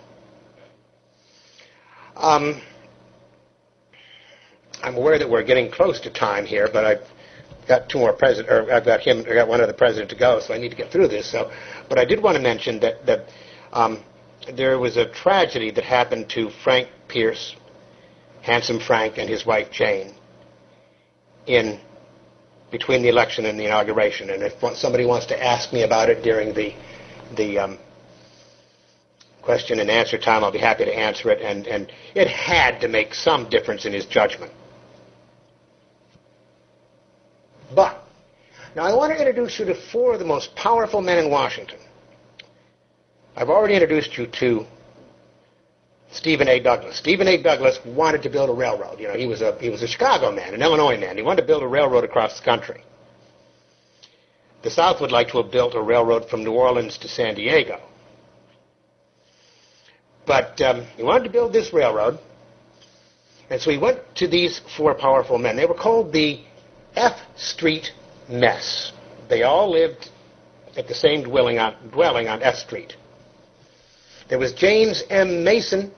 Um, 2.19 2.61
I'm 4.83 4.97
aware 4.97 5.19
that 5.19 5.29
we're 5.29 5.45
getting 5.45 5.71
close 5.71 6.01
to 6.01 6.11
time 6.11 6.45
here, 6.45 6.69
but 6.73 6.85
I've 6.85 7.07
got 7.69 7.89
two 7.89 7.99
more 7.99 8.13
president, 8.13 8.53
or 8.53 8.73
I've 8.73 8.85
got 8.85 9.01
him, 9.01 9.19
I've 9.21 9.35
got 9.35 9.49
one 9.49 9.61
other 9.61 9.73
president 9.73 10.11
to 10.11 10.17
go, 10.17 10.41
so 10.41 10.53
I 10.53 10.59
need 10.59 10.71
to 10.71 10.77
get 10.77 10.91
through 10.91 11.09
this. 11.09 11.31
So, 11.31 11.53
but 11.89 11.99
I 11.99 12.05
did 12.05 12.21
want 12.21 12.37
to 12.37 12.43
mention 12.43 12.81
that 12.81 13.07
that 13.07 13.29
um, 13.73 14.03
there 14.53 14.79
was 14.79 14.97
a 14.97 15.07
tragedy 15.07 15.71
that 15.71 15.85
happened 15.85 16.29
to 16.31 16.51
Frank 16.65 16.89
Pierce, 17.07 17.55
handsome 18.43 18.81
Frank, 18.81 19.19
and 19.19 19.29
his 19.29 19.47
wife 19.47 19.71
Jane, 19.71 20.15
in 21.47 21.79
between 22.73 23.03
the 23.03 23.09
election 23.09 23.47
and 23.47 23.59
the 23.59 23.65
inauguration. 23.65 24.31
And 24.31 24.43
if 24.43 24.55
somebody 24.77 25.07
wants 25.07 25.27
to 25.27 25.45
ask 25.45 25.73
me 25.73 25.83
about 25.83 26.09
it 26.09 26.23
during 26.23 26.53
the 26.53 26.75
the 27.37 27.59
um, 27.59 27.79
question 29.43 29.81
and 29.81 29.91
answer 29.91 30.19
time, 30.19 30.45
I'll 30.45 30.53
be 30.53 30.59
happy 30.59 30.85
to 30.85 30.95
answer 30.95 31.31
it. 31.31 31.41
And 31.41 31.67
and 31.67 31.93
it 32.15 32.29
had 32.29 32.81
to 32.81 32.89
make 32.89 33.15
some 33.15 33.49
difference 33.49 33.85
in 33.87 33.93
his 33.93 34.07
judgment. 34.07 34.53
But, 37.75 38.03
now 38.75 38.85
I 38.85 38.95
want 38.95 39.13
to 39.13 39.19
introduce 39.19 39.59
you 39.59 39.67
to 39.67 39.75
four 39.75 40.15
of 40.15 40.19
the 40.19 40.25
most 40.25 40.55
powerful 40.57 41.03
men 41.03 41.19
in 41.19 41.31
Washington. 41.31 41.79
I've 43.37 43.51
already 43.51 43.75
introduced 43.75 44.17
you 44.17 44.27
to 44.41 44.67
Stephen 46.11 46.49
A. 46.49 46.59
Douglas. 46.59 46.97
Stephen 46.97 47.29
A. 47.29 47.41
Douglas 47.41 47.79
wanted 47.85 48.23
to 48.23 48.31
build 48.31 48.49
a 48.49 48.53
railroad. 48.53 48.99
You 48.99 49.09
know, 49.09 49.15
he 49.15 49.27
was 49.27 49.43
a 49.43 49.57
he 49.61 49.69
was 49.69 49.83
a 49.83 49.87
Chicago 49.87 50.33
man, 50.33 50.55
an 50.55 50.63
Illinois 50.63 50.99
man. 50.99 51.17
He 51.17 51.23
wanted 51.23 51.43
to 51.43 51.47
build 51.47 51.63
a 51.63 51.69
railroad 51.69 52.05
across 52.05 52.39
the 52.39 52.45
country. 52.45 52.83
The 54.63 54.71
South 54.71 55.01
would 55.01 55.13
like 55.13 55.29
to 55.29 55.43
have 55.43 55.53
built 55.53 55.75
a 55.75 55.83
railroad 55.83 56.29
from 56.29 56.43
New 56.43 56.53
Orleans 56.53 56.99
to 56.99 57.09
San 57.09 57.35
Diego. 57.35 57.81
But 60.29 60.61
um, 60.61 60.87
he 60.97 61.03
wanted 61.03 61.25
to 61.25 61.31
build 61.31 61.55
this 61.55 61.73
railroad, 61.73 62.19
and 63.49 63.61
so 63.61 63.71
he 63.71 63.79
went 63.79 64.01
to 64.17 64.29
these 64.29 64.61
four 64.77 64.95
powerful 64.95 65.39
men. 65.39 65.57
They 65.57 65.65
were 65.65 65.75
called 65.75 66.13
the 66.13 66.45
F 66.95 67.19
Street 67.35 67.93
mess. 68.29 68.93
They 69.31 69.43
all 69.43 69.71
lived 69.71 70.11
at 70.77 70.87
the 70.87 70.95
same 70.95 71.23
dwelling 71.25 71.59
on, 71.59 71.75
dwelling 71.91 72.29
on 72.29 72.43
F 72.43 72.57
Street. 72.57 72.95
There 74.29 74.39
was 74.39 74.53
James 74.53 75.03
M. 75.09 75.43
Mason, 75.43 75.91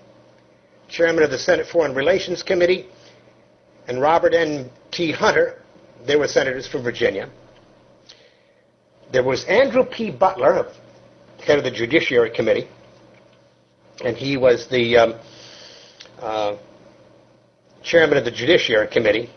chairman 0.88 1.24
of 1.24 1.32
the 1.32 1.38
Senate 1.38 1.66
Foreign 1.66 1.92
Relations 1.96 2.44
Committee, 2.44 2.86
and 3.88 4.00
Robert 4.00 4.32
M. 4.32 4.70
T. 4.92 5.10
Hunter. 5.10 5.60
They 6.06 6.14
were 6.14 6.28
senators 6.28 6.68
from 6.68 6.84
Virginia. 6.84 7.28
There 9.12 9.24
was 9.24 9.44
Andrew 9.46 9.84
P. 9.84 10.12
Butler, 10.12 10.72
head 11.44 11.58
of 11.58 11.64
the 11.64 11.70
Judiciary 11.72 12.30
Committee, 12.30 12.68
and 14.05 14.16
he 14.16 14.36
was 14.36 14.66
the 14.68 14.96
um, 14.96 15.14
uh, 16.18 16.57
chairman 17.82 18.18
of 18.18 18.24
the 18.24 18.30
Judiciary 18.30 18.88
Committee. 18.88 19.30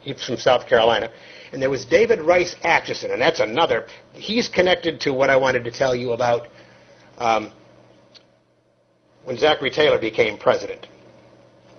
He's 0.00 0.22
from 0.24 0.36
South 0.36 0.66
Carolina. 0.66 1.10
And 1.52 1.62
there 1.62 1.70
was 1.70 1.84
David 1.84 2.20
Rice 2.20 2.56
Atchison, 2.62 3.10
and 3.12 3.20
that's 3.20 3.40
another. 3.40 3.86
He's 4.12 4.48
connected 4.48 5.00
to 5.02 5.12
what 5.12 5.30
I 5.30 5.36
wanted 5.36 5.64
to 5.64 5.70
tell 5.70 5.94
you 5.94 6.12
about 6.12 6.48
um, 7.18 7.52
when 9.24 9.38
Zachary 9.38 9.70
Taylor 9.70 9.98
became 9.98 10.36
president. 10.36 10.88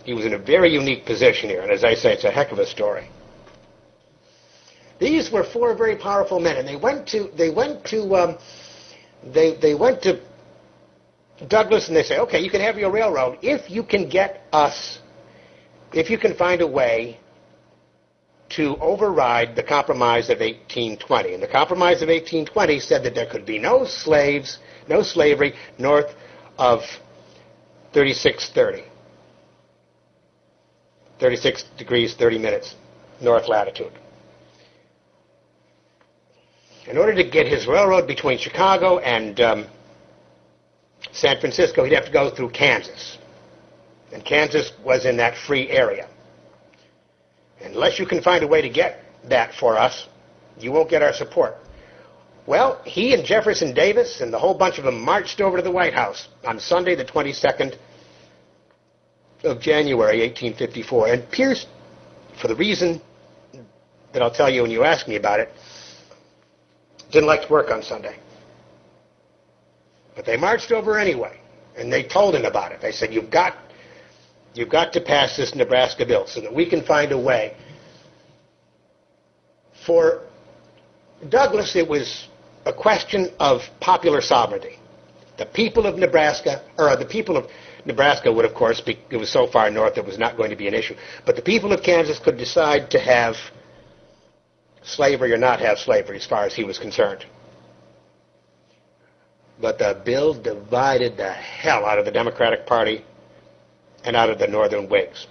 He 0.06 0.14
was 0.14 0.26
in 0.26 0.34
a 0.34 0.38
very 0.38 0.72
unique 0.72 1.06
position 1.06 1.49
here, 1.49 1.62
and 1.62 1.72
as 1.72 1.84
I 1.84 1.93
say, 1.95 2.14
it's 2.14 2.24
a 2.24 2.32
heck 2.32 2.51
of 2.51 2.60
a 2.60 2.66
story. 2.66 3.10
These 4.99 5.32
were 5.32 5.43
four 5.43 5.76
very 5.76 5.97
powerful 5.97 6.39
men, 6.39 6.58
and 6.58 6.68
they 6.68 6.78
went 6.78 7.08
to 7.10 7.30
they 7.36 7.49
went 7.49 7.84
to 7.86 8.16
um, 8.16 8.38
they 9.34 9.56
they 9.56 9.76
went 9.76 10.01
to 10.03 10.22
Douglas, 11.47 11.88
and 11.88 11.95
they 11.97 12.03
say, 12.03 12.19
okay, 12.19 12.39
you 12.39 12.49
can 12.49 12.61
have 12.61 12.77
your 12.77 12.91
railroad 12.91 13.39
if 13.41 13.69
you 13.69 13.83
can 13.83 14.07
get 14.07 14.43
us, 14.53 14.99
if 15.93 16.09
you 16.09 16.17
can 16.17 16.36
find 16.36 16.61
a 16.61 16.67
way 16.67 17.19
to 18.49 18.77
override 18.77 19.55
the 19.55 19.63
Compromise 19.63 20.29
of 20.29 20.39
1820. 20.39 21.33
And 21.33 21.43
the 21.43 21.47
Compromise 21.47 22.01
of 22.01 22.09
1820 22.09 22.79
said 22.79 23.03
that 23.03 23.15
there 23.15 23.25
could 23.25 23.45
be 23.45 23.59
no 23.59 23.86
slaves, 23.86 24.59
no 24.88 25.01
slavery 25.01 25.53
north 25.77 26.13
of 26.57 26.81
3630. 27.93 28.89
36 31.19 31.63
degrees 31.77 32.13
30 32.13 32.38
minutes 32.38 32.75
north 33.21 33.47
latitude. 33.47 33.91
In 36.88 36.97
order 36.97 37.15
to 37.15 37.23
get 37.23 37.47
his 37.47 37.67
railroad 37.67 38.05
between 38.05 38.38
Chicago 38.38 38.99
and 38.99 39.39
um, 39.41 39.67
San 41.12 41.39
Francisco, 41.39 41.84
he'd 41.84 41.93
have 41.93 42.06
to 42.06 42.12
go 42.12 42.30
through 42.30 42.49
Kansas. 42.49 43.18
And 44.12 44.24
Kansas 44.24 44.72
was 44.84 45.06
in 45.06 45.18
that 45.18 45.38
free 45.38 45.70
area. 45.70 46.08
Unless 47.62 47.99
you 47.99 48.06
can 48.06 48.22
find 48.22 48.43
a 48.43 48.47
way 48.47 48.62
to 48.62 48.70
get 48.70 49.01
that 49.30 49.53
for 49.53 49.78
us, 49.78 50.08
you 50.60 50.72
won't 50.72 50.89
get 50.89 51.01
our 51.01 51.14
support. 51.14 51.56
Well, 52.45 52.80
he 52.86 53.14
and 53.14 53.26
Jefferson 53.26 53.74
Davis 53.74 54.22
and 54.22 54.32
the 54.32 54.38
whole 54.38 54.53
bunch 54.53 54.78
of 54.78 54.84
them 54.84 55.01
marched 55.01 55.41
over 55.41 55.58
to 55.58 55.64
the 55.64 55.72
White 55.72 55.93
House 55.93 56.28
on 56.45 56.60
Sunday, 56.60 56.95
the 56.95 57.06
22nd 57.06 57.78
of 59.43 59.60
January, 59.60 60.20
1854. 60.20 61.08
And 61.08 61.32
Pierce, 61.32 61.66
for 62.39 62.47
the 62.47 62.56
reason 62.56 63.01
that 64.14 64.22
I'll 64.22 64.32
tell 64.32 64.49
you 64.49 64.62
when 64.62 64.72
you 64.72 64.84
ask 64.84 65.08
me 65.08 65.16
about 65.16 65.39
it, 65.39 65.51
didn't 67.12 67.28
like 67.28 67.47
to 67.47 67.51
work 67.51 67.72
on 67.72 67.82
Sunday. 67.82 68.18
But 70.16 70.26
they 70.26 70.38
marched 70.38 70.72
over 70.72 70.97
anyway, 70.97 71.39
and 71.78 71.91
they 71.91 72.03
told 72.03 72.36
him 72.36 72.45
about 72.45 72.72
it. 72.72 72.82
They 72.82 72.91
said, 72.91 73.13
"You've 73.13 73.30
got, 73.30 73.55
you've 74.53 74.70
got 74.70 74.93
to 74.93 75.01
pass 75.01 75.36
this 75.36 75.53
Nebraska 75.53 76.05
bill 76.05 76.26
so 76.28 76.41
that 76.41 76.53
we 76.53 76.66
can 76.66 76.82
find 76.84 77.11
a 77.11 77.18
way." 77.18 77.55
For 79.86 80.22
Douglas, 81.30 81.76
it 81.76 81.88
was 81.88 82.28
a 82.66 82.74
question 82.74 83.32
of 83.39 83.61
popular 83.80 84.22
sovereignty. 84.22 84.80
The 85.38 85.45
people 85.45 85.86
of 85.86 85.97
Nebraska, 85.97 86.61
or 86.78 86.95
the 86.95 87.05
people 87.05 87.38
of 87.38 87.47
Nebraska 87.86 88.32
would, 88.32 88.45
of 88.45 88.53
course, 88.53 88.82
be, 88.82 88.97
it 89.09 89.18
was 89.18 89.30
so 89.30 89.47
far 89.47 89.70
north 89.70 89.97
it 89.97 90.05
was 90.05 90.18
not 90.18 90.38
going 90.38 90.49
to 90.49 90.55
be 90.55 90.68
an 90.68 90.74
issue. 90.74 90.95
But 91.26 91.36
the 91.36 91.41
people 91.41 91.72
of 91.72 91.84
Kansas 91.84 92.20
could 92.20 92.38
decide 92.38 92.89
to 92.91 92.99
have 92.99 93.36
slavery 94.82 95.34
or 95.34 95.38
not 95.38 95.59
have 95.59 95.78
slavery 95.78 96.18
as 96.18 96.26
far 96.26 96.45
as 96.45 96.55
he 96.55 96.63
was 96.63 96.80
concerned. 96.80 97.26
But 99.60 99.78
the 99.80 100.01
bill 100.03 100.34
divided 100.34 101.18
the 101.18 101.32
hell 101.32 101.86
out 101.86 101.97
of 101.97 102.06
the 102.06 102.12
Democratic 102.12 102.66
Party 102.66 103.06
and 104.03 104.16
out 104.16 104.30
of 104.30 104.39
the 104.39 104.47
Northern 104.47 104.89
Whigs. 104.89 105.28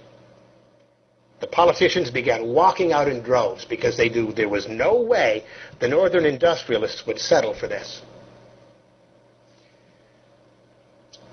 The 1.41 1.47
politicians 1.47 2.09
began 2.09 2.47
walking 2.47 2.93
out 2.93 3.07
in 3.07 3.21
droves 3.21 3.65
because 3.65 3.97
they 3.97 4.09
knew 4.09 4.31
there 4.31 4.49
was 4.49 4.67
no 4.67 5.01
way 5.01 5.43
the 5.79 5.87
Northern 5.87 6.25
industrialists 6.25 7.05
would 7.05 7.19
settle 7.19 7.53
for 7.53 7.67
this. 7.67 8.01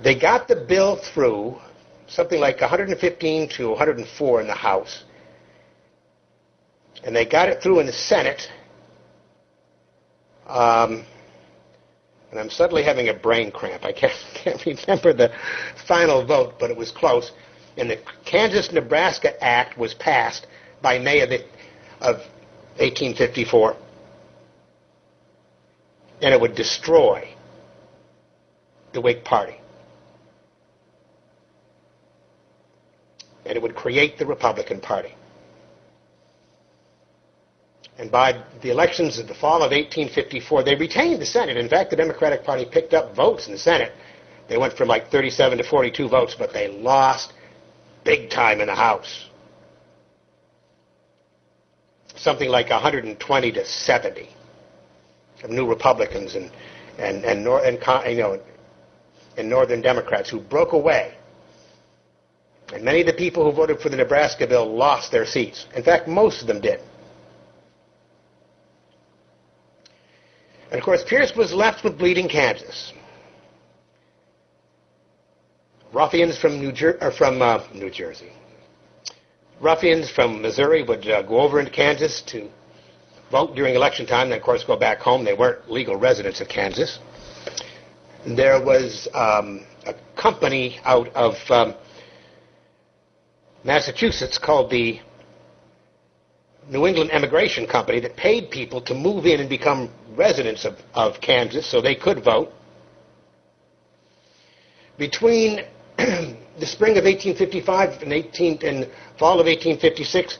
They 0.03 0.18
got 0.18 0.49
the 0.49 0.57
bill 0.57 0.97
through, 0.97 1.57
something 2.09 2.40
like 2.40 2.61
115 2.61 3.49
to 3.51 3.70
104 3.70 4.40
in 4.40 4.47
the 4.49 4.55
House, 4.55 5.05
and 7.05 7.14
they 7.14 7.24
got 7.24 7.49
it 7.49 7.62
through 7.62 7.78
in 7.80 7.86
the 7.86 7.93
Senate. 7.93 8.49
Um, 10.49 11.07
and 12.33 12.41
I'm 12.41 12.51
suddenly 12.51 12.83
having 12.83 13.11
a 13.11 13.14
brain 13.14 13.53
cramp. 13.53 13.85
I 13.85 13.93
can't, 13.93 14.12
can't 14.35 14.64
remember 14.66 15.12
the 15.12 15.30
final 15.87 16.24
vote, 16.24 16.55
but 16.59 16.70
it 16.70 16.76
was 16.76 16.91
close. 16.91 17.30
And 17.76 17.91
the 17.91 17.99
Kansas-Nebraska 18.24 19.43
Act 19.45 19.78
was 19.78 19.95
passed 19.95 20.47
by 20.80 20.99
May 20.99 21.20
of, 21.20 21.30
of 22.01 22.16
1854. 22.78 23.76
And 26.22 26.35
it 26.35 26.41
would 26.41 26.55
destroy 26.55 27.35
the 28.93 29.01
Whig 29.01 29.24
Party. 29.24 29.57
And 33.45 33.57
it 33.57 33.62
would 33.62 33.74
create 33.74 34.18
the 34.18 34.26
Republican 34.26 34.80
Party. 34.80 35.14
And 37.99 38.11
by 38.11 38.43
the 38.62 38.70
elections 38.70 39.18
of 39.18 39.28
the 39.28 39.34
fall 39.34 39.57
of 39.57 39.70
1854, 39.70 40.64
they 40.64 40.74
retained 40.74 41.20
the 41.20 41.26
Senate. 41.26 41.57
In 41.57 41.68
fact, 41.68 41.90
the 41.90 41.97
Democratic 41.97 42.43
Party 42.43 42.64
picked 42.64 42.95
up 42.95 43.14
votes 43.14 43.47
in 43.47 43.53
the 43.53 43.59
Senate. 43.59 43.93
They 44.49 44.57
went 44.57 44.74
from 44.76 44.88
like 44.88 45.11
37 45.11 45.59
to 45.59 45.64
42 45.64 46.09
votes, 46.09 46.34
but 46.38 46.53
they 46.53 46.68
lost 46.68 47.32
big 48.05 48.30
time 48.30 48.61
in 48.61 48.66
the 48.66 48.74
House. 48.74 49.28
Something 52.16 52.49
like 52.49 52.70
120 52.70 53.53
to 53.53 53.64
70 53.64 54.28
of 55.45 55.51
new 55.51 55.66
Republicans 55.66 56.34
and 56.34 56.51
and 56.99 57.24
and, 57.24 57.43
nor, 57.43 57.64
and 57.64 57.78
you 58.11 58.22
know 58.22 58.40
and 59.36 59.49
Northern 59.49 59.80
Democrats 59.80 60.28
who 60.28 60.40
broke 60.40 60.72
away. 60.72 61.14
And 62.72 62.84
many 62.84 63.01
of 63.01 63.07
the 63.07 63.12
people 63.12 63.45
who 63.45 63.57
voted 63.57 63.80
for 63.80 63.88
the 63.88 63.97
Nebraska 63.97 64.47
bill 64.47 64.66
lost 64.74 65.11
their 65.11 65.26
seats. 65.26 65.66
In 65.74 65.82
fact, 65.82 66.09
most 66.09 66.43
of 66.43 66.47
them 66.47 66.61
did. 66.61 66.80
And 70.72 70.78
of 70.78 70.86
course, 70.86 71.04
Pierce 71.06 71.36
was 71.36 71.52
left 71.52 71.84
with 71.84 71.98
bleeding 71.98 72.30
Kansas. 72.30 72.94
Ruffians 75.92 76.38
from 76.38 76.58
New, 76.58 76.72
Jer- 76.72 76.98
from, 77.18 77.42
uh, 77.42 77.62
New 77.74 77.90
Jersey. 77.90 78.32
Ruffians 79.60 80.10
from 80.10 80.40
Missouri 80.40 80.82
would 80.82 81.06
uh, 81.06 81.20
go 81.20 81.40
over 81.42 81.60
into 81.60 81.70
Kansas 81.70 82.22
to 82.28 82.48
vote 83.30 83.54
during 83.54 83.74
election 83.74 84.06
time, 84.06 84.30
then, 84.30 84.38
of 84.38 84.44
course, 84.44 84.64
go 84.64 84.74
back 84.74 85.00
home. 85.00 85.26
They 85.26 85.34
weren't 85.34 85.70
legal 85.70 85.96
residents 85.96 86.40
of 86.40 86.48
Kansas. 86.48 86.98
There 88.26 88.64
was 88.64 89.08
um, 89.12 89.66
a 89.84 89.94
company 90.16 90.80
out 90.84 91.08
of 91.08 91.34
um, 91.50 91.74
Massachusetts 93.62 94.38
called 94.38 94.70
the 94.70 95.00
New 96.72 96.86
England 96.86 97.10
Emigration 97.12 97.66
Company 97.66 98.00
that 98.00 98.16
paid 98.16 98.50
people 98.50 98.80
to 98.80 98.94
move 98.94 99.26
in 99.26 99.40
and 99.40 99.48
become 99.48 99.90
residents 100.16 100.64
of, 100.64 100.78
of 100.94 101.20
Kansas 101.20 101.70
so 101.70 101.82
they 101.82 101.94
could 101.94 102.24
vote. 102.24 102.50
Between 104.96 105.60
the 105.98 106.66
spring 106.66 106.96
of 106.96 107.04
1855 107.04 108.02
and, 108.02 108.12
18, 108.14 108.58
and 108.64 108.90
fall 109.18 109.38
of 109.38 109.44
1856, 109.46 110.38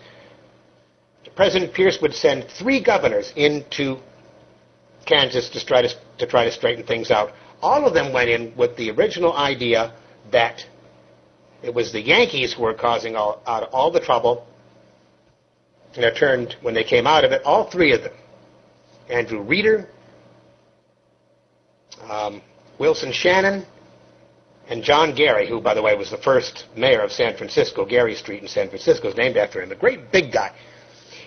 President 1.37 1.75
Pierce 1.75 1.99
would 2.01 2.15
send 2.15 2.49
three 2.49 2.83
governors 2.83 3.31
into 3.37 3.99
Kansas 5.05 5.51
to 5.51 5.65
try 5.65 5.83
to, 5.83 5.91
to 6.17 6.27
try 6.27 6.47
to 6.47 6.53
straighten 6.53 6.87
things 6.87 7.11
out. 7.11 7.33
All 7.61 7.87
of 7.87 7.93
them 7.93 8.11
went 8.11 8.31
in 8.31 8.57
with 8.57 8.75
the 8.79 8.91
original 8.91 9.35
idea 9.35 9.93
that 10.31 10.65
it 11.63 11.75
was 11.75 11.93
the 11.93 12.01
Yankees 12.01 12.55
who 12.55 12.63
were 12.63 12.75
causing 12.75 13.17
all, 13.17 13.43
all 13.47 13.91
the 13.91 14.01
trouble 14.01 14.47
and 15.95 16.05
it 16.05 16.17
turned, 16.17 16.57
when 16.63 16.75
they 16.75 16.85
came 16.85 17.07
out 17.07 17.25
of 17.25 17.33
it, 17.33 17.43
all 17.45 17.71
three 17.71 17.93
of 17.93 18.03
them, 18.03 18.13
Andrew 19.09 19.43
Reeder, 19.43 19.89
um, 22.09 22.41
Wilson 22.79 23.13
Shannon, 23.13 23.67
and 24.69 24.83
John 24.83 25.15
Geary, 25.15 25.49
who, 25.49 25.61
by 25.61 25.75
the 25.75 25.83
way, 25.83 25.95
was 25.97 26.11
the 26.11 26.17
first 26.19 26.67
mayor 26.77 27.03
of 27.03 27.13
San 27.13 27.37
Francisco. 27.37 27.85
Geary 27.85 28.15
Street 28.15 28.43
in 28.43 28.49
San 28.49 28.69
Francisco 28.69 29.09
is 29.09 29.17
named 29.17 29.37
after 29.37 29.61
him. 29.61 29.71
A 29.71 29.77
great 29.77 30.11
big 30.13 30.33
guy. 30.33 30.53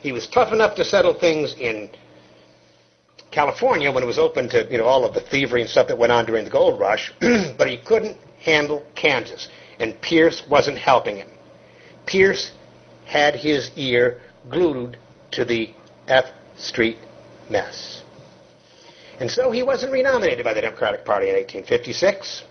He 0.01 0.11
was 0.11 0.28
tough 0.28 0.53
enough 0.53 0.76
to 0.76 0.86
settle 0.86 1.13
things 1.13 1.55
in 1.59 1.89
California 3.32 3.91
when 3.91 4.01
it 4.01 4.05
was 4.05 4.18
open 4.18 4.47
to 4.49 4.66
you 4.72 4.78
know 4.78 4.86
all 4.86 5.03
of 5.03 5.13
the 5.13 5.20
thievery 5.20 5.61
and 5.61 5.70
stuff 5.70 5.88
that 5.88 5.97
went 5.97 6.11
on 6.11 6.26
during 6.26 6.45
the 6.45 6.49
gold 6.49 6.80
rush, 6.80 7.13
but 7.20 7.68
he 7.68 7.78
couldn't 7.78 8.18
handle 8.39 8.86
Kansas, 8.95 9.49
and 9.80 9.99
Pierce 10.01 10.43
wasn't 10.49 10.78
helping 10.78 11.18
him. 11.18 11.30
Pierce 12.05 12.51
had 13.05 13.36
his 13.36 13.72
ear 13.76 14.22
glued 14.49 14.97
to 15.31 15.45
the 15.45 15.73
F 16.07 16.25
Street 16.57 16.97
mess. 17.49 18.03
And 19.19 19.29
so 19.29 19.51
he 19.51 19.63
wasn't 19.63 19.91
renominated 19.91 20.43
by 20.43 20.53
the 20.53 20.61
Democratic 20.61 21.05
Party 21.05 21.29
in 21.29 21.35
1856. 21.35 22.43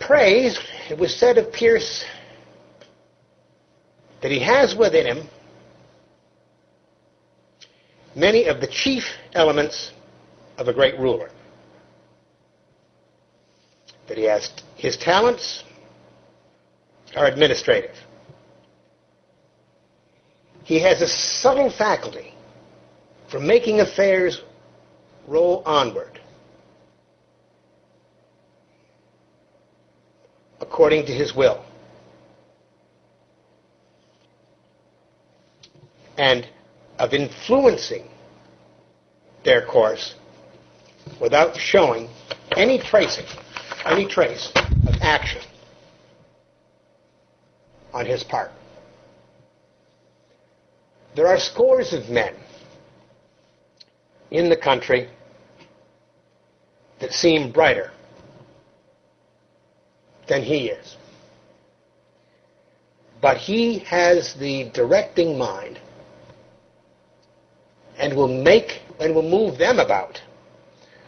Praise, 0.00 0.58
it 0.90 0.98
was 0.98 1.14
said 1.14 1.38
of 1.38 1.52
Pierce 1.52 2.04
that 4.22 4.30
he 4.30 4.40
has 4.40 4.74
within 4.74 5.06
him 5.06 5.28
many 8.14 8.46
of 8.46 8.60
the 8.60 8.66
chief 8.66 9.04
elements 9.34 9.92
of 10.58 10.68
a 10.68 10.72
great 10.72 10.98
ruler. 10.98 11.30
That 14.08 14.16
he 14.16 14.24
has 14.24 14.50
his 14.76 14.96
talents 14.96 15.64
are 17.14 17.26
administrative. 17.26 17.96
He 20.66 20.80
has 20.80 21.00
a 21.00 21.06
subtle 21.06 21.70
faculty 21.70 22.34
for 23.28 23.38
making 23.38 23.78
affairs 23.78 24.42
roll 25.28 25.62
onward 25.64 26.20
according 30.60 31.06
to 31.06 31.12
his 31.12 31.36
will. 31.36 31.64
And 36.18 36.48
of 36.98 37.14
influencing 37.14 38.08
their 39.44 39.64
course 39.64 40.16
without 41.20 41.56
showing 41.56 42.08
any 42.56 42.80
tracing, 42.80 43.26
any 43.84 44.04
trace 44.04 44.50
of 44.56 44.96
action 45.00 45.42
on 47.94 48.04
his 48.04 48.24
part. 48.24 48.50
There 51.16 51.26
are 51.26 51.40
scores 51.40 51.94
of 51.94 52.10
men 52.10 52.34
in 54.30 54.50
the 54.50 54.56
country 54.56 55.08
that 57.00 57.12
seem 57.12 57.52
brighter 57.52 57.90
than 60.28 60.42
he 60.42 60.68
is. 60.68 60.96
But 63.22 63.38
he 63.38 63.78
has 63.78 64.34
the 64.34 64.70
directing 64.74 65.38
mind 65.38 65.80
and 67.98 68.14
will 68.14 68.28
make 68.28 68.82
and 69.00 69.14
will 69.14 69.22
move 69.22 69.56
them 69.56 69.78
about 69.78 70.20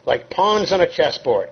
like 0.07 0.31
pawns 0.31 0.73
on 0.73 0.81
a 0.81 0.91
chessboard 0.91 1.51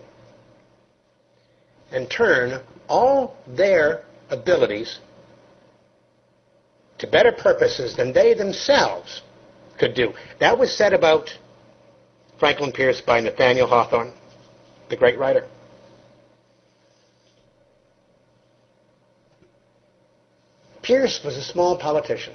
and 1.92 2.10
turn 2.10 2.62
all 2.88 3.36
their 3.46 4.02
abilities 4.30 4.98
to 6.98 7.06
better 7.06 7.32
purposes 7.32 7.94
than 7.96 8.12
they 8.12 8.34
themselves 8.34 9.22
could 9.78 9.94
do. 9.94 10.12
That 10.40 10.58
was 10.58 10.74
said 10.76 10.92
about 10.92 11.30
Franklin 12.38 12.72
Pierce 12.72 13.00
by 13.00 13.20
Nathaniel 13.20 13.66
Hawthorne, 13.66 14.12
the 14.88 14.96
great 14.96 15.18
writer. 15.18 15.46
Pierce 20.82 21.20
was 21.24 21.36
a 21.36 21.42
small 21.42 21.76
politician 21.76 22.34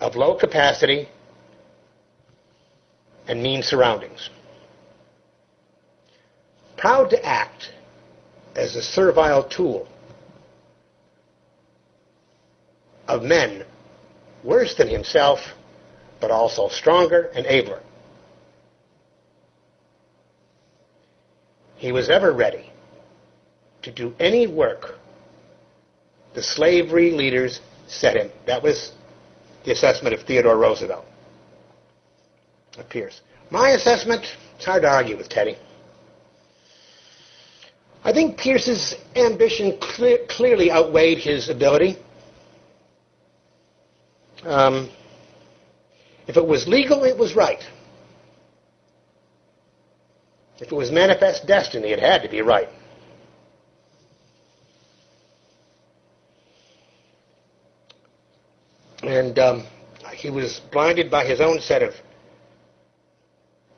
of 0.00 0.16
low 0.16 0.34
capacity 0.34 1.08
and 3.26 3.42
mean 3.42 3.62
surroundings. 3.62 4.28
Proud 6.76 7.08
to 7.10 7.24
act 7.24 7.72
as 8.54 8.76
a 8.76 8.82
servile 8.82 9.44
tool 9.44 9.88
of 13.12 13.22
men 13.22 13.64
worse 14.42 14.74
than 14.74 14.88
himself, 14.88 15.38
but 16.20 16.30
also 16.30 16.68
stronger 16.68 17.30
and 17.34 17.46
abler. 17.46 17.80
He 21.76 21.92
was 21.92 22.08
ever 22.08 22.32
ready 22.32 22.70
to 23.82 23.92
do 23.92 24.14
any 24.18 24.46
work 24.46 24.98
the 26.34 26.42
slavery 26.42 27.10
leaders 27.10 27.60
set 27.86 28.16
him. 28.16 28.30
That 28.46 28.62
was 28.62 28.92
the 29.64 29.72
assessment 29.72 30.14
of 30.14 30.22
Theodore 30.22 30.56
Roosevelt. 30.56 31.04
Appears. 32.78 33.20
My 33.50 33.70
assessment, 33.70 34.24
it's 34.56 34.64
hard 34.64 34.82
to 34.82 34.88
argue 34.88 35.16
with 35.18 35.28
Teddy. 35.28 35.58
I 38.02 38.12
think 38.12 38.38
Pierce's 38.38 38.94
ambition 39.14 39.78
clearly 39.78 40.72
outweighed 40.72 41.18
his 41.18 41.50
ability. 41.50 41.98
Um, 44.44 44.90
if 46.26 46.36
it 46.36 46.46
was 46.46 46.66
legal, 46.66 47.04
it 47.04 47.16
was 47.16 47.34
right. 47.34 47.62
If 50.58 50.70
it 50.70 50.74
was 50.74 50.90
manifest 50.90 51.46
destiny, 51.46 51.88
it 51.88 51.98
had 51.98 52.22
to 52.22 52.28
be 52.28 52.40
right. 52.40 52.68
And 59.02 59.38
um, 59.38 59.66
he 60.14 60.30
was 60.30 60.60
blinded 60.70 61.10
by 61.10 61.24
his 61.24 61.40
own 61.40 61.60
set 61.60 61.82
of 61.82 61.94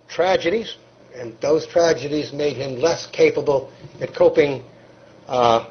tragedies, 0.08 0.76
and 1.14 1.34
those 1.40 1.66
tragedies 1.66 2.32
made 2.32 2.56
him 2.56 2.78
less 2.78 3.06
capable 3.06 3.72
at 4.00 4.14
coping 4.14 4.62
uh, 5.26 5.70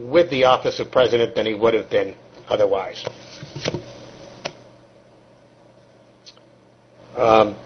with 0.00 0.28
the 0.30 0.44
office 0.44 0.80
of 0.80 0.90
president 0.90 1.36
than 1.36 1.46
he 1.46 1.54
would 1.54 1.74
have 1.74 1.88
been 1.88 2.16
otherwise. 2.48 3.04
Um, 7.18 7.56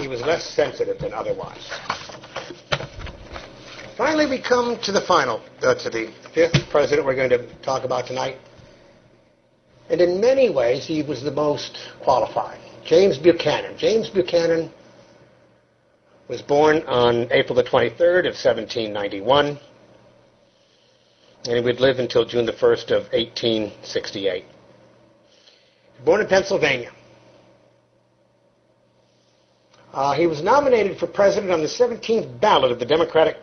he 0.00 0.08
was 0.08 0.22
less 0.22 0.42
sensitive 0.42 0.98
than 0.98 1.12
otherwise. 1.12 1.68
Finally, 3.98 4.24
we 4.24 4.40
come 4.40 4.78
to 4.80 4.90
the 4.90 5.02
final, 5.02 5.42
uh, 5.60 5.74
to 5.74 5.90
the 5.90 6.10
fifth 6.32 6.70
president 6.70 7.06
we're 7.06 7.14
going 7.14 7.28
to 7.28 7.46
talk 7.60 7.84
about 7.84 8.06
tonight. 8.06 8.38
And 9.90 10.00
in 10.00 10.18
many 10.18 10.48
ways, 10.48 10.86
he 10.86 11.02
was 11.02 11.22
the 11.22 11.30
most 11.30 11.76
qualified. 12.02 12.58
James 12.86 13.18
Buchanan. 13.18 13.76
James 13.76 14.08
Buchanan 14.08 14.70
was 16.28 16.40
born 16.40 16.78
on 16.84 17.30
April 17.30 17.54
the 17.54 17.64
23rd 17.64 18.20
of 18.20 18.34
1791, 18.34 19.58
and 21.44 21.56
he 21.56 21.60
would 21.60 21.80
live 21.80 21.98
until 21.98 22.24
June 22.24 22.46
the 22.46 22.52
1st 22.52 22.90
of 22.92 23.02
1868. 23.12 24.46
Born 26.04 26.20
in 26.20 26.26
Pennsylvania. 26.26 26.90
Uh, 29.92 30.14
he 30.14 30.26
was 30.26 30.42
nominated 30.42 30.98
for 30.98 31.06
president 31.06 31.52
on 31.52 31.60
the 31.60 31.68
17th 31.68 32.40
ballot 32.40 32.72
of 32.72 32.78
the 32.78 32.86
Democratic 32.86 33.36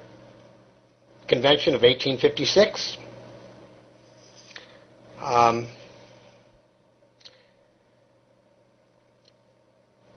Convention 1.27 1.75
of 1.75 1.83
1856. 1.83 2.97
Um, 5.21 5.67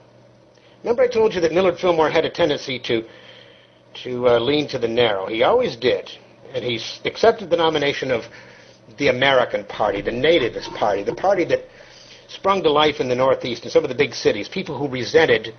Remember 0.82 1.02
I 1.02 1.08
told 1.08 1.34
you 1.34 1.40
that 1.40 1.52
Millard 1.52 1.78
Fillmore 1.80 2.10
had 2.10 2.24
a 2.24 2.30
tendency 2.30 2.78
to, 2.80 3.04
to 4.04 4.28
uh, 4.28 4.38
lean 4.38 4.68
to 4.68 4.78
the 4.78 4.86
narrow. 4.86 5.26
He 5.26 5.42
always 5.42 5.74
did. 5.74 6.08
And 6.54 6.64
he 6.64 6.78
accepted 7.04 7.50
the 7.50 7.56
nomination 7.56 8.12
of 8.12 8.22
the 8.98 9.08
American 9.08 9.64
Party, 9.64 10.00
the 10.00 10.12
Nativist 10.12 10.72
Party, 10.76 11.02
the 11.02 11.16
party 11.16 11.44
that 11.46 11.64
sprung 12.28 12.62
to 12.62 12.70
life 12.70 13.00
in 13.00 13.08
the 13.08 13.16
Northeast 13.16 13.64
and 13.64 13.72
some 13.72 13.82
of 13.82 13.88
the 13.88 13.96
big 13.96 14.14
cities, 14.14 14.48
people 14.48 14.78
who 14.78 14.86
resented 14.86 15.52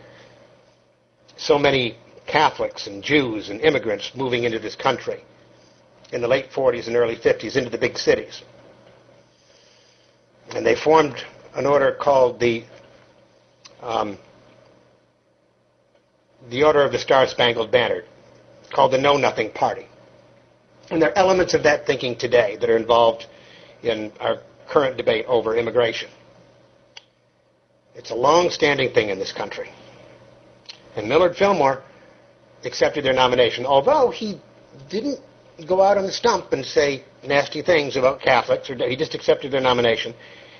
so 1.35 1.59
many 1.59 1.97
Catholics 2.25 2.87
and 2.87 3.03
Jews 3.03 3.49
and 3.49 3.59
immigrants 3.59 4.13
moving 4.15 4.45
into 4.45 4.59
this 4.59 4.77
country 4.77 5.25
in 6.11 6.21
the 6.21 6.27
late 6.27 6.51
40s 6.51 6.87
and 6.87 6.95
early 6.95 7.15
50s 7.15 7.55
into 7.55 7.69
the 7.69 7.77
big 7.77 7.97
cities. 7.97 8.41
And 10.55 10.65
they 10.65 10.75
formed 10.75 11.15
an 11.55 11.65
order 11.65 11.91
called 11.91 12.39
the 12.39 12.63
um, 13.81 14.17
the 16.49 16.63
Order 16.63 16.81
of 16.81 16.91
the 16.91 16.99
Star 16.99 17.27
Spangled 17.27 17.71
Banner, 17.71 18.03
called 18.71 18.91
the 18.91 18.97
Know 18.97 19.17
Nothing 19.17 19.51
Party. 19.51 19.85
And 20.89 21.01
there 21.01 21.09
are 21.09 21.17
elements 21.17 21.53
of 21.53 21.63
that 21.63 21.85
thinking 21.85 22.15
today 22.15 22.55
that 22.61 22.69
are 22.69 22.77
involved 22.77 23.25
in 23.83 24.11
our 24.19 24.39
current 24.69 24.97
debate 24.97 25.25
over 25.27 25.55
immigration. 25.55 26.09
It's 27.95 28.11
a 28.11 28.15
long-standing 28.15 28.93
thing 28.93 29.09
in 29.09 29.19
this 29.19 29.33
country. 29.33 29.69
And 30.95 31.09
Millard 31.09 31.35
Fillmore 31.35 31.83
accepted 32.63 33.03
their 33.03 33.13
nomination, 33.13 33.65
although 33.65 34.09
he 34.09 34.39
didn't 34.89 35.19
go 35.65 35.81
out 35.81 35.97
on 35.97 36.05
the 36.05 36.11
stump 36.11 36.53
and 36.53 36.65
say 36.65 37.03
nasty 37.23 37.61
things 37.61 37.95
about 37.95 38.21
Catholics. 38.21 38.69
Or 38.69 38.75
he 38.87 38.95
just 38.95 39.15
accepted 39.15 39.51
their 39.51 39.61
nomination, 39.61 40.13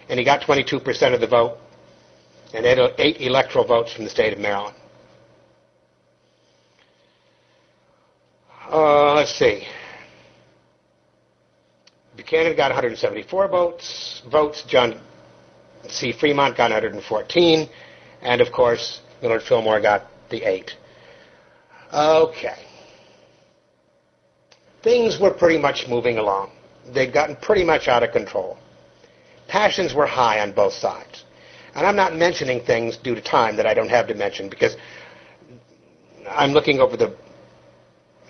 and 0.10 0.20
he 0.20 0.26
got 0.26 0.42
22% 0.42 1.14
of 1.14 1.22
the 1.22 1.28
vote 1.28 1.58
and 2.54 2.66
eight 2.98 3.22
electoral 3.22 3.66
votes 3.66 3.94
from 3.94 4.06
the 4.06 4.10
state 4.10 4.34
of 4.34 4.40
Maryland. 4.40 4.76
Uh, 8.72 9.14
let's 9.16 9.34
see. 9.38 9.66
Buchanan 12.16 12.56
got 12.56 12.72
174 12.72 13.48
votes. 13.48 14.22
Votes. 14.30 14.64
John 14.68 15.00
C. 15.88 16.12
Fremont 16.12 16.58
got 16.58 16.72
114, 16.72 17.70
and 18.22 18.42
of 18.42 18.52
course 18.52 19.02
Millard 19.22 19.44
Fillmore 19.44 19.80
got 19.80 20.06
the 20.30 20.44
eight. 20.44 20.76
Okay. 21.94 22.67
Things 24.88 25.20
were 25.20 25.32
pretty 25.32 25.58
much 25.58 25.90
moving 25.90 26.18
along. 26.18 26.52
They'd 26.94 27.12
gotten 27.12 27.36
pretty 27.36 27.66
much 27.66 27.90
out 27.90 28.04
of 28.04 28.14
control. 28.14 28.58
Passions 29.50 29.94
were 29.94 30.06
high 30.06 30.40
on 30.40 30.54
both 30.54 30.72
sides. 30.72 31.26
And 31.76 31.86
I'm 31.86 31.98
not 31.98 32.16
mentioning 32.16 32.64
things 32.64 32.96
due 32.96 33.14
to 33.14 33.22
time 33.22 33.58
that 33.58 33.66
I 33.66 33.74
don't 33.74 33.90
have 33.90 34.08
to 34.08 34.16
mention 34.16 34.48
because 34.48 34.78
I'm 36.30 36.54
looking 36.54 36.80
over 36.80 36.96
the 36.96 37.14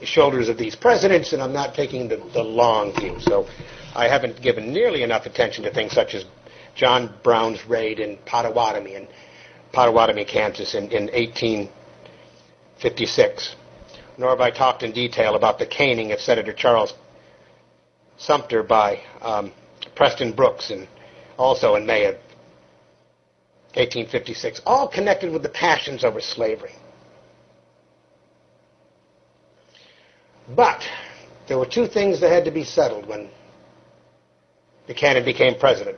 shoulders 0.01 0.49
of 0.49 0.57
these 0.57 0.75
presidents, 0.75 1.31
and 1.31 1.43
I'm 1.43 1.53
not 1.53 1.75
taking 1.75 2.07
the, 2.07 2.17
the 2.33 2.41
long 2.41 2.91
view. 2.99 3.19
So 3.19 3.47
I 3.93 4.07
haven't 4.07 4.41
given 4.41 4.73
nearly 4.73 5.03
enough 5.03 5.27
attention 5.27 5.63
to 5.65 5.71
things 5.71 5.91
such 5.91 6.15
as 6.15 6.25
John 6.73 7.13
Brown's 7.21 7.63
raid 7.67 7.99
in 7.99 8.17
Pottawatomie 8.25 8.95
in 8.95 9.07
Pottawatomie, 9.75 10.27
Kansas 10.27 10.73
in, 10.73 10.85
in 10.85 11.03
1856. 11.13 13.55
Nor 14.17 14.31
have 14.31 14.41
I 14.41 14.49
talked 14.51 14.83
in 14.83 14.91
detail 14.91 15.35
about 15.35 15.59
the 15.59 15.65
caning 15.65 16.11
of 16.11 16.19
Senator 16.19 16.53
Charles 16.53 16.93
Sumner 18.17 18.63
by 18.63 18.99
um, 19.21 19.51
Preston 19.95 20.31
Brooks, 20.31 20.71
and 20.71 20.87
also 21.37 21.75
in 21.75 21.85
May 21.85 22.05
of 22.05 22.15
1856, 23.75 24.61
all 24.65 24.87
connected 24.87 25.31
with 25.31 25.43
the 25.43 25.49
passions 25.49 26.03
over 26.03 26.19
slavery. 26.19 26.73
But 30.55 30.83
there 31.47 31.59
were 31.59 31.65
two 31.67 31.87
things 31.87 32.19
that 32.21 32.31
had 32.31 32.45
to 32.45 32.51
be 32.51 32.63
settled 32.63 33.07
when 33.07 33.29
Buchanan 34.87 35.25
became 35.25 35.59
president. 35.59 35.97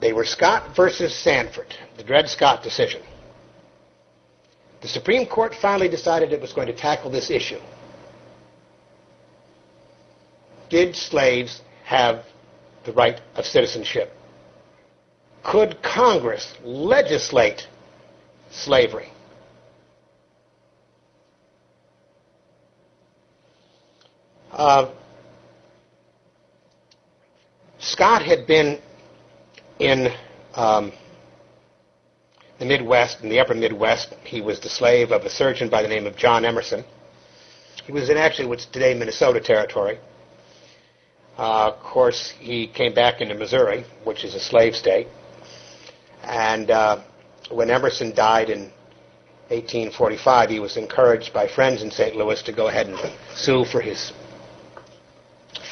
They 0.00 0.12
were 0.12 0.24
Scott 0.24 0.74
versus 0.74 1.14
Sanford, 1.14 1.74
the 1.96 2.04
Dred 2.04 2.28
Scott 2.28 2.62
decision. 2.62 3.02
The 4.80 4.88
Supreme 4.88 5.26
Court 5.26 5.54
finally 5.54 5.88
decided 5.88 6.32
it 6.32 6.40
was 6.40 6.52
going 6.52 6.66
to 6.66 6.72
tackle 6.76 7.10
this 7.10 7.30
issue. 7.30 7.60
Did 10.68 10.94
slaves 10.94 11.62
have 11.84 12.24
the 12.84 12.92
right 12.92 13.20
of 13.36 13.46
citizenship? 13.46 14.12
Could 15.42 15.82
Congress 15.82 16.54
legislate 16.64 17.66
slavery? 18.50 19.10
Uh, 24.50 24.90
Scott 27.78 28.22
had 28.22 28.46
been 28.46 28.80
in 29.78 30.08
um, 30.54 30.92
the 32.58 32.64
Midwest, 32.64 33.22
in 33.22 33.28
the 33.28 33.40
upper 33.40 33.54
Midwest. 33.54 34.14
He 34.24 34.40
was 34.40 34.60
the 34.60 34.68
slave 34.68 35.10
of 35.12 35.22
a 35.22 35.30
surgeon 35.30 35.68
by 35.68 35.82
the 35.82 35.88
name 35.88 36.06
of 36.06 36.16
John 36.16 36.44
Emerson. 36.44 36.84
He 37.84 37.92
was 37.92 38.08
in 38.08 38.16
actually 38.16 38.48
what's 38.48 38.66
today 38.66 38.94
Minnesota 38.94 39.40
territory. 39.40 39.98
Uh, 41.38 41.68
of 41.68 41.80
course, 41.80 42.32
he 42.38 42.66
came 42.66 42.94
back 42.94 43.20
into 43.20 43.34
Missouri, 43.34 43.84
which 44.04 44.24
is 44.24 44.34
a 44.34 44.40
slave 44.40 44.74
state. 44.74 45.06
And 46.22 46.70
uh, 46.70 47.02
when 47.50 47.70
Emerson 47.70 48.14
died 48.14 48.48
in 48.48 48.72
1845, 49.48 50.50
he 50.50 50.58
was 50.58 50.76
encouraged 50.76 51.32
by 51.32 51.46
friends 51.46 51.82
in 51.82 51.90
St. 51.90 52.16
Louis 52.16 52.42
to 52.42 52.52
go 52.52 52.68
ahead 52.68 52.86
and 52.86 52.98
sue 53.34 53.64
for 53.64 53.80
his 53.80 54.12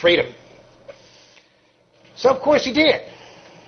freedom. 0.01 0.33
So, 2.15 2.29
of 2.31 2.43
course, 2.43 2.65
he 2.65 2.73
did. 2.73 3.01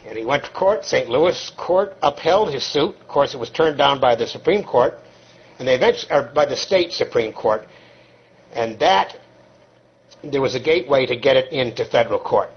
And 0.07 0.17
he 0.17 0.25
went 0.25 0.45
to 0.45 0.51
court. 0.51 0.85
St. 0.85 1.09
Louis 1.09 1.51
court 1.57 1.97
upheld 2.03 2.53
his 2.53 2.65
suit. 2.65 2.95
Of 3.01 3.09
course, 3.09 3.35
it 3.35 3.39
was 3.39 3.51
turned 3.51 3.77
down 3.77 4.01
by 4.01 4.15
the 4.15 4.27
Supreme 4.27 4.63
Court, 4.63 4.95
and 5.59 5.67
they 5.67 5.75
eventually, 5.75 6.13
or 6.13 6.31
by 6.35 6.47
the 6.47 6.57
state 6.57 6.93
Supreme 6.93 7.33
Court. 7.33 7.67
And 8.55 8.79
that, 8.79 9.17
there 10.23 10.41
was 10.41 10.55
a 10.55 10.61
gateway 10.61 11.07
to 11.07 11.17
get 11.17 11.37
it 11.37 11.53
into 11.53 11.85
federal 11.85 12.21
court. 12.21 12.51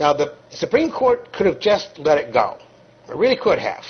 Now, 0.00 0.12
the 0.12 0.34
Supreme 0.50 0.90
Court 0.90 1.32
could 1.32 1.46
have 1.46 1.60
just 1.60 1.98
let 1.98 2.18
it 2.18 2.32
go. 2.32 2.58
It 3.08 3.14
really 3.14 3.36
could 3.36 3.58
have. 3.58 3.84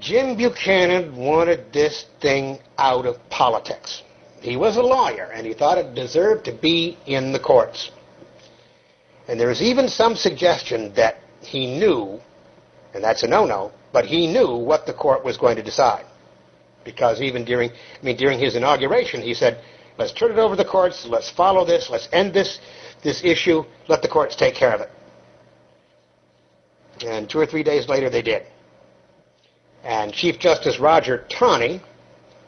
Jim 0.00 0.36
Buchanan 0.36 1.14
wanted 1.14 1.72
this 1.72 2.06
thing 2.20 2.58
out 2.78 3.06
of 3.06 3.16
politics. 3.28 4.02
He 4.40 4.56
was 4.56 4.76
a 4.76 4.82
lawyer, 4.82 5.30
and 5.34 5.46
he 5.46 5.52
thought 5.52 5.78
it 5.78 5.94
deserved 5.94 6.46
to 6.46 6.52
be 6.52 6.96
in 7.06 7.32
the 7.32 7.38
courts. 7.38 7.90
And 9.30 9.38
there 9.38 9.52
is 9.52 9.62
even 9.62 9.88
some 9.88 10.16
suggestion 10.16 10.92
that 10.94 11.18
he 11.40 11.78
knew, 11.78 12.18
and 12.92 13.04
that's 13.04 13.22
a 13.22 13.28
no-no, 13.28 13.70
but 13.92 14.04
he 14.04 14.26
knew 14.26 14.56
what 14.56 14.86
the 14.86 14.92
court 14.92 15.24
was 15.24 15.38
going 15.38 15.54
to 15.54 15.62
decide. 15.62 16.04
Because 16.84 17.22
even 17.22 17.44
during, 17.44 17.70
I 17.70 18.04
mean, 18.04 18.16
during 18.16 18.40
his 18.40 18.56
inauguration, 18.56 19.22
he 19.22 19.34
said, 19.34 19.62
let's 19.98 20.10
turn 20.10 20.32
it 20.32 20.38
over 20.38 20.56
to 20.56 20.62
the 20.64 20.68
courts, 20.68 21.06
let's 21.08 21.30
follow 21.30 21.64
this, 21.64 21.88
let's 21.88 22.08
end 22.12 22.34
this, 22.34 22.58
this 23.04 23.22
issue, 23.22 23.62
let 23.86 24.02
the 24.02 24.08
courts 24.08 24.34
take 24.34 24.56
care 24.56 24.74
of 24.74 24.80
it. 24.80 24.90
And 27.06 27.30
two 27.30 27.38
or 27.38 27.46
three 27.46 27.62
days 27.62 27.88
later, 27.88 28.10
they 28.10 28.22
did. 28.22 28.42
And 29.84 30.12
Chief 30.12 30.40
Justice 30.40 30.80
Roger 30.80 31.24
Taney, 31.28 31.80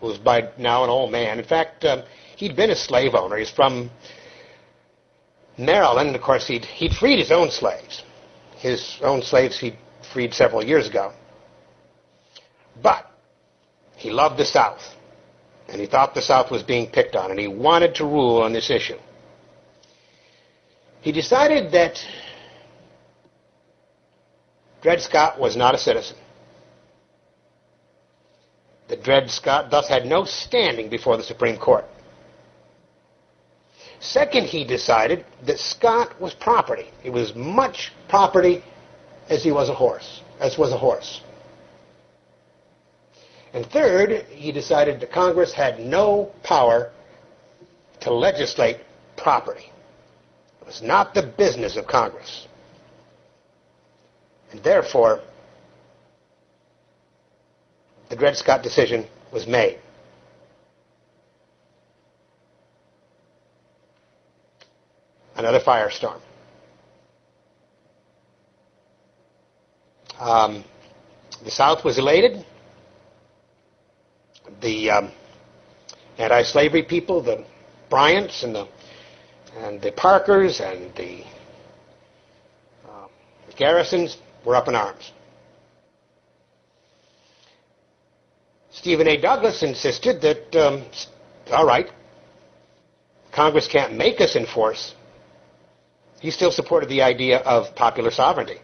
who's 0.01 0.19
by 0.19 0.51
now 0.59 0.83
an 0.83 0.91
old 0.91 1.13
man, 1.13 1.39
in 1.39 1.45
fact, 1.45 1.85
um, 1.85 2.03
he'd 2.35 2.57
been 2.57 2.71
a 2.71 2.77
slave 2.77 3.15
owner. 3.15 3.37
He's 3.37 3.51
from 3.53 3.89
Maryland. 5.59 6.15
Of 6.15 6.23
course, 6.23 6.47
he'd, 6.47 6.65
he'd 6.65 6.93
freed 6.93 7.19
his 7.19 7.31
own 7.31 7.51
slaves. 7.51 8.03
His 8.57 8.99
own 9.03 9.23
slaves 9.23 9.59
he'd 9.59 9.77
freed 10.13 10.35
several 10.35 10.65
years 10.65 10.89
ago. 10.89 11.13
But 12.83 13.07
he 13.97 14.11
loved 14.11 14.39
the 14.39 14.45
South. 14.45 14.83
And 15.69 15.81
he 15.81 15.87
thought 15.87 16.15
the 16.15 16.23
South 16.23 16.51
was 16.51 16.63
being 16.63 16.91
picked 16.91 17.17
on, 17.17 17.31
and 17.31 17.39
he 17.41 17.49
wanted 17.49 17.95
to 17.97 18.05
rule 18.05 18.43
on 18.43 18.53
this 18.53 18.71
issue. 18.71 18.99
He 21.01 21.13
decided 21.13 21.73
that 21.73 21.99
Dred 24.83 25.01
Scott 25.01 25.39
was 25.39 25.57
not 25.57 25.75
a 25.75 25.79
citizen. 25.79 26.17
That 28.89 29.03
Dred 29.03 29.31
Scott 29.31 29.71
thus 29.71 29.89
had 29.89 30.05
no 30.05 30.25
standing 30.25 30.91
before 30.91 31.17
the 31.17 31.23
Supreme 31.23 31.57
Court. 31.57 31.85
Second, 34.03 34.47
he 34.47 34.65
decided 34.65 35.25
that 35.47 35.61
Scott 35.61 36.21
was 36.21 36.35
property. 36.35 36.91
He 37.03 37.11
was 37.11 37.37
much 37.37 37.93
property 38.09 38.65
as 39.29 39.45
he 39.45 39.53
was 39.53 39.69
a 39.69 39.75
horse, 39.75 40.23
as 40.41 40.59
was 40.59 40.73
a 40.73 40.77
horse. 40.77 41.21
And 43.53 43.65
third, 43.67 44.25
he 44.27 44.51
decided 44.51 44.99
that 45.01 45.13
Congress 45.13 45.53
had 45.53 45.79
no 45.79 46.33
power 46.43 46.91
to 48.01 48.13
legislate 48.13 48.79
property. 49.17 49.71
It 50.61 50.67
was 50.67 50.83
not 50.83 51.15
the 51.15 51.23
business 51.23 51.77
of 51.77 51.87
Congress. 51.87 52.49
And 54.51 54.61
therefore, 54.65 55.21
the 58.09 58.17
Dred 58.17 58.37
Scott 58.37 58.65
decision 58.65 59.07
was 59.33 59.47
made. 59.47 59.79
Another 65.43 65.59
firestorm. 65.59 66.21
Um, 70.21 70.65
the 71.45 71.51
South 71.51 71.85
was 71.85 71.99
elated. 71.99 72.47
The 74.61 74.91
um, 74.91 75.13
anti-slavery 76.17 76.85
people, 76.85 77.21
the 77.21 77.45
Bryants 77.91 78.45
and 78.45 78.55
the 78.55 78.69
and 79.57 79.83
the 79.83 79.91
Parkers 79.91 80.61
and 80.61 80.95
the 80.95 81.25
uh, 82.89 83.09
Garrisons 83.57 84.19
were 84.47 84.55
up 84.55 84.69
in 84.69 84.77
arms. 84.77 85.11
Stephen 88.71 89.09
A. 89.09 89.21
Douglas 89.21 89.65
insisted 89.65 90.23
that, 90.23 90.55
um, 90.55 90.85
all 91.51 91.67
right, 91.67 91.91
Congress 93.33 93.67
can't 93.67 93.95
make 93.97 94.21
us 94.21 94.37
enforce. 94.37 94.95
He 96.23 96.31
still 96.31 96.53
supported 96.53 96.89
the 96.89 97.03
idea 97.03 97.39
of 97.39 97.75
popular 97.75 98.13
sovereignty. 98.13 98.59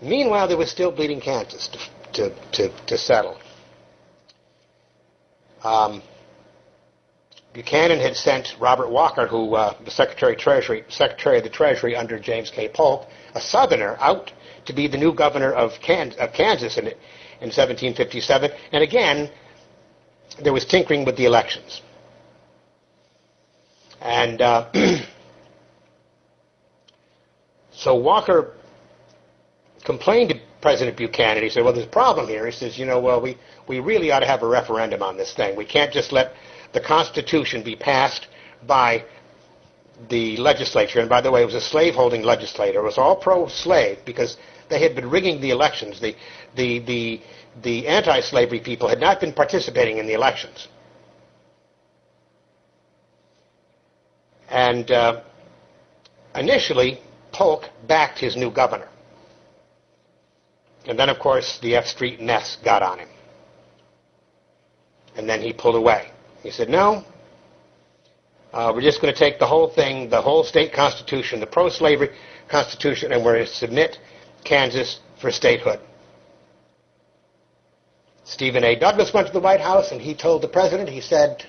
Meanwhile, 0.00 0.48
there 0.48 0.56
was 0.56 0.70
still 0.70 0.90
bleeding 0.90 1.20
Kansas 1.20 1.68
to, 1.68 1.78
to, 2.14 2.34
to, 2.52 2.86
to 2.86 2.96
settle. 2.96 3.36
Um, 5.62 6.02
Buchanan 7.52 8.00
had 8.00 8.16
sent 8.16 8.56
Robert 8.58 8.88
Walker, 8.90 9.26
who 9.26 9.54
uh, 9.56 9.74
was 9.84 9.92
Secretary 9.92 10.32
of 10.32 10.38
Treasury, 10.38 10.82
Secretary 10.88 11.36
of 11.36 11.44
the 11.44 11.50
Treasury 11.50 11.94
under 11.94 12.18
James 12.18 12.50
K. 12.50 12.66
Polk, 12.72 13.06
a 13.34 13.42
Southerner, 13.42 13.98
out 14.00 14.32
to 14.64 14.72
be 14.72 14.88
the 14.88 14.96
new 14.96 15.12
governor 15.12 15.52
of, 15.52 15.72
Kansas, 15.82 16.18
of 16.18 16.32
Kansas 16.32 16.78
in, 16.78 16.86
in 16.86 17.50
1757. 17.52 18.52
And 18.72 18.82
again, 18.82 19.30
there 20.42 20.54
was 20.54 20.64
tinkering 20.64 21.04
with 21.04 21.18
the 21.18 21.26
elections. 21.26 21.82
And 24.00 24.40
uh, 24.40 24.70
so 27.72 27.94
Walker 27.94 28.54
complained 29.84 30.30
to 30.30 30.40
President 30.60 30.96
Buchanan. 30.96 31.42
He 31.42 31.50
said, 31.50 31.64
well, 31.64 31.72
there's 31.72 31.86
a 31.86 31.90
problem 31.90 32.28
here. 32.28 32.46
He 32.46 32.52
says, 32.52 32.78
you 32.78 32.86
know, 32.86 33.00
well, 33.00 33.20
we, 33.20 33.36
we 33.66 33.80
really 33.80 34.10
ought 34.10 34.20
to 34.20 34.26
have 34.26 34.42
a 34.42 34.48
referendum 34.48 35.02
on 35.02 35.16
this 35.16 35.34
thing. 35.34 35.56
We 35.56 35.64
can't 35.64 35.92
just 35.92 36.12
let 36.12 36.34
the 36.72 36.80
Constitution 36.80 37.62
be 37.62 37.76
passed 37.76 38.28
by 38.66 39.04
the 40.08 40.36
legislature. 40.38 41.00
And 41.00 41.08
by 41.08 41.20
the 41.20 41.30
way, 41.30 41.42
it 41.42 41.46
was 41.46 41.54
a 41.54 41.60
slaveholding 41.60 42.22
legislature. 42.22 42.80
It 42.80 42.84
was 42.84 42.98
all 42.98 43.16
pro-slave 43.16 43.98
because 44.04 44.36
they 44.68 44.80
had 44.80 44.94
been 44.94 45.10
rigging 45.10 45.40
the 45.40 45.50
elections. 45.50 46.00
The, 46.00 46.14
the, 46.56 46.78
the, 46.80 47.20
the 47.62 47.86
anti-slavery 47.88 48.60
people 48.60 48.88
had 48.88 49.00
not 49.00 49.20
been 49.20 49.32
participating 49.32 49.98
in 49.98 50.06
the 50.06 50.14
elections. 50.14 50.68
And 54.50 54.90
uh, 54.90 55.22
initially, 56.34 57.00
Polk 57.32 57.64
backed 57.86 58.18
his 58.18 58.36
new 58.36 58.50
governor. 58.50 58.88
And 60.86 60.98
then, 60.98 61.08
of 61.08 61.18
course, 61.18 61.58
the 61.62 61.76
F 61.76 61.86
Street 61.86 62.20
mess 62.20 62.56
got 62.64 62.82
on 62.82 62.98
him. 62.98 63.08
And 65.16 65.28
then 65.28 65.40
he 65.40 65.52
pulled 65.52 65.76
away. 65.76 66.10
He 66.42 66.50
said, 66.50 66.68
no, 66.68 67.04
uh, 68.52 68.72
we're 68.74 68.80
just 68.80 69.00
going 69.00 69.12
to 69.12 69.18
take 69.18 69.38
the 69.38 69.46
whole 69.46 69.68
thing, 69.68 70.08
the 70.08 70.22
whole 70.22 70.42
state 70.42 70.72
constitution, 70.72 71.38
the 71.38 71.46
pro-slavery 71.46 72.10
constitution, 72.48 73.12
and 73.12 73.24
we're 73.24 73.34
going 73.34 73.46
to 73.46 73.52
submit 73.52 73.98
Kansas 74.44 75.00
for 75.20 75.30
statehood. 75.30 75.80
Stephen 78.24 78.64
A. 78.64 78.76
Douglas 78.76 79.12
went 79.12 79.26
to 79.26 79.32
the 79.32 79.40
White 79.40 79.60
House 79.60 79.92
and 79.92 80.00
he 80.00 80.14
told 80.14 80.42
the 80.42 80.48
president, 80.48 80.88
he 80.88 81.00
said, 81.00 81.44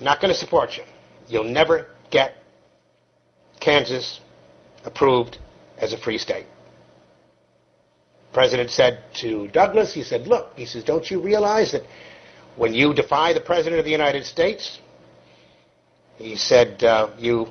Not 0.00 0.20
going 0.20 0.32
to 0.32 0.38
support 0.38 0.76
you. 0.76 0.82
You'll 1.28 1.44
never 1.44 1.86
get 2.10 2.34
Kansas 3.60 4.20
approved 4.84 5.38
as 5.78 5.92
a 5.92 5.98
free 5.98 6.18
state. 6.18 6.46
The 8.30 8.34
president 8.34 8.70
said 8.70 9.04
to 9.20 9.48
Douglas, 9.48 9.94
he 9.94 10.02
said, 10.02 10.26
look, 10.26 10.52
he 10.56 10.66
says, 10.66 10.84
don't 10.84 11.08
you 11.10 11.20
realize 11.20 11.72
that 11.72 11.82
when 12.56 12.74
you 12.74 12.92
defy 12.92 13.32
the 13.32 13.40
president 13.40 13.78
of 13.78 13.84
the 13.84 13.90
United 13.90 14.24
States, 14.24 14.78
he 16.16 16.36
said, 16.36 16.82
uh, 16.84 17.10
you, 17.18 17.46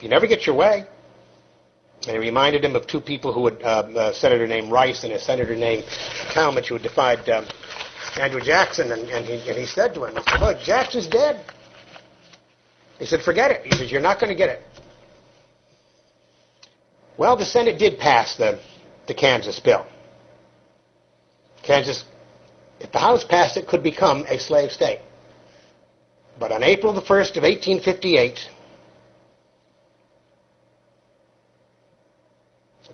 you 0.00 0.08
never 0.08 0.26
get 0.26 0.46
your 0.46 0.56
way. 0.56 0.84
And 2.06 2.12
he 2.12 2.18
reminded 2.18 2.64
him 2.64 2.76
of 2.76 2.86
two 2.86 3.00
people 3.00 3.32
who 3.32 3.46
had, 3.46 3.62
uh, 3.62 4.10
a 4.10 4.14
senator 4.14 4.46
named 4.46 4.70
Rice 4.70 5.04
and 5.04 5.12
a 5.12 5.18
senator 5.18 5.56
named 5.56 5.84
Tallmadge 6.34 6.66
who 6.66 6.74
had 6.74 6.82
defied 6.82 7.28
um, 7.30 7.46
Andrew 8.20 8.40
Jackson. 8.40 8.92
And, 8.92 9.08
and, 9.08 9.24
he, 9.24 9.48
and 9.48 9.58
he 9.58 9.66
said 9.66 9.94
to 9.94 10.04
him, 10.04 10.14
look, 10.40 10.60
Jackson's 10.60 11.06
dead. 11.06 11.44
He 12.98 13.06
said, 13.06 13.22
forget 13.22 13.50
it. 13.50 13.62
He 13.64 13.72
says, 13.76 13.90
you're 13.90 14.00
not 14.00 14.20
going 14.20 14.30
to 14.30 14.36
get 14.36 14.48
it. 14.48 14.62
Well, 17.16 17.36
the 17.36 17.44
Senate 17.44 17.78
did 17.78 17.98
pass 17.98 18.36
the, 18.36 18.60
the 19.06 19.14
Kansas 19.14 19.60
bill. 19.60 19.86
Kansas, 21.62 22.04
if 22.80 22.92
the 22.92 22.98
House 22.98 23.24
passed 23.24 23.56
it, 23.56 23.66
could 23.66 23.82
become 23.82 24.24
a 24.28 24.38
slave 24.38 24.70
state. 24.70 25.00
But 26.38 26.52
on 26.52 26.62
April 26.62 26.92
the 26.92 27.00
1st 27.00 27.36
of 27.36 27.42
1858, 27.44 28.40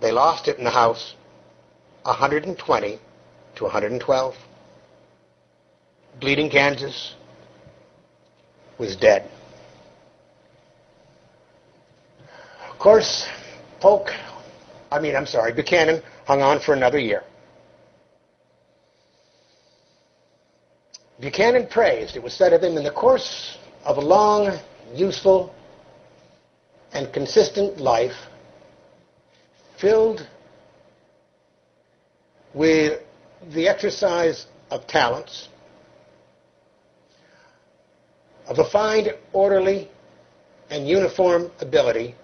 they 0.01 0.13
lost 0.13 0.49
it 0.49 0.59
in 0.59 0.65
the 0.65 0.71
House 0.71 1.15
120 2.03 2.99
to 3.57 3.65
112. 3.65 4.35
Bleeding 6.21 6.51
Kansas 6.51 7.15
was 8.79 8.97
dead. 8.97 9.31
Of 12.69 12.70
course, 12.81 13.29
Polk, 13.79 14.09
I 14.91 14.99
mean, 14.99 15.15
I'm 15.15 15.27
sorry, 15.27 15.53
Buchanan 15.53 16.03
hung 16.27 16.41
on 16.41 16.61
for 16.61 16.73
another 16.73 16.99
year. 16.99 17.23
Buchanan 21.21 21.67
praised, 21.67 22.17
it 22.17 22.23
was 22.23 22.33
said 22.33 22.55
of 22.55 22.63
him, 22.63 22.79
in 22.79 22.83
the 22.83 22.91
course 22.91 23.59
of 23.85 23.99
a 23.99 24.01
long, 24.01 24.59
useful, 24.95 25.55
and 26.95 27.13
consistent 27.13 27.79
life, 27.79 28.17
filled 29.79 30.27
with 32.55 33.03
the 33.53 33.69
exercise 33.69 34.47
of 34.71 34.87
talents, 34.87 35.49
of 38.47 38.59
a 38.59 38.65
fine, 38.71 39.09
orderly, 39.35 39.91
and 40.71 40.89
uniform 40.89 41.51
ability, 41.61 42.15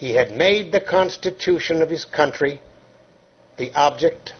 he 0.00 0.14
had 0.14 0.32
made 0.32 0.72
the 0.72 0.80
Constitution 0.80 1.82
of 1.82 1.90
his 1.90 2.06
country 2.06 2.58
the 3.58 3.70
object 3.74 4.32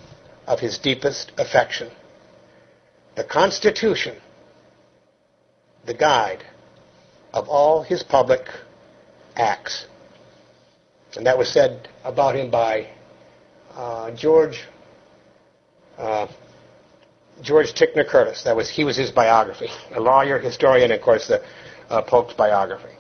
of 0.47 0.59
his 0.59 0.79
deepest 0.79 1.33
affection 1.37 1.91
the 3.15 3.25
Constitution 3.25 4.17
the 5.85 5.93
guide 5.93 6.43
of 7.35 7.47
all 7.49 7.83
his 7.83 8.03
public 8.03 8.47
acts. 9.37 9.87
And 11.17 11.27
that 11.27 11.37
was 11.37 11.51
said 11.51 11.89
about 12.05 12.37
him 12.37 12.51
by 12.51 12.89
uh, 13.75 14.13
George 14.13 14.65
uh, 15.99 16.27
George 17.43 17.75
Ticknor 17.75 18.05
Curtis. 18.05 18.45
That 18.45 18.57
was 18.57 18.71
he 18.71 18.85
was 18.85 18.97
his 18.97 19.11
biography, 19.11 19.69
a 19.95 20.01
lawyer, 20.01 20.39
historian, 20.39 20.91
and 20.91 20.99
of 21.01 21.05
course 21.05 21.29
the 21.29 21.43
uh, 21.91 22.01
Polk's 22.01 22.33
biography. 22.33 22.95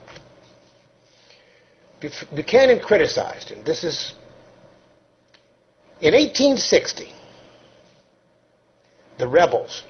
Buchanan 2.00 2.80
criticized 2.80 3.50
him. 3.50 3.62
This 3.64 3.84
is 3.84 4.14
in 6.00 6.14
1860. 6.14 7.12
The 9.18 9.28
rebels 9.28 9.84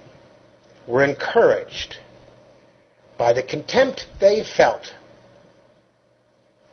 were 0.88 1.04
encouraged 1.04 1.98
by 3.16 3.32
the 3.32 3.42
contempt 3.42 4.06
they 4.18 4.42
felt 4.56 4.92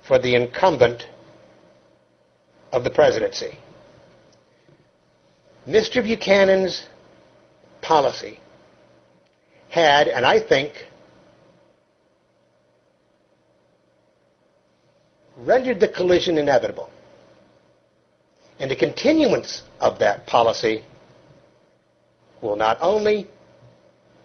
for 0.07 0.17
the 0.17 0.33
incumbent 0.33 1.05
of 2.71 2.83
the 2.83 2.89
presidency. 2.89 3.59
Mr. 5.67 6.01
Buchanan's 6.01 6.87
policy 7.81 8.39
had, 9.69 10.07
and 10.07 10.25
I 10.25 10.39
think, 10.39 10.86
rendered 15.37 15.79
the 15.79 15.87
collision 15.87 16.37
inevitable. 16.37 16.89
And 18.59 18.71
the 18.71 18.75
continuance 18.75 19.63
of 19.79 19.99
that 19.99 20.25
policy 20.25 20.83
will 22.41 22.55
not 22.55 22.77
only 22.81 23.27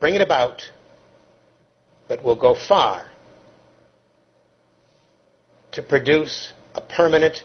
bring 0.01 0.15
it 0.15 0.23
about, 0.23 0.63
but 2.09 2.23
will 2.23 2.37
go 2.37 2.55
far 2.55 3.07
to 5.73 5.83
produce 5.83 6.53
a 6.75 6.81
permanent 6.81 7.45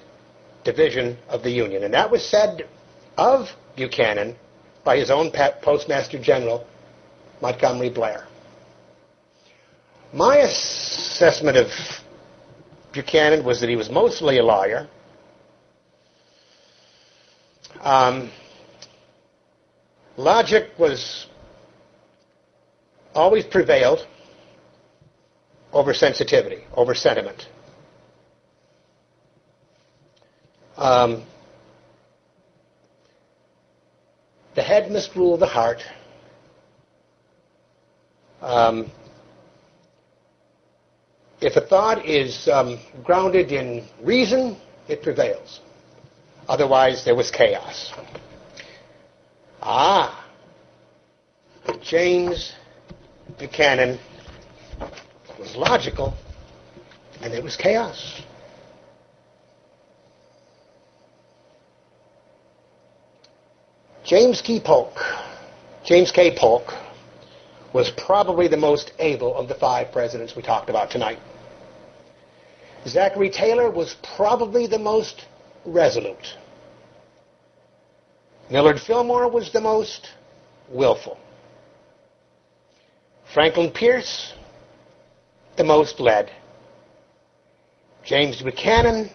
division 0.64 1.18
of 1.30 1.44
the 1.44 1.52
Union. 1.52 1.84
And 1.84 1.94
that 1.94 2.10
was 2.10 2.27
said 2.27 2.68
of 3.18 3.48
Buchanan 3.76 4.35
by 4.84 4.98
his 4.98 5.10
own 5.11 5.31
Postmaster 5.61 6.19
General, 6.22 6.65
Montgomery 7.41 7.89
Blair. 7.89 8.27
My 10.14 10.38
assessment 10.38 11.57
of 11.57 11.68
Buchanan 12.98 13.44
was 13.45 13.61
that 13.61 13.69
he 13.69 13.76
was 13.76 13.91
mostly 13.91 14.40
a 14.40 14.44
lawyer. 14.44 14.88
Um, 17.82 18.32
logic 20.18 20.72
was 20.80 21.28
always 23.14 23.45
prevailed 23.45 24.07
over 25.72 25.94
sensitivity, 25.94 26.64
over 26.74 26.95
sentiment. 26.95 27.48
Um, 30.76 31.24
the 34.56 34.64
head 34.64 34.91
must 34.91 35.15
rule 35.15 35.38
the 35.38 35.45
heart. 35.45 35.84
Um, 38.41 38.91
if 41.42 41.56
a 41.56 41.62
thought 41.62 42.06
is 42.06 42.48
um, 42.52 42.80
grounded 43.04 43.52
in 43.52 43.88
reason, 44.02 44.58
it 44.88 45.02
prevails. 45.04 45.60
Otherwise, 46.48 47.04
there 47.06 47.16
was 47.16 47.30
chaos. 47.30 47.94
Ah, 49.62 50.26
James 51.82 52.54
Buchanan 53.38 54.00
was 55.38 55.56
logical, 55.56 56.14
and 57.22 57.34
it 57.34 57.44
was 57.44 57.56
chaos. 57.56 58.22
James 64.04 64.42
K. 64.42 64.62
Polk, 64.62 64.96
James 65.84 66.12
K. 66.12 66.36
Polk, 66.38 66.74
was 67.78 67.91
probably 67.91 68.48
the 68.48 68.58
most 68.58 68.91
able 68.98 69.36
of 69.36 69.48
the 69.48 69.54
five 69.54 69.91
presidents 69.91 70.36
we 70.36 70.41
talked 70.41 70.68
about 70.68 70.90
tonight. 70.90 71.20
Zachary 72.88 73.30
Taylor 73.30 73.70
was 73.70 73.95
probably 74.16 74.66
the 74.66 74.80
most 74.80 75.28
resolute. 75.64 76.36
Millard 78.49 78.80
Fillmore 78.80 79.30
was 79.30 79.52
the 79.54 79.62
most 79.62 80.08
willful. 80.72 81.20
Franklin 83.32 83.70
Pierce, 83.70 84.34
the 85.56 85.64
most 85.64 85.99
led. 85.99 86.32
James 88.04 88.41
Buchanan, 88.41 89.12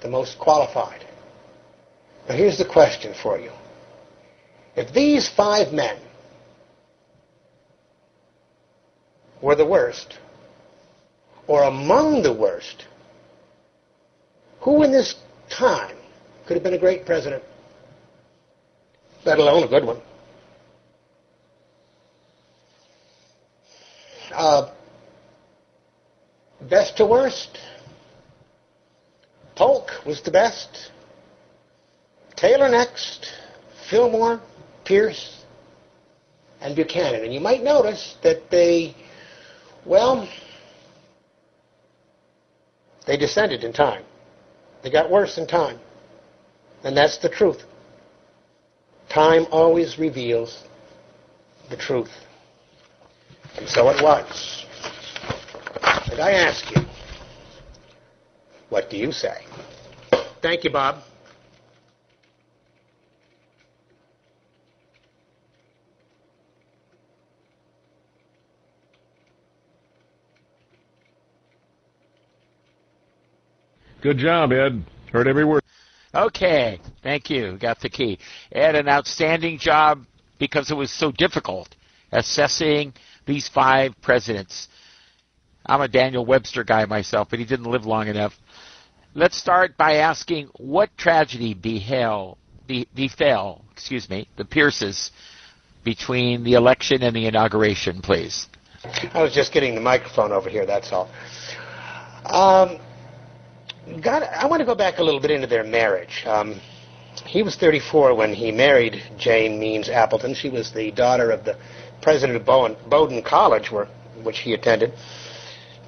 the 0.00 0.08
most 0.08 0.38
qualified. 0.38 1.04
Now 2.30 2.34
here's 2.34 2.56
the 2.56 2.64
question 2.64 3.12
for 3.22 3.38
you. 3.38 3.50
If 4.74 4.94
these 4.94 5.28
five 5.28 5.74
men 5.74 5.98
were 9.42 9.54
the 9.54 9.66
worst, 9.66 10.18
or 11.46 11.64
among 11.64 12.22
the 12.22 12.32
worst, 12.32 12.86
who 14.60 14.82
in 14.82 14.92
this 14.92 15.14
time 15.50 15.96
could 16.46 16.54
have 16.54 16.64
been 16.64 16.74
a 16.74 16.78
great 16.78 17.06
president, 17.06 17.42
let 19.24 19.38
alone 19.38 19.62
a 19.62 19.68
good 19.68 19.84
one? 19.84 20.00
uh, 24.38 24.70
best 26.70 26.96
to 26.96 27.06
worst. 27.06 27.58
Polk 29.56 29.90
was 30.06 30.22
the 30.22 30.30
best. 30.30 30.90
Taylor 32.36 32.68
next, 32.68 33.32
Fillmore, 33.90 34.40
Pierce, 34.84 35.44
and 36.60 36.76
Buchanan. 36.76 37.24
And 37.24 37.34
you 37.34 37.40
might 37.40 37.64
notice 37.64 38.16
that 38.22 38.48
they, 38.50 38.94
well, 39.88 40.28
they 43.06 43.16
descended 43.16 43.64
in 43.64 43.72
time. 43.72 44.04
They 44.82 44.90
got 44.90 45.10
worse 45.10 45.38
in 45.38 45.46
time. 45.46 45.80
And 46.84 46.96
that's 46.96 47.18
the 47.18 47.28
truth. 47.28 47.64
Time 49.08 49.46
always 49.50 49.98
reveals 49.98 50.64
the 51.70 51.76
truth. 51.76 52.10
And 53.56 53.68
so 53.68 53.88
it 53.88 54.02
was. 54.02 54.66
And 56.10 56.20
I 56.20 56.32
ask 56.32 56.70
you, 56.76 56.82
what 58.68 58.90
do 58.90 58.98
you 58.98 59.10
say? 59.10 59.44
Thank 60.42 60.64
you, 60.64 60.70
Bob. 60.70 61.02
Good 74.00 74.18
job, 74.18 74.52
Ed. 74.52 74.84
Heard 75.12 75.26
every 75.26 75.44
word. 75.44 75.62
Okay, 76.14 76.80
thank 77.02 77.28
you. 77.28 77.58
Got 77.58 77.80
the 77.80 77.88
key. 77.88 78.18
Ed, 78.52 78.74
an 78.76 78.88
outstanding 78.88 79.58
job 79.58 80.04
because 80.38 80.70
it 80.70 80.74
was 80.74 80.90
so 80.90 81.10
difficult 81.12 81.74
assessing 82.12 82.92
these 83.26 83.48
five 83.48 83.92
presidents. 84.00 84.68
I'm 85.66 85.80
a 85.80 85.88
Daniel 85.88 86.24
Webster 86.24 86.64
guy 86.64 86.84
myself, 86.86 87.28
but 87.30 87.38
he 87.38 87.44
didn't 87.44 87.70
live 87.70 87.84
long 87.84 88.08
enough. 88.08 88.34
Let's 89.14 89.36
start 89.36 89.76
by 89.76 89.96
asking 89.96 90.48
what 90.56 90.96
tragedy 90.96 91.52
behell, 91.52 92.38
be, 92.66 92.86
befell, 92.94 93.64
excuse 93.72 94.08
me, 94.08 94.28
the 94.36 94.44
Pierces 94.44 95.10
between 95.84 96.44
the 96.44 96.54
election 96.54 97.02
and 97.02 97.14
the 97.14 97.26
inauguration, 97.26 98.00
please. 98.00 98.46
I 99.12 99.22
was 99.22 99.34
just 99.34 99.52
getting 99.52 99.74
the 99.74 99.80
microphone 99.80 100.32
over 100.32 100.48
here, 100.48 100.64
that's 100.64 100.92
all. 100.92 101.10
Um, 102.26 102.78
God, 103.96 104.22
I 104.22 104.46
want 104.46 104.60
to 104.60 104.66
go 104.66 104.74
back 104.74 104.98
a 104.98 105.02
little 105.02 105.20
bit 105.20 105.30
into 105.30 105.46
their 105.46 105.64
marriage. 105.64 106.22
Um, 106.26 106.60
he 107.24 107.42
was 107.42 107.56
34 107.56 108.14
when 108.14 108.34
he 108.34 108.52
married 108.52 109.02
Jane 109.16 109.58
Means 109.58 109.88
Appleton. 109.88 110.34
She 110.34 110.50
was 110.50 110.72
the 110.72 110.90
daughter 110.92 111.30
of 111.30 111.44
the 111.44 111.58
president 112.02 112.36
of 112.36 112.44
Bowen, 112.44 112.76
Bowdoin 112.88 113.22
College, 113.22 113.72
where, 113.72 113.86
which 114.22 114.40
he 114.40 114.52
attended. 114.52 114.92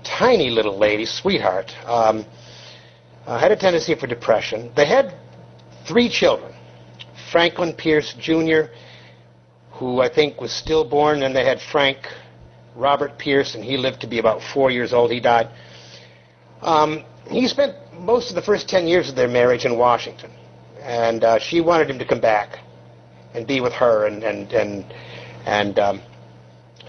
Tiny 0.02 0.50
little 0.50 0.76
lady, 0.78 1.04
sweetheart. 1.04 1.72
Um, 1.84 2.24
uh, 3.26 3.38
had 3.38 3.52
a 3.52 3.56
tendency 3.56 3.94
for 3.94 4.06
depression. 4.06 4.72
They 4.74 4.86
had 4.86 5.14
three 5.86 6.08
children. 6.08 6.54
Franklin 7.30 7.74
Pierce 7.74 8.14
Jr., 8.18 8.72
who 9.72 10.00
I 10.00 10.08
think 10.12 10.40
was 10.40 10.52
stillborn, 10.52 11.22
and 11.22 11.36
they 11.36 11.44
had 11.44 11.60
Frank 11.60 11.98
Robert 12.74 13.18
Pierce, 13.18 13.54
and 13.54 13.62
he 13.62 13.76
lived 13.76 14.00
to 14.00 14.06
be 14.06 14.18
about 14.18 14.42
four 14.42 14.70
years 14.70 14.92
old. 14.92 15.12
He 15.12 15.20
died. 15.20 15.50
Um, 16.62 17.04
he 17.30 17.46
spent 17.46 17.76
most 17.98 18.30
of 18.30 18.34
the 18.34 18.42
first 18.42 18.68
10 18.68 18.86
years 18.86 19.08
of 19.08 19.16
their 19.16 19.28
marriage 19.28 19.64
in 19.64 19.76
Washington. 19.76 20.30
And 20.80 21.24
uh, 21.24 21.38
she 21.38 21.60
wanted 21.60 21.90
him 21.90 21.98
to 21.98 22.06
come 22.06 22.20
back 22.20 22.58
and 23.34 23.46
be 23.46 23.60
with 23.60 23.72
her 23.74 24.06
and, 24.06 24.22
and, 24.22 24.52
and, 24.52 24.84
and 25.46 25.78
um, 25.78 26.02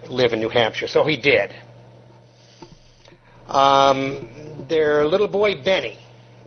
live 0.10 0.34
in 0.34 0.40
New 0.40 0.50
Hampshire. 0.50 0.88
So 0.88 1.06
he 1.06 1.18
did. 1.18 1.54
Um, 3.48 4.66
their 4.70 5.06
little 5.06 5.28
boy, 5.28 5.62
Benny, 5.62 5.98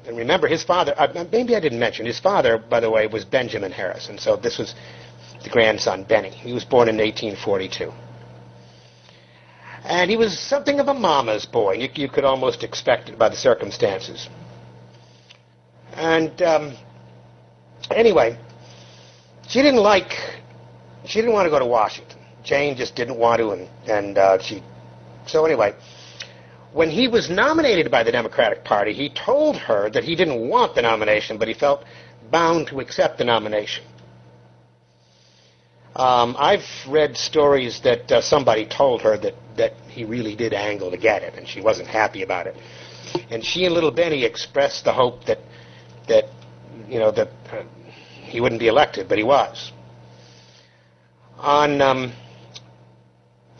and 0.06 0.16
remember 0.16 0.46
his 0.48 0.62
father, 0.62 0.94
uh, 0.98 1.24
maybe 1.30 1.54
I 1.54 1.60
didn't 1.60 1.78
mention, 1.78 2.06
his 2.06 2.20
father, 2.20 2.58
by 2.58 2.80
the 2.80 2.90
way, 2.90 3.06
was 3.06 3.24
Benjamin 3.24 3.72
Harrison. 3.72 4.18
So 4.18 4.36
this 4.36 4.58
was 4.58 4.74
the 5.42 5.50
grandson, 5.50 6.04
Benny. 6.04 6.30
He 6.30 6.52
was 6.52 6.64
born 6.64 6.88
in 6.88 6.96
1842. 6.96 7.92
And 9.84 10.10
he 10.10 10.16
was 10.16 10.38
something 10.38 10.80
of 10.80 10.88
a 10.88 10.94
mama's 10.94 11.44
boy. 11.44 11.74
You, 11.74 11.88
you 11.94 12.08
could 12.08 12.24
almost 12.24 12.64
expect 12.64 13.10
it 13.10 13.18
by 13.18 13.28
the 13.28 13.36
circumstances. 13.36 14.28
And 15.96 16.40
um, 16.42 16.76
anyway, 17.90 18.38
she 19.48 19.62
didn't 19.62 19.80
like, 19.80 20.12
she 21.04 21.20
didn't 21.20 21.34
want 21.34 21.46
to 21.46 21.50
go 21.50 21.58
to 21.58 21.66
Washington. 21.66 22.18
Jane 22.42 22.76
just 22.76 22.94
didn't 22.94 23.16
want 23.16 23.38
to, 23.38 23.50
and, 23.50 23.68
and 23.88 24.18
uh, 24.18 24.42
she, 24.42 24.62
so 25.26 25.44
anyway, 25.46 25.74
when 26.72 26.90
he 26.90 27.08
was 27.08 27.30
nominated 27.30 27.90
by 27.90 28.02
the 28.02 28.12
Democratic 28.12 28.64
Party, 28.64 28.92
he 28.92 29.08
told 29.08 29.56
her 29.56 29.88
that 29.90 30.04
he 30.04 30.14
didn't 30.14 30.48
want 30.48 30.74
the 30.74 30.82
nomination, 30.82 31.38
but 31.38 31.48
he 31.48 31.54
felt 31.54 31.84
bound 32.30 32.66
to 32.66 32.80
accept 32.80 33.18
the 33.18 33.24
nomination. 33.24 33.84
Um, 35.96 36.34
I've 36.36 36.66
read 36.88 37.16
stories 37.16 37.80
that 37.82 38.10
uh, 38.10 38.20
somebody 38.20 38.66
told 38.66 39.00
her 39.02 39.16
that, 39.18 39.34
that 39.56 39.74
he 39.88 40.04
really 40.04 40.34
did 40.34 40.52
angle 40.52 40.90
to 40.90 40.96
get 40.96 41.22
it, 41.22 41.34
and 41.34 41.46
she 41.46 41.60
wasn't 41.60 41.86
happy 41.86 42.22
about 42.22 42.48
it. 42.48 42.56
And 43.30 43.44
she 43.44 43.64
and 43.64 43.72
little 43.72 43.92
Benny 43.92 44.24
expressed 44.24 44.84
the 44.84 44.92
hope 44.92 45.24
that 45.26 45.38
that 46.08 46.24
you 46.88 46.98
know 46.98 47.10
that 47.10 47.28
uh, 47.52 47.62
he 48.10 48.40
wouldn't 48.40 48.60
be 48.60 48.68
elected, 48.68 49.08
but 49.08 49.18
he 49.18 49.24
was. 49.24 49.72
On 51.38 51.80
um, 51.80 52.12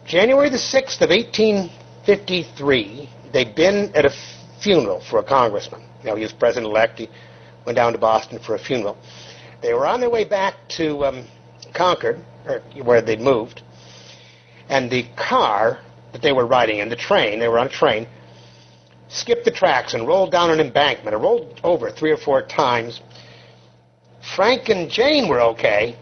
January 0.07 0.49
the 0.51 0.59
sixth 0.59 1.01
of 1.01 1.11
1853, 1.11 3.09
they'd 3.33 3.55
been 3.55 3.91
at 3.95 4.05
a 4.05 4.11
funeral 4.63 5.01
for 5.01 5.19
a 5.19 5.25
congressman. 5.25 5.83
Know, 6.05 6.17
he 6.17 6.23
was 6.23 6.33
president-elect. 6.33 6.99
He 6.99 7.09
went 7.65 7.77
down 7.77 7.93
to 7.93 7.99
Boston 7.99 8.39
for 8.39 8.55
a 8.55 8.59
funeral. 8.59 8.97
They 9.63 9.73
were 9.73 9.87
on 9.87 10.01
their 10.01 10.11
way 10.11 10.25
back 10.25 10.55
to 10.77 11.05
um, 11.07 11.27
Concord, 11.73 12.21
or 12.47 12.61
where 12.83 13.01
they'd 13.01 13.21
moved, 13.21 13.63
and 14.69 14.91
the 14.91 15.07
car 15.17 15.81
that 16.13 16.21
they 16.23 16.33
were 16.33 16.47
riding 16.47 16.79
in, 16.79 16.89
the 16.89 16.97
train, 16.97 17.39
they 17.39 17.49
were 17.49 17.59
on 17.59 17.67
a 17.67 17.71
train, 17.71 18.07
skipped 19.15 19.45
the 19.45 19.51
tracks 19.51 19.95
and 19.95 20.07
rolled 20.07 20.33
down 20.33 20.51
an 20.51 20.61
embankment. 20.61 21.15
It 21.15 21.19
rolled 21.19 21.61
over 21.63 21.91
three 21.91 22.11
or 22.11 22.17
four 22.17 22.43
times. 22.43 23.01
Frank 24.35 24.69
and 24.69 24.91
Jane 24.91 25.29
were 25.29 25.41
okay. 25.41 25.97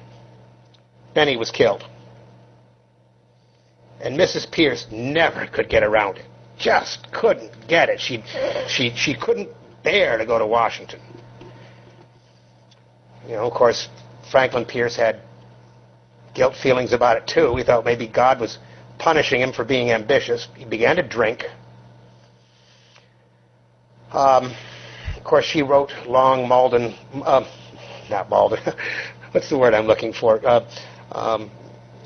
Benny 1.15 1.37
was 1.37 1.51
killed. 1.51 1.85
And 4.01 4.19
Mrs. 4.19 4.51
Pierce 4.51 4.87
never 4.91 5.47
could 5.47 5.69
get 5.69 5.83
around 5.83 6.19
it. 6.19 6.25
Just 6.59 7.11
couldn't 7.13 7.69
get 7.69 7.89
it. 7.89 8.01
She, 8.01 8.23
she, 8.67 8.91
she 8.97 9.15
couldn't 9.15 9.49
bear 9.85 10.19
to 10.19 10.27
go 10.27 10.39
to 10.39 10.47
Washington. 10.47 11.01
You 13.27 13.35
know, 13.35 13.47
of 13.47 13.53
course, 13.53 13.89
Franklin 14.31 14.65
Pierce 14.65 14.97
had 14.97 15.21
guilt 16.35 16.55
feelings 16.57 16.93
about 16.93 17.17
it 17.17 17.27
too. 17.27 17.55
He 17.57 17.63
thought 17.63 17.85
maybe 17.85 18.07
God 18.07 18.41
was 18.41 18.59
punishing 18.99 19.41
him 19.41 19.53
for 19.53 19.65
being 19.65 19.91
ambitious. 19.91 20.49
He 20.57 20.65
began 20.65 20.97
to 20.97 21.03
drink. 21.03 21.45
Um, 24.13 24.55
of 25.17 25.25
course, 25.25 25.45
she 25.45 25.63
wrote 25.63 25.91
long 26.07 26.47
Malden, 26.47 26.95
uh, 27.25 27.45
not 28.11 28.29
Malden, 28.29 28.61
what's 29.33 29.49
the 29.49 29.59
word 29.59 29.73
I'm 29.73 29.87
looking 29.87 30.13
for? 30.13 30.45
Uh, 30.47 30.69
um, 31.13 31.51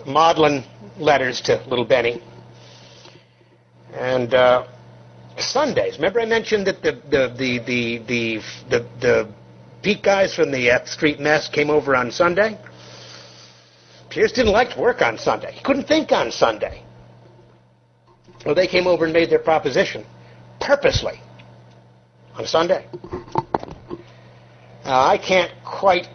maudlin 0.07 0.65
letters 0.99 1.41
to 1.43 1.57
little 1.69 1.85
Benny. 1.85 2.23
And 3.95 4.35
uh, 4.35 4.67
Sundays. 5.39 5.97
Remember, 5.97 6.21
I 6.21 6.27
mentioned 6.27 6.67
that 6.67 6.83
the 6.83 6.93
the 7.11 7.35
the 7.37 7.59
the 7.59 7.99
the 8.07 8.41
the, 8.71 8.87
the 9.01 9.35
Pete 9.83 10.03
guys 10.03 10.35
from 10.35 10.51
the 10.51 10.71
F 10.71 10.87
Street 10.87 11.19
Mess 11.21 11.49
came 11.49 11.71
over 11.71 11.97
on 11.97 12.11
Sunday. 12.11 12.59
Pierce 14.11 14.33
didn't 14.33 14.53
like 14.53 14.71
to 14.75 14.81
work 14.81 15.03
on 15.03 15.19
Sunday. 15.19 15.53
He 15.53 15.63
couldn't 15.63 15.89
think 15.89 16.13
on 16.13 16.31
Sunday. 16.31 16.83
Well, 18.45 18.55
they 18.55 18.67
came 18.67 18.87
over 18.87 19.05
and 19.05 19.13
made 19.13 19.29
their 19.31 19.41
proposition 19.41 20.07
purposely 20.61 21.21
on 22.37 22.47
Sunday. 22.47 22.87
Now, 24.85 25.05
I 25.05 25.19
can't 25.19 25.53
quite. 25.65 26.07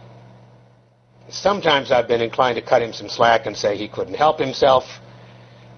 Sometimes 1.28 1.90
I've 1.90 2.08
been 2.08 2.20
inclined 2.20 2.56
to 2.56 2.62
cut 2.62 2.82
him 2.82 2.92
some 2.92 3.08
slack 3.08 3.46
and 3.46 3.56
say 3.56 3.76
he 3.76 3.88
couldn't 3.88 4.14
help 4.14 4.38
himself, 4.38 4.84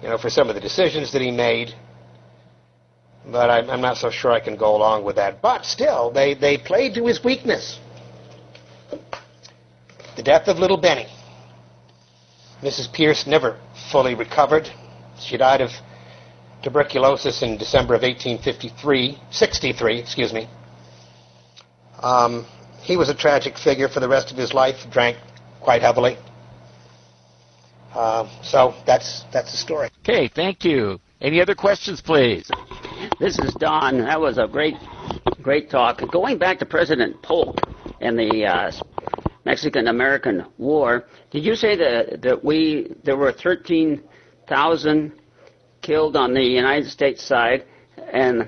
you 0.01 0.09
know, 0.09 0.17
for 0.17 0.29
some 0.29 0.49
of 0.49 0.55
the 0.55 0.61
decisions 0.61 1.11
that 1.13 1.21
he 1.21 1.31
made. 1.31 1.73
But 3.29 3.49
I'm, 3.49 3.69
I'm 3.69 3.81
not 3.81 3.97
so 3.97 4.09
sure 4.11 4.31
I 4.31 4.39
can 4.39 4.55
go 4.55 4.75
along 4.75 5.03
with 5.03 5.15
that. 5.15 5.41
But 5.41 5.65
still, 5.65 6.11
they, 6.11 6.35
they 6.35 6.57
played 6.57 6.93
to 6.95 7.05
his 7.07 7.23
weakness. 7.23 7.79
The 10.15 10.23
death 10.23 10.47
of 10.47 10.59
little 10.59 10.77
Benny. 10.77 11.07
Mrs. 12.61 12.91
Pierce 12.91 13.25
never 13.27 13.59
fully 13.91 14.15
recovered. 14.15 14.69
She 15.19 15.37
died 15.37 15.61
of 15.61 15.71
tuberculosis 16.65 17.43
in 17.43 17.57
December 17.57 17.93
of 17.93 18.01
1853, 18.01 19.17
63, 19.29 19.99
excuse 19.99 20.33
me. 20.33 20.49
Um, 22.01 22.45
he 22.81 22.97
was 22.97 23.07
a 23.09 23.13
tragic 23.15 23.57
figure 23.57 23.87
for 23.87 23.99
the 23.99 24.09
rest 24.09 24.31
of 24.31 24.37
his 24.37 24.51
life, 24.53 24.75
drank 24.91 25.17
quite 25.61 25.81
heavily. 25.81 26.17
Uh, 27.93 28.27
so 28.43 28.73
that's 28.85 29.23
that's 29.31 29.51
the 29.51 29.57
story. 29.57 29.89
Okay, 29.99 30.27
thank 30.27 30.65
you. 30.65 30.99
Any 31.21 31.39
other 31.39 31.55
questions, 31.55 32.01
please? 32.01 32.49
This 33.19 33.39
is 33.39 33.53
Don. 33.53 33.99
That 33.99 34.19
was 34.19 34.37
a 34.37 34.47
great, 34.47 34.75
great 35.41 35.69
talk. 35.69 36.01
Going 36.11 36.37
back 36.37 36.59
to 36.59 36.65
President 36.65 37.21
Polk 37.21 37.57
and 38.01 38.17
the 38.19 38.45
uh, 38.45 38.71
Mexican-American 39.45 40.45
War. 40.57 41.05
Did 41.31 41.45
you 41.45 41.55
say 41.55 41.75
that 41.77 42.21
that 42.23 42.43
we 42.43 42.91
there 43.03 43.15
were 43.17 43.31
13,000 43.31 45.13
killed 45.85 46.15
on 46.15 46.33
the 46.33 46.41
United 46.43 46.89
States 46.89 47.23
side, 47.23 47.63
and 48.11 48.47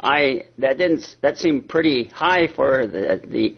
I 0.00 0.44
that 0.58 0.78
didn't 0.78 1.16
that 1.20 1.38
seemed 1.38 1.68
pretty 1.68 2.04
high 2.08 2.48
for 2.48 2.86
the 2.86 3.20
the 3.36 3.56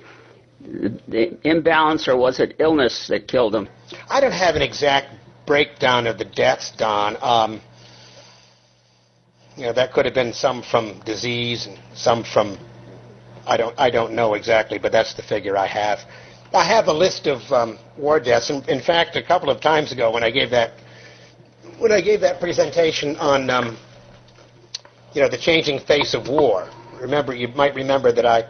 the 1.08 1.48
imbalance, 1.48 2.06
or 2.06 2.16
was 2.16 2.38
it 2.38 2.56
illness 2.58 3.08
that 3.08 3.26
killed 3.26 3.54
them? 3.54 3.68
I 4.10 4.20
don't 4.20 4.32
have 4.46 4.54
an 4.56 4.62
exact 4.62 5.08
breakdown 5.46 6.06
of 6.06 6.18
the 6.18 6.24
deaths, 6.24 6.72
Don. 6.76 7.16
Um, 7.22 7.60
you 9.56 9.64
know, 9.64 9.72
that 9.72 9.92
could 9.92 10.04
have 10.04 10.14
been 10.14 10.32
some 10.32 10.62
from 10.62 11.00
disease 11.04 11.66
and 11.66 11.78
some 11.94 12.24
from 12.24 12.58
I 13.46 13.56
don't 13.56 13.74
I 13.78 13.88
don't 13.90 14.12
know 14.12 14.34
exactly, 14.34 14.78
but 14.78 14.92
that's 14.92 15.14
the 15.14 15.22
figure 15.22 15.56
I 15.56 15.66
have. 15.66 15.98
I 16.52 16.64
have 16.64 16.86
a 16.88 16.92
list 16.92 17.26
of 17.26 17.40
um, 17.52 17.78
war 17.96 18.20
deaths. 18.20 18.50
In, 18.50 18.62
in 18.68 18.80
fact, 18.80 19.16
a 19.16 19.22
couple 19.22 19.50
of 19.50 19.60
times 19.60 19.92
ago 19.92 20.12
when 20.12 20.22
I 20.22 20.30
gave 20.30 20.50
that 20.50 20.72
when 21.78 21.92
I 21.92 22.00
gave 22.00 22.20
that 22.20 22.40
presentation 22.40 23.16
on 23.16 23.50
um, 23.50 23.76
you 25.12 25.22
know 25.22 25.28
the 25.28 25.38
changing 25.38 25.80
face 25.80 26.14
of 26.14 26.28
war. 26.28 26.68
Remember, 27.00 27.34
you 27.34 27.48
might 27.48 27.74
remember 27.74 28.12
that 28.12 28.26
I 28.26 28.44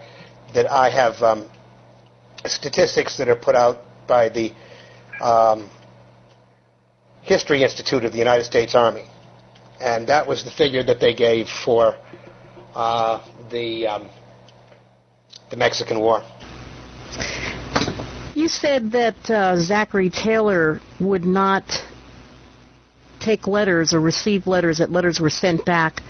that 0.54 0.70
I 0.70 0.90
have 0.90 1.22
um, 1.22 1.48
statistics 2.46 3.16
that 3.18 3.28
are 3.28 3.36
put 3.36 3.54
out 3.54 3.78
by 4.06 4.28
the 4.28 4.52
um, 5.20 5.70
History 7.22 7.62
Institute 7.62 8.04
of 8.04 8.12
the 8.12 8.18
United 8.18 8.44
States 8.44 8.74
Army, 8.74 9.04
and 9.80 10.06
that 10.08 10.26
was 10.26 10.44
the 10.44 10.50
figure 10.50 10.82
that 10.82 11.00
they 11.00 11.14
gave 11.14 11.48
for 11.48 11.96
uh, 12.74 13.26
the 13.50 13.86
um, 13.86 14.08
the 15.50 15.56
Mexican 15.56 16.00
War. 16.00 16.22
You 18.34 18.48
said 18.48 18.90
that 18.92 19.30
uh, 19.30 19.56
Zachary 19.58 20.10
Taylor 20.10 20.80
would 20.98 21.24
not 21.24 21.84
take 23.24 23.46
letters 23.46 23.94
or 23.94 24.00
receive 24.00 24.46
letters, 24.46 24.78
that 24.78 24.90
letters 24.90 25.20
were 25.20 25.30
sent 25.30 25.64
back 25.64 26.02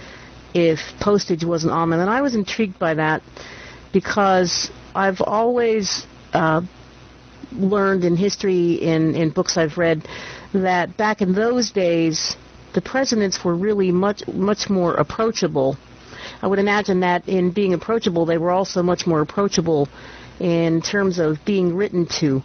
if 0.54 0.78
postage 1.00 1.44
wasn't 1.44 1.72
on 1.72 1.90
them. 1.90 2.00
And 2.00 2.10
I 2.10 2.22
was 2.22 2.34
intrigued 2.34 2.78
by 2.78 2.94
that 2.94 3.22
because 3.92 4.70
I've 4.94 5.20
always 5.20 6.06
uh, 6.32 6.62
learned 7.52 8.04
in 8.04 8.16
history, 8.16 8.74
in, 8.74 9.14
in 9.14 9.30
books 9.30 9.56
I've 9.56 9.78
read, 9.78 10.06
that 10.52 10.96
back 10.96 11.22
in 11.22 11.32
those 11.34 11.70
days, 11.70 12.36
the 12.74 12.80
presidents 12.80 13.44
were 13.44 13.54
really 13.54 13.92
much, 13.92 14.26
much 14.28 14.68
more 14.68 14.94
approachable. 14.94 15.76
I 16.42 16.46
would 16.46 16.58
imagine 16.58 17.00
that 17.00 17.28
in 17.28 17.50
being 17.50 17.74
approachable, 17.74 18.26
they 18.26 18.38
were 18.38 18.50
also 18.50 18.82
much 18.82 19.06
more 19.06 19.20
approachable 19.20 19.88
in 20.40 20.82
terms 20.82 21.18
of 21.18 21.38
being 21.44 21.76
written 21.76 22.06
to. 22.20 22.42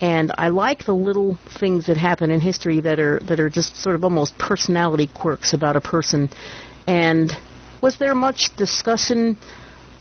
And 0.00 0.32
I 0.38 0.48
like 0.48 0.86
the 0.86 0.94
little 0.94 1.38
things 1.58 1.86
that 1.86 1.96
happen 1.96 2.30
in 2.30 2.40
history 2.40 2.80
that 2.80 2.98
are 2.98 3.20
that 3.20 3.38
are 3.38 3.50
just 3.50 3.76
sort 3.76 3.94
of 3.96 4.04
almost 4.04 4.38
personality 4.38 5.08
quirks 5.12 5.52
about 5.52 5.76
a 5.76 5.80
person. 5.80 6.30
And 6.86 7.30
was 7.82 7.98
there 7.98 8.14
much 8.14 8.56
discussion 8.56 9.36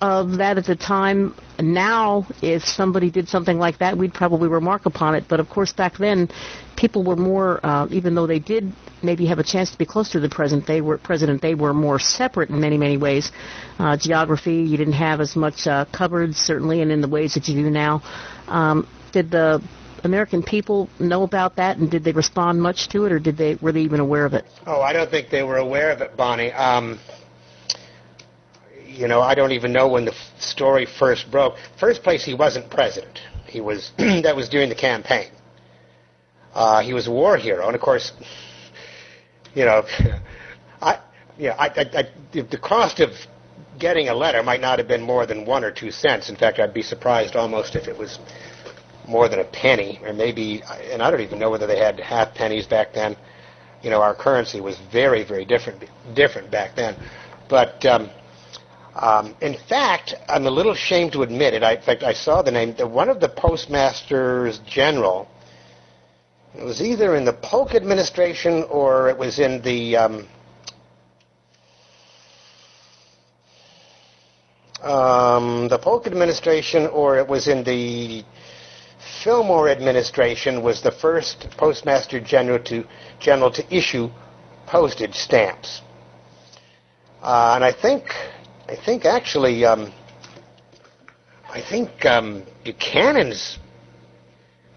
of 0.01 0.37
that 0.37 0.57
at 0.57 0.65
the 0.65 0.75
time? 0.75 1.35
Now, 1.59 2.25
if 2.41 2.63
somebody 2.63 3.11
did 3.11 3.27
something 3.27 3.59
like 3.59 3.79
that, 3.79 3.97
we'd 3.97 4.13
probably 4.13 4.47
remark 4.47 4.85
upon 4.85 5.15
it. 5.15 5.25
But 5.27 5.41
of 5.41 5.49
course, 5.49 5.73
back 5.73 5.97
then, 5.97 6.29
people 6.77 7.03
were 7.03 7.17
more, 7.17 7.59
uh, 7.65 7.87
even 7.91 8.15
though 8.15 8.27
they 8.27 8.39
did 8.39 8.71
maybe 9.03 9.25
have 9.25 9.39
a 9.39 9.43
chance 9.43 9.71
to 9.71 9.77
be 9.77 9.85
close 9.85 10.09
to 10.11 10.21
the 10.21 10.29
president, 10.29 10.65
they 10.65 10.79
were 10.79 10.97
president. 10.97 11.41
They 11.41 11.55
were 11.55 11.73
more 11.73 11.99
separate 11.99 12.49
in 12.49 12.59
many, 12.61 12.77
many 12.77 12.95
ways. 12.95 13.31
Uh, 13.77 13.97
geography, 13.97 14.55
you 14.55 14.77
didn't 14.77 14.93
have 14.93 15.19
as 15.19 15.35
much 15.35 15.67
uh, 15.67 15.85
certainly, 16.31 16.81
and 16.81 16.91
in 16.91 17.01
the 17.01 17.09
ways 17.09 17.33
that 17.33 17.49
you 17.49 17.61
do 17.61 17.69
now. 17.69 18.01
Um, 18.47 18.87
did 19.11 19.31
the 19.31 19.61
American 20.03 20.43
people 20.43 20.89
know 20.99 21.23
about 21.23 21.55
that, 21.57 21.77
and 21.77 21.89
did 21.89 22.03
they 22.03 22.11
respond 22.11 22.61
much 22.61 22.89
to 22.89 23.05
it, 23.05 23.11
or 23.11 23.19
did 23.19 23.37
they 23.37 23.55
were 23.55 23.71
they 23.71 23.81
even 23.81 23.99
aware 23.99 24.25
of 24.25 24.33
it? 24.33 24.45
Oh, 24.65 24.81
I 24.81 24.93
don't 24.93 25.09
think 25.09 25.29
they 25.29 25.43
were 25.43 25.57
aware 25.57 25.91
of 25.91 26.01
it, 26.01 26.15
Bonnie. 26.15 26.51
Um, 26.51 26.99
you 28.85 29.07
know, 29.07 29.21
I 29.21 29.35
don't 29.35 29.51
even 29.51 29.71
know 29.71 29.87
when 29.87 30.05
the 30.05 30.11
f- 30.11 30.41
story 30.41 30.85
first 30.85 31.31
broke. 31.31 31.55
First 31.79 32.03
place, 32.03 32.23
he 32.25 32.33
wasn't 32.33 32.69
president. 32.69 33.19
He 33.47 33.61
was 33.61 33.91
that 33.97 34.35
was 34.35 34.49
during 34.49 34.69
the 34.69 34.75
campaign. 34.75 35.31
Uh, 36.53 36.81
he 36.81 36.93
was 36.93 37.07
a 37.07 37.11
war 37.11 37.37
hero, 37.37 37.67
and 37.67 37.75
of 37.75 37.81
course, 37.81 38.11
you 39.53 39.65
know, 39.65 39.83
I, 40.81 40.99
yeah, 41.37 41.55
I, 41.57 41.67
I, 41.67 41.99
I, 41.99 42.41
the 42.41 42.57
cost 42.57 42.99
of 42.99 43.11
getting 43.79 44.09
a 44.09 44.13
letter 44.13 44.43
might 44.43 44.61
not 44.61 44.77
have 44.79 44.87
been 44.87 45.01
more 45.01 45.25
than 45.25 45.45
one 45.45 45.63
or 45.63 45.71
two 45.71 45.91
cents. 45.91 46.29
In 46.29 46.35
fact, 46.35 46.59
I'd 46.59 46.73
be 46.73 46.81
surprised 46.81 47.35
almost 47.35 47.75
if 47.75 47.87
it 47.87 47.97
was 47.97 48.19
more 49.09 49.27
than 49.27 49.39
a 49.39 49.43
penny, 49.43 49.99
or 50.03 50.13
maybe, 50.13 50.61
and 50.91 51.01
I 51.01 51.09
don't 51.09 51.21
even 51.21 51.39
know 51.39 51.49
whether 51.49 51.65
they 51.67 51.77
had 51.79 51.99
half 51.99 52.33
pennies 52.35 52.67
back 52.67 52.93
then. 52.93 53.17
You 53.81 53.89
know, 53.89 54.01
our 54.01 54.13
currency 54.13 54.61
was 54.61 54.77
very, 54.91 55.23
very 55.23 55.45
different, 55.45 55.83
different 56.13 56.51
back 56.51 56.75
then. 56.75 56.95
But 57.49 57.83
um, 57.85 58.09
um, 58.95 59.35
in 59.41 59.55
fact, 59.67 60.13
I'm 60.27 60.45
a 60.45 60.51
little 60.51 60.73
ashamed 60.73 61.13
to 61.13 61.23
admit 61.23 61.53
it. 61.53 61.63
I, 61.63 61.73
in 61.73 61.81
fact, 61.81 62.03
I 62.03 62.13
saw 62.13 62.41
the 62.41 62.51
name. 62.51 62.75
One 62.77 63.09
of 63.09 63.19
the 63.19 63.29
postmasters 63.29 64.59
general. 64.67 65.27
It 66.55 66.63
was 66.63 66.81
either 66.81 67.15
in 67.15 67.25
the 67.25 67.33
Polk 67.33 67.73
administration 67.75 68.63
or 68.69 69.09
it 69.09 69.17
was 69.17 69.39
in 69.39 69.61
the 69.61 69.95
um, 69.97 70.27
um, 74.81 75.67
the 75.67 75.77
Polk 75.77 76.07
administration 76.07 76.87
or 76.87 77.17
it 77.17 77.27
was 77.27 77.47
in 77.47 77.63
the 77.63 78.23
Fillmore 79.23 79.69
administration 79.69 80.63
was 80.63 80.81
the 80.81 80.91
first 80.91 81.47
postmaster 81.57 82.19
general 82.19 82.59
to 82.63 82.85
general 83.19 83.51
to 83.51 83.75
issue 83.75 84.09
postage 84.65 85.15
stamps. 85.15 85.81
Uh, 87.21 87.53
and 87.55 87.63
I 87.65 87.71
think 87.73 88.03
I 88.67 88.75
think 88.75 89.05
actually 89.05 89.65
um, 89.65 89.91
I 91.49 91.61
think 91.61 92.05
um, 92.05 92.43
Buchanan's 92.63 93.57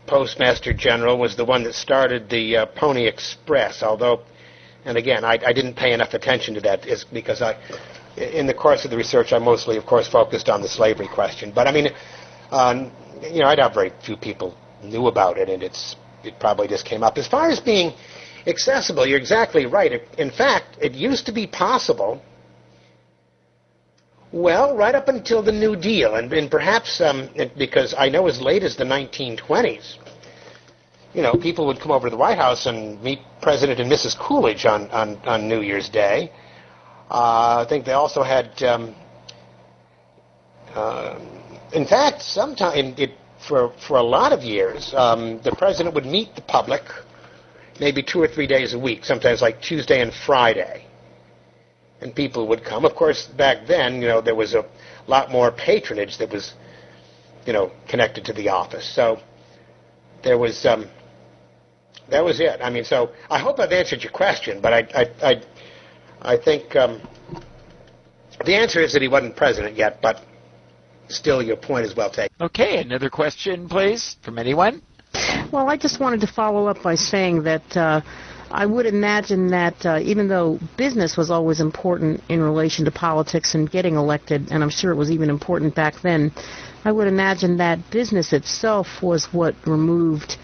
postmaster 0.06 0.72
general 0.72 1.18
was 1.18 1.36
the 1.36 1.44
one 1.44 1.62
that 1.64 1.74
started 1.74 2.28
the 2.28 2.56
uh, 2.56 2.66
Pony 2.66 3.06
Express. 3.06 3.82
Although, 3.82 4.22
and 4.84 4.96
again, 4.98 5.24
I, 5.24 5.38
I 5.46 5.52
didn't 5.52 5.74
pay 5.74 5.92
enough 5.92 6.14
attention 6.14 6.54
to 6.54 6.60
that 6.62 6.86
is 6.86 7.04
because 7.04 7.42
I, 7.42 7.56
in 8.16 8.46
the 8.46 8.54
course 8.54 8.84
of 8.84 8.90
the 8.90 8.96
research, 8.96 9.32
I 9.32 9.38
mostly, 9.38 9.76
of 9.76 9.86
course, 9.86 10.08
focused 10.08 10.48
on 10.48 10.62
the 10.62 10.68
slavery 10.68 11.08
question. 11.08 11.52
But 11.54 11.68
I 11.68 11.72
mean, 11.72 11.88
uh, 12.50 12.90
you 13.22 13.40
know, 13.40 13.46
I 13.46 13.54
doubt 13.54 13.74
very 13.74 13.92
few 14.04 14.16
people 14.16 14.56
knew 14.82 15.06
about 15.06 15.38
it, 15.38 15.48
and 15.48 15.62
it's 15.62 15.96
it 16.24 16.38
probably 16.38 16.68
just 16.68 16.84
came 16.84 17.02
up. 17.02 17.18
As 17.18 17.26
far 17.26 17.50
as 17.50 17.60
being 17.60 17.92
accessible, 18.46 19.06
you're 19.06 19.18
exactly 19.18 19.66
right. 19.66 20.02
In 20.18 20.30
fact, 20.30 20.78
it 20.80 20.92
used 20.92 21.26
to 21.26 21.32
be 21.32 21.46
possible. 21.46 22.22
Well, 24.32 24.74
right 24.74 24.94
up 24.94 25.08
until 25.08 25.42
the 25.42 25.52
New 25.52 25.76
Deal, 25.76 26.14
and, 26.14 26.32
and 26.32 26.50
perhaps 26.50 27.00
um, 27.02 27.28
because 27.58 27.94
I 27.96 28.08
know 28.08 28.28
as 28.28 28.40
late 28.40 28.62
as 28.62 28.76
the 28.76 28.84
1920s, 28.84 29.98
you 31.12 31.20
know, 31.20 31.34
people 31.34 31.66
would 31.66 31.78
come 31.78 31.90
over 31.90 32.06
to 32.06 32.10
the 32.10 32.16
White 32.16 32.38
House 32.38 32.64
and 32.64 33.02
meet 33.02 33.18
President 33.42 33.78
and 33.78 33.92
Mrs. 33.92 34.18
Coolidge 34.18 34.64
on, 34.64 34.88
on, 34.90 35.16
on 35.26 35.48
New 35.48 35.60
Year's 35.60 35.90
Day. 35.90 36.32
Uh, 37.10 37.62
I 37.62 37.66
think 37.68 37.84
they 37.84 37.92
also 37.92 38.22
had, 38.22 38.62
um, 38.62 38.94
uh, 40.74 41.18
in 41.72 41.86
fact, 41.86 42.22
sometime 42.22 42.94
it, 42.98 43.12
for 43.48 43.72
for 43.86 43.96
a 43.96 44.02
lot 44.02 44.32
of 44.32 44.42
years, 44.42 44.94
um, 44.94 45.40
the 45.42 45.52
president 45.52 45.94
would 45.94 46.06
meet 46.06 46.34
the 46.34 46.42
public 46.42 46.82
maybe 47.80 48.02
two 48.02 48.20
or 48.20 48.28
three 48.28 48.46
days 48.46 48.74
a 48.74 48.78
week, 48.78 49.04
sometimes 49.04 49.40
like 49.42 49.60
Tuesday 49.60 50.00
and 50.00 50.12
Friday, 50.26 50.84
and 52.00 52.14
people 52.14 52.46
would 52.48 52.62
come. 52.64 52.84
Of 52.84 52.94
course, 52.94 53.26
back 53.26 53.66
then, 53.66 54.00
you 54.02 54.08
know, 54.08 54.20
there 54.20 54.34
was 54.34 54.54
a 54.54 54.64
lot 55.06 55.30
more 55.30 55.50
patronage 55.50 56.18
that 56.18 56.30
was, 56.30 56.54
you 57.46 57.52
know, 57.52 57.72
connected 57.88 58.24
to 58.26 58.32
the 58.32 58.48
office. 58.48 58.86
So 58.94 59.18
there 60.22 60.38
was. 60.38 60.64
Um, 60.66 60.86
that 62.10 62.24
was 62.24 62.40
it. 62.40 62.60
I 62.62 62.68
mean, 62.68 62.84
so 62.84 63.10
I 63.30 63.38
hope 63.38 63.58
I've 63.58 63.72
answered 63.72 64.02
your 64.02 64.12
question, 64.12 64.60
but 64.60 64.72
I, 64.72 64.80
I, 64.94 65.30
I, 65.30 65.42
I 66.34 66.36
think 66.36 66.76
um, 66.76 67.00
the 68.44 68.54
answer 68.54 68.80
is 68.80 68.92
that 68.92 69.02
he 69.02 69.08
wasn't 69.08 69.34
president 69.36 69.76
yet, 69.76 70.02
but 70.02 70.22
still, 71.08 71.42
your 71.42 71.56
point 71.56 71.86
is 71.86 71.96
well 71.96 72.10
taken. 72.10 72.34
Okay, 72.40 72.80
another 72.80 73.10
question, 73.10 73.68
please, 73.68 74.16
from 74.22 74.38
anyone? 74.38 74.82
Well, 75.52 75.68
I 75.68 75.76
just 75.76 76.00
wanted 76.00 76.20
to 76.22 76.26
follow 76.26 76.66
up 76.66 76.82
by 76.82 76.94
saying 76.94 77.42
that 77.42 77.76
uh, 77.76 78.00
I 78.50 78.66
would 78.66 78.86
imagine 78.86 79.48
that 79.48 79.84
uh, 79.84 79.98
even 80.02 80.28
though 80.28 80.58
business 80.76 81.16
was 81.16 81.30
always 81.30 81.60
important 81.60 82.22
in 82.28 82.40
relation 82.40 82.84
to 82.86 82.90
politics 82.90 83.54
and 83.54 83.70
getting 83.70 83.96
elected, 83.96 84.50
and 84.50 84.62
I'm 84.62 84.70
sure 84.70 84.90
it 84.90 84.96
was 84.96 85.10
even 85.10 85.30
important 85.30 85.74
back 85.74 86.00
then, 86.02 86.32
I 86.84 86.92
would 86.92 87.08
imagine 87.08 87.58
that 87.58 87.78
business 87.90 88.32
itself 88.32 89.02
was 89.02 89.32
what 89.32 89.54
removed 89.66 90.36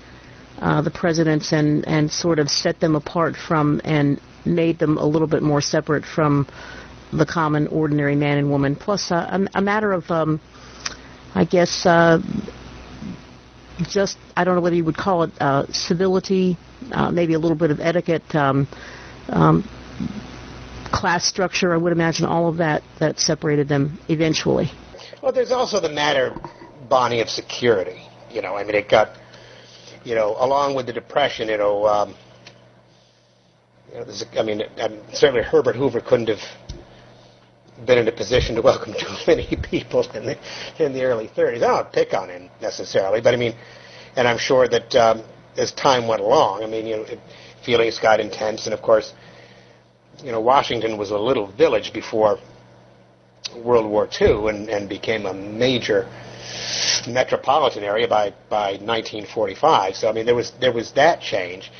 uh, 0.60 0.82
the 0.82 0.90
presidents 0.90 1.52
and, 1.52 1.86
and 1.86 2.10
sort 2.10 2.38
of 2.38 2.48
set 2.50 2.80
them 2.80 2.96
apart 2.96 3.36
from 3.36 3.80
and 3.84 4.20
made 4.44 4.78
them 4.78 4.96
a 4.96 5.04
little 5.04 5.28
bit 5.28 5.42
more 5.42 5.60
separate 5.60 6.04
from 6.04 6.46
the 7.12 7.26
common, 7.26 7.66
ordinary 7.68 8.16
man 8.16 8.38
and 8.38 8.50
woman. 8.50 8.76
Plus, 8.76 9.10
uh, 9.10 9.38
a, 9.54 9.58
a 9.58 9.62
matter 9.62 9.92
of 9.92 10.10
um, 10.10 10.40
I 11.34 11.44
guess, 11.44 11.84
uh, 11.86 12.20
just 13.82 14.18
I 14.36 14.44
don't 14.44 14.54
know 14.54 14.60
whether 14.60 14.76
you 14.76 14.84
would 14.84 14.96
call 14.96 15.24
it 15.24 15.30
uh, 15.40 15.66
civility, 15.70 16.56
uh, 16.90 17.10
maybe 17.10 17.34
a 17.34 17.38
little 17.38 17.56
bit 17.56 17.70
of 17.70 17.80
etiquette, 17.80 18.34
um, 18.34 18.66
um, 19.28 19.62
class 20.90 21.26
structure. 21.26 21.72
I 21.72 21.76
would 21.76 21.92
imagine 21.92 22.26
all 22.26 22.48
of 22.48 22.56
that 22.56 22.82
that 22.98 23.20
separated 23.20 23.68
them 23.68 23.98
eventually. 24.08 24.70
Well, 25.22 25.32
there's 25.32 25.52
also 25.52 25.80
the 25.80 25.90
matter, 25.90 26.34
Bonnie, 26.88 27.20
of 27.20 27.28
security. 27.28 28.02
You 28.30 28.42
know, 28.42 28.56
I 28.56 28.64
mean, 28.64 28.74
it 28.74 28.88
got, 28.88 29.16
you 30.04 30.14
know, 30.14 30.34
along 30.38 30.74
with 30.74 30.86
the 30.86 30.92
depression, 30.92 31.48
you 31.48 31.58
know. 31.58 31.86
Um, 31.86 32.14
you 33.92 34.00
know, 34.00 34.06
I 34.38 34.42
mean, 34.42 34.62
certainly 35.12 35.42
Herbert 35.42 35.76
Hoover 35.76 36.00
couldn't 36.00 36.28
have 36.28 36.42
been 37.86 37.98
in 37.98 38.08
a 38.08 38.12
position 38.12 38.54
to 38.56 38.62
welcome 38.62 38.92
too 38.92 39.06
many 39.26 39.46
people 39.62 40.02
in 40.12 40.26
the 40.26 40.38
in 40.78 40.92
the 40.92 41.02
early 41.02 41.28
30s. 41.28 41.56
I 41.56 41.58
don't 41.58 41.92
pick 41.92 42.14
on 42.14 42.28
him 42.28 42.50
necessarily, 42.60 43.20
but 43.20 43.34
I 43.34 43.36
mean, 43.36 43.54
and 44.16 44.26
I'm 44.26 44.38
sure 44.38 44.68
that 44.68 44.94
um, 44.94 45.22
as 45.56 45.72
time 45.72 46.06
went 46.06 46.20
along, 46.20 46.62
I 46.62 46.66
mean, 46.66 46.86
you 46.86 46.96
know, 46.96 47.06
feelings 47.64 47.98
got 47.98 48.20
intense, 48.20 48.66
and 48.66 48.74
of 48.74 48.82
course, 48.82 49.14
you 50.22 50.32
know, 50.32 50.40
Washington 50.40 50.96
was 50.98 51.10
a 51.10 51.18
little 51.18 51.46
village 51.46 51.92
before 51.92 52.38
World 53.56 53.86
War 53.86 54.08
II, 54.20 54.48
and, 54.48 54.68
and 54.68 54.88
became 54.88 55.26
a 55.26 55.32
major 55.34 56.08
metropolitan 57.06 57.84
area 57.84 58.08
by 58.08 58.32
by 58.48 58.72
1945. 58.72 59.96
So 59.96 60.08
I 60.08 60.12
mean, 60.12 60.26
there 60.26 60.34
was 60.34 60.50
there 60.60 60.72
was 60.72 60.92
that 60.92 61.20
change, 61.20 61.70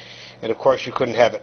and 0.42 0.50
of 0.52 0.58
course, 0.58 0.86
you 0.86 0.92
couldn't 0.92 1.14
have 1.16 1.34
it 1.34 1.42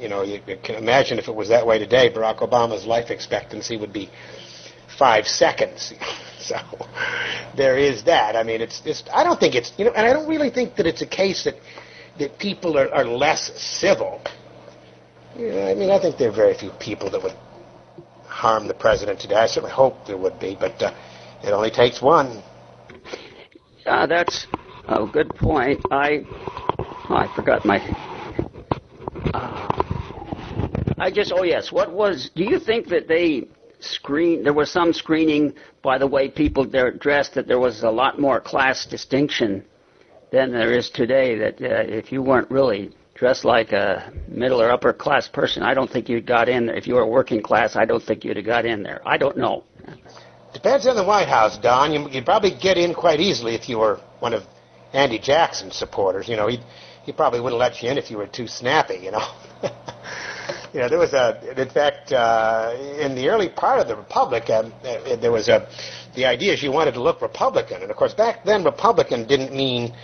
you 0.00 0.08
know, 0.08 0.22
you, 0.22 0.40
you 0.46 0.56
can 0.62 0.76
imagine 0.76 1.18
if 1.18 1.28
it 1.28 1.34
was 1.34 1.48
that 1.48 1.66
way 1.66 1.78
today, 1.78 2.10
Barack 2.10 2.38
Obama's 2.38 2.86
life 2.86 3.10
expectancy 3.10 3.76
would 3.76 3.92
be 3.92 4.10
five 4.98 5.26
seconds. 5.26 5.92
so 6.38 6.56
there 7.56 7.76
is 7.78 8.04
that. 8.04 8.36
I 8.36 8.42
mean, 8.42 8.60
it's 8.60 8.80
just, 8.80 9.08
I 9.12 9.24
don't 9.24 9.38
think 9.38 9.54
it's, 9.54 9.72
you 9.78 9.84
know, 9.84 9.92
and 9.92 10.06
I 10.06 10.12
don't 10.12 10.28
really 10.28 10.50
think 10.50 10.76
that 10.76 10.86
it's 10.86 11.02
a 11.02 11.06
case 11.06 11.44
that, 11.44 11.54
that 12.18 12.38
people 12.38 12.78
are, 12.78 12.92
are 12.94 13.04
less 13.04 13.50
civil. 13.60 14.20
You 15.36 15.48
know, 15.48 15.68
I 15.68 15.74
mean, 15.74 15.90
I 15.90 16.00
think 16.00 16.16
there 16.18 16.30
are 16.30 16.34
very 16.34 16.54
few 16.54 16.70
people 16.80 17.10
that 17.10 17.22
would 17.22 17.36
harm 18.26 18.68
the 18.68 18.74
president 18.74 19.20
today. 19.20 19.34
I 19.36 19.46
certainly 19.46 19.70
hope 19.74 20.06
there 20.06 20.16
would 20.16 20.38
be, 20.38 20.56
but 20.58 20.80
uh, 20.82 20.92
it 21.42 21.50
only 21.50 21.70
takes 21.70 22.00
one. 22.00 22.42
Uh, 23.84 24.06
that's 24.06 24.46
a 24.88 25.06
good 25.06 25.34
point. 25.36 25.80
I, 25.90 26.24
oh, 26.78 27.14
I 27.14 27.32
forgot 27.34 27.64
my. 27.64 27.78
Uh, 29.32 29.85
I 30.98 31.10
just, 31.10 31.32
oh 31.34 31.42
yes, 31.42 31.70
what 31.70 31.92
was, 31.92 32.30
do 32.34 32.44
you 32.44 32.58
think 32.58 32.88
that 32.88 33.06
they 33.06 33.48
screen, 33.80 34.42
there 34.42 34.54
was 34.54 34.70
some 34.70 34.92
screening 34.92 35.54
by 35.82 35.98
the 35.98 36.06
way 36.06 36.28
people 36.28 36.64
they're 36.66 36.90
dressed, 36.90 37.34
that 37.34 37.46
there 37.46 37.58
was 37.58 37.82
a 37.82 37.90
lot 37.90 38.18
more 38.18 38.40
class 38.40 38.86
distinction 38.86 39.64
than 40.32 40.52
there 40.52 40.72
is 40.72 40.90
today, 40.90 41.36
that 41.38 41.60
uh, 41.60 41.84
if 41.86 42.10
you 42.10 42.22
weren't 42.22 42.50
really 42.50 42.92
dressed 43.14 43.44
like 43.44 43.72
a 43.72 44.12
middle 44.28 44.60
or 44.60 44.70
upper 44.70 44.92
class 44.92 45.28
person, 45.28 45.62
I 45.62 45.74
don't 45.74 45.90
think 45.90 46.08
you'd 46.08 46.26
got 46.26 46.48
in 46.48 46.66
there. 46.66 46.76
If 46.76 46.86
you 46.86 46.94
were 46.94 47.06
working 47.06 47.42
class, 47.42 47.76
I 47.76 47.84
don't 47.84 48.02
think 48.02 48.24
you'd 48.24 48.36
have 48.36 48.46
got 48.46 48.66
in 48.66 48.82
there. 48.82 49.00
I 49.06 49.16
don't 49.18 49.36
know. 49.36 49.64
Depends 50.52 50.86
on 50.86 50.96
the 50.96 51.04
White 51.04 51.28
House, 51.28 51.58
Don. 51.58 51.92
You, 51.92 52.04
would 52.04 52.24
probably 52.24 52.56
get 52.58 52.78
in 52.78 52.94
quite 52.94 53.20
easily 53.20 53.54
if 53.54 53.68
you 53.68 53.78
were 53.78 54.00
one 54.20 54.32
of 54.32 54.42
Andy 54.92 55.18
Jackson's 55.18 55.76
supporters. 55.76 56.28
You 56.28 56.36
know, 56.36 56.48
he 56.48 56.58
he 57.04 57.12
probably 57.12 57.40
wouldn't 57.40 57.60
let 57.60 57.82
you 57.82 57.90
in 57.90 57.98
if 57.98 58.10
you 58.10 58.16
were 58.16 58.26
too 58.26 58.46
snappy. 58.46 58.96
You 58.96 59.12
know. 59.12 59.26
you 60.76 60.82
know, 60.82 60.90
there 60.90 60.98
was 60.98 61.14
a, 61.14 61.40
in 61.58 61.70
fact, 61.70 62.12
uh, 62.12 62.76
in 63.00 63.14
the 63.14 63.30
early 63.30 63.48
part 63.48 63.80
of 63.80 63.88
the 63.88 63.96
Republic, 63.96 64.50
um, 64.50 64.74
uh, 64.84 65.16
there 65.16 65.32
was 65.32 65.48
a, 65.48 65.66
the 66.14 66.26
idea 66.26 66.54
you 66.54 66.70
wanted 66.70 66.92
to 66.92 67.02
look 67.02 67.22
Republican, 67.22 67.80
and 67.80 67.90
of 67.90 67.96
course 67.96 68.12
back 68.12 68.44
then 68.44 68.62
Republican 68.62 69.26
didn't 69.26 69.54
mean, 69.54 69.94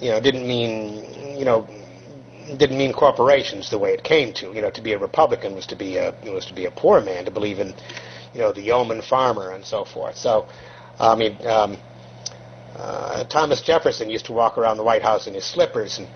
you 0.00 0.10
know, 0.10 0.20
didn't 0.20 0.46
mean, 0.46 1.36
you 1.36 1.44
know, 1.44 1.66
didn't 2.58 2.78
mean 2.78 2.92
corporations 2.92 3.70
the 3.70 3.78
way 3.78 3.90
it 3.92 4.04
came 4.04 4.32
to. 4.34 4.52
You 4.52 4.62
know, 4.62 4.70
to 4.70 4.80
be 4.80 4.92
a 4.92 4.98
Republican 5.00 5.56
was 5.56 5.66
to 5.66 5.74
be 5.74 5.96
a 5.96 6.14
was 6.26 6.46
to 6.46 6.54
be 6.54 6.66
a 6.66 6.70
poor 6.70 7.00
man, 7.00 7.24
to 7.24 7.32
believe 7.32 7.58
in, 7.58 7.74
you 8.32 8.38
know, 8.38 8.52
the 8.52 8.62
yeoman 8.62 9.02
farmer 9.02 9.50
and 9.50 9.64
so 9.64 9.84
forth. 9.84 10.16
So, 10.16 10.46
I 11.00 11.16
mean, 11.16 11.44
um, 11.44 11.76
uh, 12.76 13.24
Thomas 13.24 13.62
Jefferson 13.62 14.10
used 14.10 14.26
to 14.26 14.32
walk 14.32 14.58
around 14.58 14.76
the 14.76 14.84
White 14.84 15.02
House 15.02 15.26
in 15.26 15.34
his 15.34 15.44
slippers 15.44 15.98
and 15.98 16.06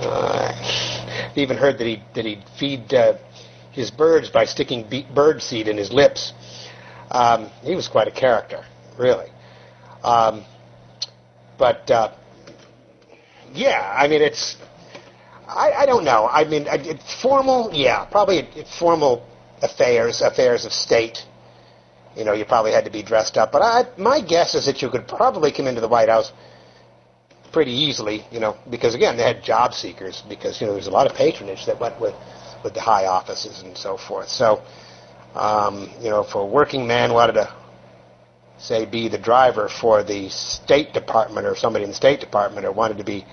uh, 0.00 1.32
even 1.36 1.56
heard 1.56 1.78
that 1.78 1.86
he 1.86 2.02
that 2.14 2.24
he'd 2.24 2.44
feed 2.58 2.92
uh, 2.94 3.14
his 3.72 3.90
birds 3.90 4.30
by 4.30 4.44
sticking 4.44 4.88
be- 4.88 5.06
bird 5.14 5.42
seed 5.42 5.68
in 5.68 5.76
his 5.76 5.92
lips. 5.92 6.32
Um, 7.10 7.50
he 7.62 7.74
was 7.74 7.88
quite 7.88 8.08
a 8.08 8.12
character, 8.12 8.64
really. 8.98 9.28
Um, 10.02 10.44
but 11.58 11.90
uh, 11.90 12.12
yeah, 13.52 13.94
I 13.96 14.08
mean, 14.08 14.22
it's 14.22 14.56
I, 15.46 15.72
I 15.72 15.86
don't 15.86 16.04
know. 16.04 16.26
I 16.26 16.44
mean, 16.44 16.66
it, 16.66 17.02
formal, 17.22 17.70
yeah, 17.72 18.04
probably 18.06 18.38
it, 18.38 18.56
it 18.56 18.66
formal 18.78 19.26
affairs, 19.62 20.20
affairs 20.20 20.64
of 20.64 20.72
state. 20.72 21.24
You 22.16 22.24
know, 22.24 22.32
you 22.32 22.44
probably 22.44 22.72
had 22.72 22.84
to 22.84 22.90
be 22.90 23.02
dressed 23.02 23.36
up. 23.36 23.52
But 23.52 23.62
I, 23.62 23.84
my 23.98 24.20
guess 24.20 24.54
is 24.54 24.66
that 24.66 24.82
you 24.82 24.90
could 24.90 25.06
probably 25.06 25.52
come 25.52 25.66
into 25.66 25.80
the 25.80 25.88
White 25.88 26.08
House 26.08 26.32
pretty 27.54 27.70
easily, 27.72 28.24
you 28.32 28.40
know, 28.40 28.56
because 28.68 28.96
again, 28.96 29.16
they 29.16 29.22
had 29.22 29.42
job 29.42 29.72
seekers 29.72 30.24
because, 30.28 30.60
you 30.60 30.66
know, 30.66 30.72
there's 30.72 30.88
a 30.88 30.90
lot 30.90 31.08
of 31.08 31.16
patronage 31.16 31.64
that 31.66 31.78
went 31.80 31.98
with, 32.00 32.14
with 32.64 32.74
the 32.74 32.80
high 32.80 33.06
offices 33.06 33.62
and 33.62 33.78
so 33.78 33.96
forth. 33.96 34.28
So, 34.28 34.60
um, 35.34 35.88
you 36.00 36.10
know, 36.10 36.22
if 36.24 36.34
a 36.34 36.44
working 36.44 36.84
man 36.86 37.12
wanted 37.12 37.34
to, 37.34 37.54
say, 38.58 38.84
be 38.86 39.08
the 39.08 39.18
driver 39.18 39.68
for 39.68 40.02
the 40.02 40.28
State 40.30 40.92
Department 40.92 41.46
or 41.46 41.54
somebody 41.54 41.84
in 41.84 41.90
the 41.90 41.96
State 41.96 42.18
Department 42.18 42.66
or 42.66 42.72
wanted 42.72 42.98
to 42.98 43.04
be 43.04 43.24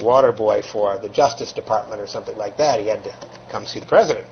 water 0.00 0.32
boy 0.32 0.62
for 0.62 0.98
the 0.98 1.08
Justice 1.10 1.52
Department 1.52 2.00
or 2.00 2.06
something 2.06 2.36
like 2.36 2.56
that, 2.56 2.80
he 2.80 2.86
had 2.86 3.04
to 3.04 3.14
come 3.50 3.66
see 3.66 3.78
the 3.78 3.86
president. 3.86 4.26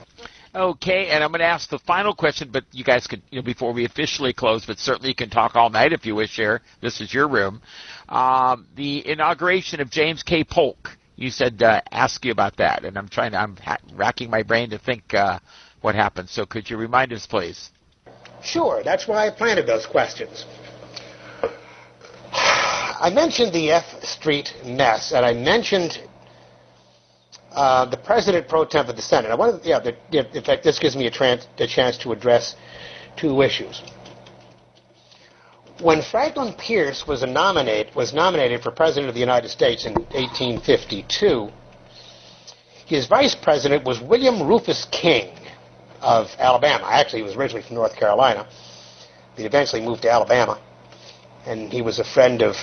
Okay, 0.55 1.09
and 1.09 1.25
I'm 1.25 1.31
going 1.31 1.41
to 1.41 1.47
ask 1.47 1.71
the 1.71 1.79
final 1.79 2.15
question, 2.15 2.51
but 2.53 2.65
you 2.73 2.85
guys 2.85 3.07
could, 3.07 3.23
you 3.31 3.39
know, 3.39 3.43
before 3.43 3.73
we 3.73 3.87
officially 3.87 4.35
close, 4.35 4.67
but 4.67 4.79
certainly 4.79 5.09
you 5.09 5.15
can 5.15 5.31
talk 5.31 5.57
all 5.57 5.71
night 5.71 5.95
if 5.95 6.05
you 6.05 6.15
wish 6.15 6.37
here. 6.37 6.61
This 6.83 7.01
is 7.01 7.15
your 7.15 7.27
room. 7.27 7.63
Um, 8.13 8.67
the 8.77 9.09
inauguration 9.09 9.81
of 9.81 9.89
James 9.91 10.23
K. 10.23 10.45
Polk. 10.45 10.91
You 11.17 11.31
said 11.31 11.63
uh, 11.63 11.81
ask 11.91 12.23
you 12.27 12.31
about 12.31 12.59
that, 12.59 12.85
and 12.85 12.99
I'm 12.99 13.09
trying 13.09 13.33
to, 13.33 13.39
I'm 13.39 13.57
ha- 13.57 13.79
racking 13.95 14.29
my 14.29 14.43
brain 14.43 14.69
to 14.71 14.79
think 14.79 15.15
uh, 15.15 15.39
what 15.81 15.95
happened. 15.95 16.29
So 16.29 16.45
could 16.45 16.69
you 16.69 16.77
remind 16.77 17.13
us, 17.15 17.27
please? 17.27 17.71
Sure. 18.43 18.83
That's 18.85 19.09
why 19.09 19.27
I 19.27 19.31
planted 19.31 19.67
those 19.67 19.87
questions. 19.87 20.45
I 22.33 23.11
mentioned 23.15 23.55
the 23.55 23.71
F 23.71 24.03
Street 24.03 24.53
mess, 24.63 25.13
and 25.13 25.25
I 25.25 25.33
mentioned 25.33 25.99
uh, 27.53 27.87
the 27.87 27.97
president 27.97 28.47
pro 28.47 28.67
tem 28.67 28.91
of 28.91 28.97
the 28.97 29.03
Senate. 29.03 29.31
I 29.31 29.37
wanted, 29.37 29.65
yeah, 29.65 29.81
the, 29.81 29.97
in 30.37 30.45
fact, 30.45 30.65
this 30.65 30.79
gives 30.79 30.97
me 30.97 31.07
a, 31.07 31.39
a 31.59 31.67
chance 31.67 31.97
to 31.99 32.13
address 32.13 32.57
two 33.17 33.41
issues. 33.41 33.81
When 35.83 36.01
Franklin 36.01 36.53
Pierce 36.53 37.09
was, 37.09 37.25
nominate, 37.25 37.93
was 37.97 38.15
nominated 38.15 38.63
for 38.63 38.71
President 38.71 39.09
of 39.09 39.15
the 39.15 39.21
United 39.21 39.49
States 39.49 39.85
in 39.85 39.95
1852, 39.95 41.51
his 42.87 43.09
vice 43.09 43.35
president 43.35 43.83
was 43.85 44.01
William 44.01 44.47
Rufus 44.47 44.87
King 44.93 45.35
of 46.01 46.29
Alabama. 46.39 46.87
Actually, 46.89 47.21
he 47.21 47.23
was 47.25 47.35
originally 47.35 47.67
from 47.67 47.75
North 47.75 47.97
Carolina. 47.97 48.47
He 49.37 49.43
eventually 49.43 49.83
moved 49.83 50.03
to 50.03 50.11
Alabama, 50.11 50.61
and 51.47 51.73
he 51.73 51.83
was 51.83 51.99
a 51.99 52.05
friend 52.05 52.43
of 52.43 52.55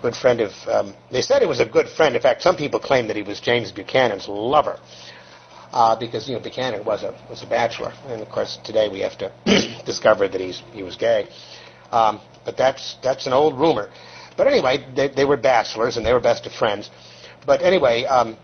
good 0.00 0.14
friend 0.14 0.40
of. 0.40 0.52
Um, 0.68 0.94
they 1.10 1.22
said 1.22 1.42
he 1.42 1.48
was 1.48 1.58
a 1.58 1.66
good 1.66 1.88
friend. 1.88 2.14
In 2.14 2.22
fact, 2.22 2.42
some 2.42 2.54
people 2.54 2.78
claim 2.78 3.08
that 3.08 3.16
he 3.16 3.22
was 3.22 3.40
James 3.40 3.72
Buchanan's 3.72 4.28
lover, 4.28 4.78
uh, 5.72 5.96
because 5.96 6.28
you 6.28 6.34
know 6.34 6.40
Buchanan 6.40 6.84
was 6.84 7.02
a 7.02 7.18
was 7.28 7.42
a 7.42 7.46
bachelor, 7.46 7.92
and 8.06 8.22
of 8.22 8.28
course 8.28 8.58
today 8.62 8.88
we 8.88 9.00
have 9.00 9.18
to 9.18 9.32
discover 9.86 10.28
that 10.28 10.40
he's 10.40 10.62
he 10.72 10.84
was 10.84 10.94
gay. 10.94 11.26
Um, 11.92 12.20
but 12.44 12.56
that's 12.56 12.96
that's 13.02 13.26
an 13.26 13.32
old 13.32 13.58
rumor. 13.58 13.90
But 14.36 14.46
anyway, 14.46 14.84
they, 14.96 15.08
they 15.08 15.24
were 15.24 15.36
bachelors 15.36 15.96
and 15.96 16.04
they 16.06 16.12
were 16.12 16.20
best 16.20 16.46
of 16.46 16.52
friends. 16.52 16.90
But 17.46 17.62
anyway, 17.62 18.04
um, 18.04 18.36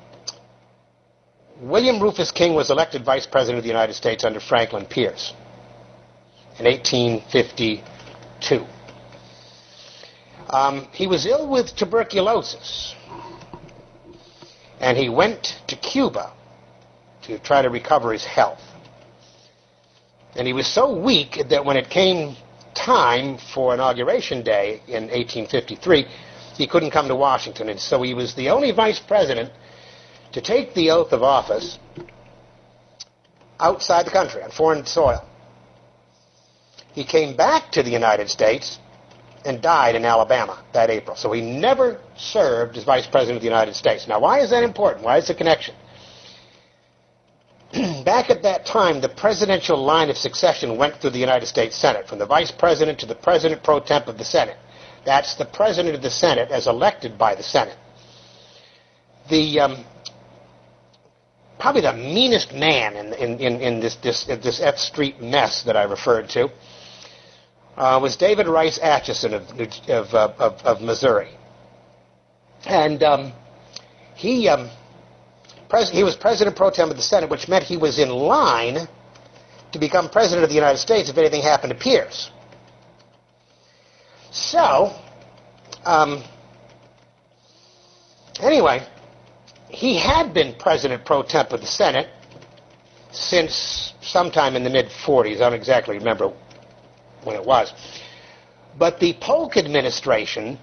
William 1.60 2.00
Rufus 2.00 2.30
King 2.30 2.54
was 2.54 2.70
elected 2.70 3.04
vice 3.04 3.26
president 3.26 3.58
of 3.58 3.64
the 3.64 3.68
United 3.70 3.94
States 3.94 4.22
under 4.24 4.38
Franklin 4.38 4.84
Pierce 4.86 5.32
in 6.58 6.66
1852. 6.66 8.64
Um, 10.50 10.88
he 10.92 11.06
was 11.06 11.26
ill 11.26 11.48
with 11.48 11.74
tuberculosis, 11.76 12.94
and 14.80 14.96
he 14.96 15.08
went 15.08 15.60
to 15.66 15.76
Cuba 15.76 16.32
to 17.22 17.38
try 17.38 17.62
to 17.62 17.68
recover 17.70 18.12
his 18.12 18.24
health. 18.24 18.62
And 20.36 20.46
he 20.46 20.52
was 20.52 20.66
so 20.66 20.96
weak 20.96 21.42
that 21.50 21.64
when 21.64 21.76
it 21.76 21.90
came 21.90 22.36
time 22.78 23.38
for 23.54 23.74
inauguration 23.74 24.42
day 24.42 24.80
in 24.86 25.04
1853, 25.04 26.06
he 26.56 26.66
couldn't 26.66 26.90
come 26.90 27.08
to 27.08 27.16
Washington, 27.16 27.68
and 27.68 27.78
so 27.80 28.02
he 28.02 28.14
was 28.14 28.34
the 28.34 28.48
only 28.50 28.70
vice 28.72 29.00
president 29.00 29.50
to 30.32 30.40
take 30.40 30.74
the 30.74 30.90
oath 30.90 31.12
of 31.12 31.22
office 31.22 31.78
outside 33.60 34.06
the 34.06 34.10
country 34.10 34.42
on 34.42 34.50
foreign 34.50 34.86
soil. 34.86 35.24
He 36.92 37.04
came 37.04 37.36
back 37.36 37.70
to 37.72 37.82
the 37.82 37.90
United 37.90 38.28
States 38.28 38.78
and 39.44 39.62
died 39.62 39.94
in 39.94 40.04
Alabama 40.04 40.64
that 40.72 40.90
April. 40.90 41.16
So 41.16 41.32
he 41.32 41.40
never 41.40 42.00
served 42.16 42.76
as 42.76 42.84
Vice 42.84 43.06
President 43.06 43.36
of 43.36 43.42
the 43.42 43.48
United 43.48 43.74
States. 43.74 44.08
Now, 44.08 44.20
why 44.20 44.40
is 44.40 44.50
that 44.50 44.64
important? 44.64 45.04
Why 45.04 45.18
is 45.18 45.28
the 45.28 45.34
connection? 45.34 45.74
Back 48.04 48.30
at 48.30 48.42
that 48.42 48.64
time, 48.64 49.00
the 49.00 49.08
presidential 49.08 49.76
line 49.76 50.08
of 50.10 50.16
succession 50.16 50.78
went 50.78 50.96
through 50.96 51.10
the 51.10 51.18
United 51.18 51.46
States 51.46 51.76
Senate, 51.76 52.08
from 52.08 52.18
the 52.18 52.26
Vice 52.26 52.50
President 52.50 52.98
to 53.00 53.06
the 53.06 53.14
President 53.14 53.62
pro 53.62 53.80
tem 53.80 54.02
of 54.06 54.16
the 54.16 54.24
Senate. 54.24 54.56
That's 55.04 55.34
the 55.34 55.44
President 55.44 55.94
of 55.94 56.02
the 56.02 56.10
Senate 56.10 56.50
as 56.50 56.66
elected 56.66 57.18
by 57.18 57.34
the 57.34 57.42
Senate. 57.42 57.76
The 59.28 59.60
um, 59.60 59.84
probably 61.58 61.82
the 61.82 61.92
meanest 61.92 62.52
man 62.52 62.96
in, 62.96 63.12
in, 63.14 63.38
in, 63.40 63.60
in 63.60 63.80
this, 63.80 63.96
this, 63.96 64.24
this 64.24 64.60
F 64.60 64.78
Street 64.78 65.20
mess 65.20 65.62
that 65.64 65.76
I 65.76 65.82
referred 65.84 66.28
to 66.30 66.48
uh, 67.76 67.98
was 68.00 68.16
David 68.16 68.46
Rice 68.46 68.78
Atchison 68.82 69.34
of, 69.34 69.42
of, 69.88 70.14
of, 70.14 70.52
of 70.62 70.80
Missouri. 70.80 71.30
And 72.66 73.02
um, 73.02 73.32
he, 74.14 74.48
um, 74.48 74.70
pres- 75.68 75.90
he 75.90 76.04
was 76.04 76.16
president 76.16 76.56
pro 76.56 76.70
tem 76.70 76.90
of 76.90 76.96
the 76.96 77.02
Senate, 77.02 77.30
which 77.30 77.48
meant 77.48 77.64
he 77.64 77.76
was 77.76 77.98
in 77.98 78.10
line 78.10 78.88
to 79.72 79.78
become 79.78 80.08
president 80.08 80.44
of 80.44 80.48
the 80.48 80.54
United 80.54 80.78
States 80.78 81.08
if 81.08 81.18
anything 81.18 81.42
happened 81.42 81.72
to 81.72 81.78
Pierce. 81.78 82.30
So, 84.30 84.92
um, 85.84 86.22
anyway, 88.40 88.86
he 89.68 89.98
had 89.98 90.32
been 90.32 90.54
president 90.58 91.04
pro 91.04 91.22
tem 91.22 91.46
of 91.50 91.60
the 91.60 91.66
Senate 91.66 92.08
since 93.10 93.94
sometime 94.00 94.56
in 94.56 94.64
the 94.64 94.70
mid 94.70 94.86
40s. 94.86 95.36
I 95.36 95.38
don't 95.40 95.54
exactly 95.54 95.98
remember 95.98 96.32
when 97.24 97.36
it 97.36 97.44
was. 97.44 97.72
But 98.78 99.00
the 99.00 99.14
Polk 99.20 99.56
administration, 99.56 100.58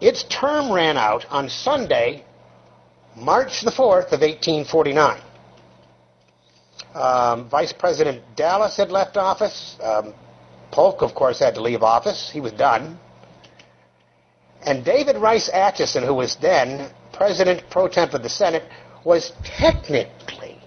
its 0.00 0.24
term 0.24 0.72
ran 0.72 0.96
out 0.96 1.26
on 1.30 1.48
Sunday, 1.48 2.24
March 3.16 3.60
the 3.62 3.70
4th 3.70 4.12
of 4.12 4.20
1849. 4.20 5.20
Um, 6.94 7.48
Vice 7.48 7.72
President 7.72 8.22
Dallas 8.36 8.76
had 8.76 8.90
left 8.90 9.16
office. 9.16 9.76
Um, 9.82 10.14
Polk, 10.70 11.02
of 11.02 11.14
course, 11.14 11.38
had 11.38 11.54
to 11.54 11.62
leave 11.62 11.82
office. 11.82 12.30
He 12.32 12.40
was 12.40 12.52
done. 12.52 12.98
And 14.64 14.84
David 14.84 15.16
Rice 15.16 15.50
Atchison, 15.52 16.04
who 16.04 16.14
was 16.14 16.36
then 16.36 16.90
President 17.12 17.62
pro 17.70 17.88
tem 17.88 18.08
of 18.14 18.22
the 18.22 18.28
Senate, 18.28 18.64
was 19.04 19.32
technically 19.44 20.58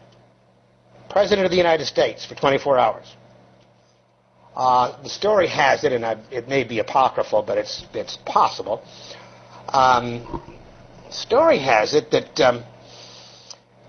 President 1.10 1.46
of 1.46 1.52
the 1.52 1.58
United 1.58 1.86
States 1.86 2.26
for 2.26 2.36
24 2.36 2.78
hours. 2.78 3.16
Uh, 4.56 5.02
the 5.02 5.10
story 5.10 5.48
has 5.48 5.84
it, 5.84 5.92
and 5.92 6.06
I, 6.06 6.18
it 6.32 6.48
may 6.48 6.64
be 6.64 6.80
apocryphal, 6.80 7.44
but 7.44 7.58
it's 7.58 7.86
it's 7.94 8.18
possible. 8.26 8.84
Um, 9.70 10.55
story 11.16 11.60
has 11.60 11.94
it 11.94 12.12
that 12.12 12.40
um, 12.40 12.64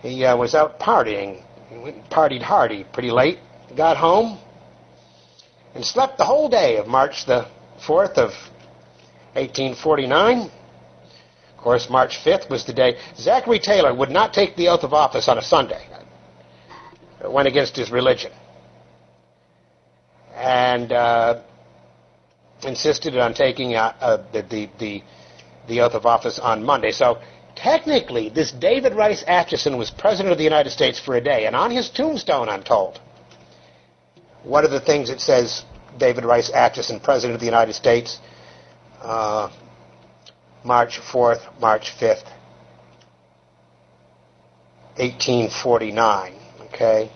he 0.03 0.24
uh, 0.24 0.36
was 0.36 0.55
out 0.55 0.78
partying, 0.78 1.43
partied 2.11 2.43
hardy 2.43 2.85
pretty 2.93 3.11
late, 3.11 3.39
got 3.77 3.97
home, 3.97 4.39
and 5.74 5.85
slept 5.85 6.19
the 6.19 6.24
whole 6.24 6.48
day 6.48 6.77
of 6.77 6.86
March 6.86 7.27
the 7.27 7.47
4th 7.86 8.16
of 8.16 8.31
1849. 9.35 10.39
Of 10.39 10.51
course, 11.59 11.90
March 11.90 12.19
5th 12.24 12.48
was 12.48 12.65
the 12.65 12.73
day. 12.73 12.97
Zachary 13.16 13.59
Taylor 13.59 13.93
would 13.94 14.11
not 14.11 14.32
take 14.32 14.57
the 14.57 14.69
oath 14.69 14.85
of 14.85 14.94
office 14.94 15.28
on 15.28 15.36
a 15.39 15.43
Sunday. 15.43 15.86
It 17.23 17.31
went 17.31 17.48
against 17.48 17.77
his 17.77 17.90
religion 17.90 18.32
and 20.35 20.93
uh, 20.93 21.43
insisted 22.62 23.16
on 23.16 23.35
taking 23.35 23.74
uh, 23.74 23.94
uh, 24.01 24.16
the, 24.32 24.43
the, 24.43 24.70
the, 24.78 25.03
the 25.68 25.80
oath 25.80 25.94
of 25.94 26.06
office 26.06 26.38
on 26.38 26.62
Monday. 26.64 26.93
So 26.93 27.18
technically, 27.55 28.28
this 28.28 28.52
David 28.52 28.94
Rice 28.94 29.24
Atchison 29.26 29.76
was 29.76 29.90
President 29.90 30.32
of 30.32 30.38
the 30.38 30.44
United 30.44 30.70
States 30.70 30.98
for 30.98 31.16
a 31.16 31.20
day, 31.20 31.47
and 31.47 31.56
on 31.56 31.70
his 31.70 31.90
tombstone, 31.90 32.48
I'm 32.48 32.62
told, 32.62 33.01
one 34.43 34.64
of 34.64 34.70
the 34.70 34.80
things 34.80 35.10
it 35.10 35.20
says 35.20 35.64
David 35.98 36.24
Rice 36.24 36.51
Atchison, 36.52 37.01
President 37.01 37.34
of 37.34 37.40
the 37.40 37.47
United 37.47 37.74
States, 37.74 38.20
uh, 39.02 39.51
March 40.64 41.01
4th, 41.01 41.60
March 41.60 41.93
5th, 41.98 42.26
1849. 44.97 46.34
Okay? 46.66 47.10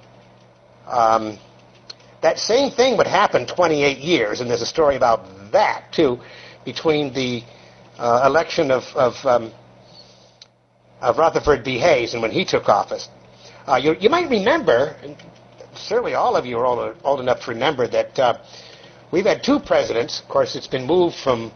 Um, 0.87 1.39
that 2.23 2.39
same 2.39 2.71
thing 2.71 2.97
would 2.97 3.07
happen 3.07 3.47
28 3.47 3.99
years, 3.99 4.41
and 4.41 4.51
there's 4.51 4.63
a 4.63 4.67
story 4.67 4.97
about 4.97 5.25
that, 5.53 5.93
too, 5.93 6.21
between 6.65 7.13
the 7.13 7.43
uh, 8.01 8.23
election 8.27 8.71
of, 8.71 8.85
of, 8.95 9.15
um, 9.27 9.53
of, 11.01 11.19
Rutherford 11.19 11.63
B. 11.63 11.79
Hayes 11.79 12.15
and 12.15 12.23
when 12.23 12.31
he 12.31 12.45
took 12.45 12.69
office. 12.69 13.09
Uh, 13.67 13.77
you, 13.77 13.95
you, 14.01 14.09
might 14.09 14.31
remember, 14.31 14.97
certainly 15.77 16.15
all 16.15 16.35
of 16.35 16.47
you 16.47 16.59
are 16.59 16.65
old, 16.65 16.97
old 17.05 17.21
enough 17.21 17.45
to 17.45 17.51
remember, 17.51 17.87
that 17.87 18.19
uh, 18.19 18.39
we've 19.13 19.27
had 19.27 19.45
two 19.45 19.61
presidents. 19.61 20.21
Of 20.21 20.29
course, 20.29 20.57
it's 20.57 20.67
been 20.67 20.87
moved 20.87 21.17
from 21.17 21.53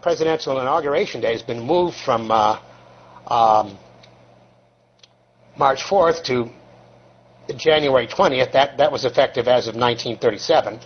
presidential 0.00 0.60
inauguration 0.60 1.20
day, 1.20 1.32
has 1.32 1.42
been 1.42 1.60
moved 1.60 1.96
from 1.96 2.30
uh, 2.30 2.60
um, 3.26 3.76
March 5.58 5.82
4th 5.82 6.22
to 6.24 6.50
January 7.56 8.06
20th. 8.06 8.52
That, 8.52 8.78
that 8.78 8.92
was 8.92 9.04
effective 9.04 9.48
as 9.48 9.66
of 9.66 9.74
1937. 9.74 10.78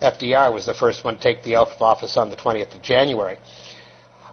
FDR 0.00 0.52
was 0.54 0.66
the 0.66 0.74
first 0.74 1.04
one 1.04 1.16
to 1.16 1.22
take 1.22 1.42
the 1.42 1.56
oath 1.56 1.72
of 1.72 1.82
office 1.82 2.16
on 2.16 2.30
the 2.30 2.36
20th 2.36 2.76
of 2.76 2.80
January. 2.80 3.38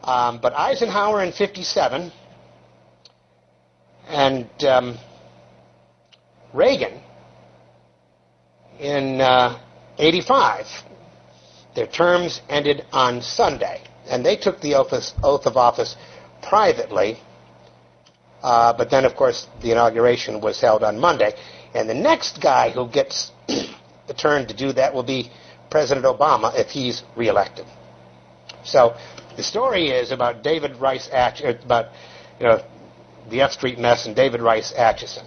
Um, 0.08 0.40
but 0.42 0.54
Eisenhower 0.54 1.22
in 1.22 1.34
57 1.34 2.14
and 4.08 4.50
um, 4.64 4.98
Reagan 6.54 7.02
in 8.80 9.20
uh, 9.20 9.60
85, 9.98 10.66
their 11.76 11.88
terms 11.88 12.42
ended 12.48 12.86
on 12.94 13.22
Sunday. 13.22 13.82
And 14.10 14.26
they 14.26 14.38
took 14.38 14.62
the 14.62 14.76
oath 14.76 15.46
of 15.46 15.58
office 15.58 15.98
privately. 16.42 17.20
Uh, 18.42 18.72
but 18.78 18.90
then, 18.90 19.04
of 19.04 19.18
course, 19.18 19.46
the 19.62 19.72
inauguration 19.72 20.40
was 20.40 20.62
held 20.62 20.84
on 20.84 20.98
Monday. 20.98 21.34
And 21.74 21.90
the 21.90 21.94
next 21.94 22.42
guy 22.42 22.70
who 22.70 22.88
gets 22.88 23.32
the 23.48 24.14
turn 24.16 24.48
to 24.48 24.54
do 24.56 24.72
that 24.72 24.94
will 24.94 25.04
be 25.04 25.30
President 25.70 26.06
Obama 26.06 26.58
if 26.58 26.70
he's 26.70 27.04
reelected. 27.18 27.66
So 28.64 28.96
the 29.38 29.43
story 29.43 29.89
is 29.89 30.11
about 30.11 30.43
David 30.43 30.76
Rice 30.77 31.07
Atch- 31.14 31.43
uh, 31.43 31.53
about 31.64 31.85
you 32.39 32.47
know 32.47 32.61
the 33.30 33.41
F 33.41 33.51
Street 33.51 33.80
mess 33.80 34.05
and 34.05 34.15
David 34.15 34.41
Rice 34.41 34.73
Atchison. 34.76 35.26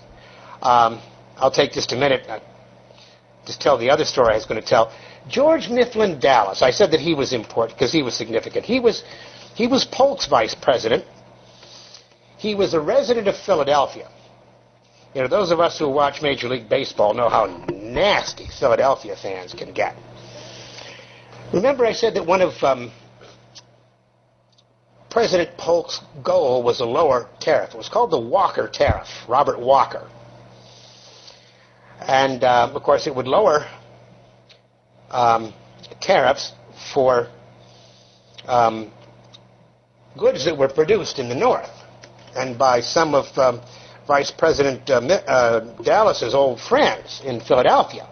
Um, 0.61 1.01
I'll 1.37 1.51
take 1.51 1.73
just 1.73 1.93
a 1.93 1.97
minute. 1.97 2.27
Uh, 2.29 2.41
just 3.47 3.61
tell 3.61 3.79
the 3.79 3.89
other 3.89 4.05
story 4.05 4.33
I 4.33 4.37
was 4.37 4.45
going 4.47 4.61
to 4.61 4.67
tell. 4.67 4.93
George 5.29 5.69
Mifflin 5.71 6.19
Dallas. 6.19 6.61
I 6.61 6.71
said 6.71 6.91
that 6.91 7.01
he 7.01 7.15
was 7.15 7.33
important 7.33 7.79
because 7.79 7.93
he 7.93 8.03
was 8.03 8.15
significant. 8.15 8.67
He 8.67 8.81
was 8.81 9.05
he 9.55 9.67
was 9.67 9.85
Polk's 9.85 10.27
vice 10.27 10.55
president. 10.55 11.05
He 12.37 12.55
was 12.55 12.75
a 12.75 12.81
resident 12.81 13.29
of 13.29 13.37
Philadelphia. 13.37 14.09
You 15.15 15.23
know, 15.23 15.29
those 15.29 15.51
of 15.51 15.61
us 15.61 15.79
who 15.79 15.89
watch 15.89 16.23
Major 16.23 16.49
League 16.49 16.69
Baseball 16.69 17.15
know 17.15 17.29
how 17.29 17.47
nasty 17.73 18.47
Philadelphia 18.59 19.17
fans 19.17 19.53
can 19.53 19.73
get. 19.73 19.97
Remember, 21.53 21.85
I 21.85 21.93
said 21.93 22.15
that 22.15 22.25
one 22.25 22.41
of 22.41 22.53
um, 22.63 22.93
President 25.11 25.57
Polk's 25.57 26.01
goal 26.23 26.63
was 26.63 26.81
a 26.81 26.85
lower 26.85 27.29
tariff. 27.41 27.75
It 27.75 27.77
was 27.77 27.89
called 27.89 28.13
the 28.13 28.21
Walker 28.21 28.69
Tariff, 28.69 29.09
Robert 29.29 29.59
Walker. 29.59 30.09
And, 32.01 32.45
uh, 32.45 32.71
of 32.73 32.83
course, 32.83 33.07
it 33.09 33.15
would 33.15 33.27
lower 33.27 33.69
um, 35.11 35.53
tariffs 36.01 36.53
for 36.95 37.29
um, 38.47 38.93
goods 40.17 40.45
that 40.45 40.57
were 40.57 40.69
produced 40.69 41.19
in 41.19 41.29
the 41.29 41.35
North. 41.35 41.71
And 42.37 42.57
by 42.57 42.81
some 42.81 43.15
of 43.15 43.37
um, 43.37 43.61
Vice 44.07 44.31
President 44.31 44.89
uh, 44.89 44.99
uh, 44.99 45.83
Dallas's 45.83 46.35
old 46.35 46.61
friends 46.61 47.21
in 47.25 47.41
Philadelphia. 47.41 48.09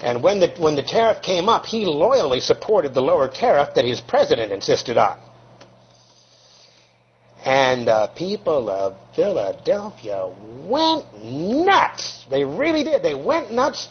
And 0.00 0.22
when 0.22 0.38
the, 0.38 0.54
when 0.58 0.76
the 0.76 0.82
tariff 0.82 1.22
came 1.22 1.48
up, 1.48 1.64
he 1.64 1.86
loyally 1.86 2.40
supported 2.40 2.92
the 2.92 3.00
lower 3.00 3.26
tariff 3.26 3.74
that 3.74 3.86
his 3.86 4.02
president 4.02 4.52
insisted 4.52 4.98
on. 4.98 5.18
And 7.44 7.88
uh, 7.90 8.06
people 8.08 8.70
of 8.70 8.96
Philadelphia 9.14 10.32
went 10.64 11.04
nuts. 11.22 12.24
They 12.30 12.42
really 12.42 12.82
did. 12.84 13.02
They 13.02 13.14
went 13.14 13.52
nuts. 13.52 13.88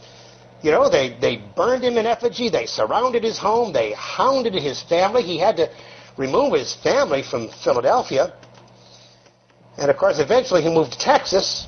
You 0.64 0.72
know, 0.72 0.90
they, 0.90 1.16
they 1.20 1.38
burned 1.56 1.84
him 1.84 1.98
in 1.98 2.08
effigy. 2.08 2.50
They 2.50 2.66
surrounded 2.66 3.24
his 3.24 3.38
home. 3.38 3.72
They 3.72 3.94
hounded 3.94 4.56
his 4.56 4.82
family. 4.82 5.22
He 5.22 5.38
had 5.38 5.58
to 5.58 5.70
remove 6.18 6.54
his 6.54 6.74
family 6.74 7.22
from 7.22 7.50
Philadelphia. 7.64 8.34
And 9.78 9.92
of 9.92 9.98
course, 9.98 10.20
eventually 10.20 10.64
he 10.64 10.70
moved 10.70 10.94
to 10.94 11.00
Texas. 11.00 11.68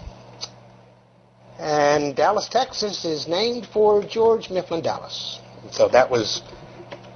And 1.60 2.16
Dallas, 2.16 2.48
Texas 2.50 3.06
is 3.06 3.28
named 3.28 3.68
for 3.68 4.04
George 4.04 4.50
Mifflin 4.50 4.82
Dallas. 4.82 5.40
And 5.62 5.72
so 5.72 5.88
that 5.90 6.10
was 6.10 6.42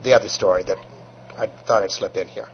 the 0.04 0.14
other 0.14 0.30
story 0.30 0.64
that 0.64 0.78
I 1.38 1.48
thought 1.66 1.84
I'd 1.84 1.92
slip 1.92 2.16
in 2.18 2.28
here. 2.28 2.50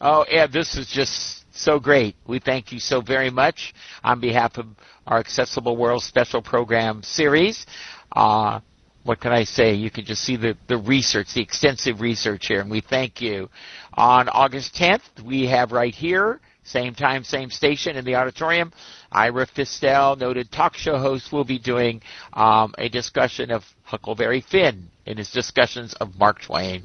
Oh, 0.00 0.22
Ed, 0.22 0.52
this 0.52 0.76
is 0.76 0.88
just 0.88 1.44
so 1.56 1.80
great. 1.80 2.16
We 2.26 2.38
thank 2.38 2.70
you 2.70 2.78
so 2.78 3.00
very 3.00 3.30
much 3.30 3.72
on 4.04 4.20
behalf 4.20 4.58
of 4.58 4.66
our 5.06 5.18
Accessible 5.18 5.74
World 5.76 6.02
Special 6.02 6.42
Program 6.42 7.02
series. 7.02 7.64
Uh, 8.12 8.60
what 9.04 9.20
can 9.20 9.32
I 9.32 9.44
say? 9.44 9.72
You 9.72 9.90
can 9.90 10.04
just 10.04 10.22
see 10.22 10.36
the, 10.36 10.54
the 10.68 10.76
research, 10.76 11.32
the 11.32 11.40
extensive 11.40 12.02
research 12.02 12.48
here, 12.48 12.60
and 12.60 12.70
we 12.70 12.82
thank 12.82 13.22
you. 13.22 13.48
On 13.94 14.28
August 14.28 14.74
10th, 14.74 15.22
we 15.24 15.46
have 15.46 15.72
right 15.72 15.94
here, 15.94 16.40
same 16.62 16.94
time, 16.94 17.24
same 17.24 17.48
station 17.48 17.96
in 17.96 18.04
the 18.04 18.16
auditorium, 18.16 18.72
Ira 19.12 19.46
Fistell, 19.46 20.18
noted 20.18 20.52
talk 20.52 20.76
show 20.76 20.98
host, 20.98 21.32
will 21.32 21.44
be 21.44 21.58
doing 21.58 22.02
um, 22.34 22.74
a 22.76 22.90
discussion 22.90 23.50
of 23.50 23.64
Huckleberry 23.84 24.42
Finn 24.42 24.90
in 25.06 25.16
his 25.16 25.30
discussions 25.30 25.94
of 25.94 26.18
Mark 26.18 26.42
Twain, 26.42 26.82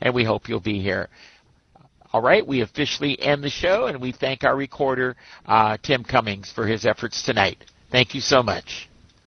and 0.00 0.14
we 0.14 0.22
hope 0.22 0.48
you'll 0.48 0.60
be 0.60 0.80
here. 0.80 1.08
All 2.12 2.20
right, 2.20 2.46
we 2.46 2.60
officially 2.60 3.18
end 3.20 3.42
the 3.42 3.48
show, 3.48 3.86
and 3.86 4.00
we 4.00 4.12
thank 4.12 4.44
our 4.44 4.54
recorder, 4.54 5.16
uh, 5.46 5.78
Tim 5.82 6.04
Cummings, 6.04 6.52
for 6.52 6.66
his 6.66 6.84
efforts 6.84 7.22
tonight. 7.22 7.64
Thank 7.90 8.14
you 8.14 8.20
so 8.20 8.42
much. 8.42 8.90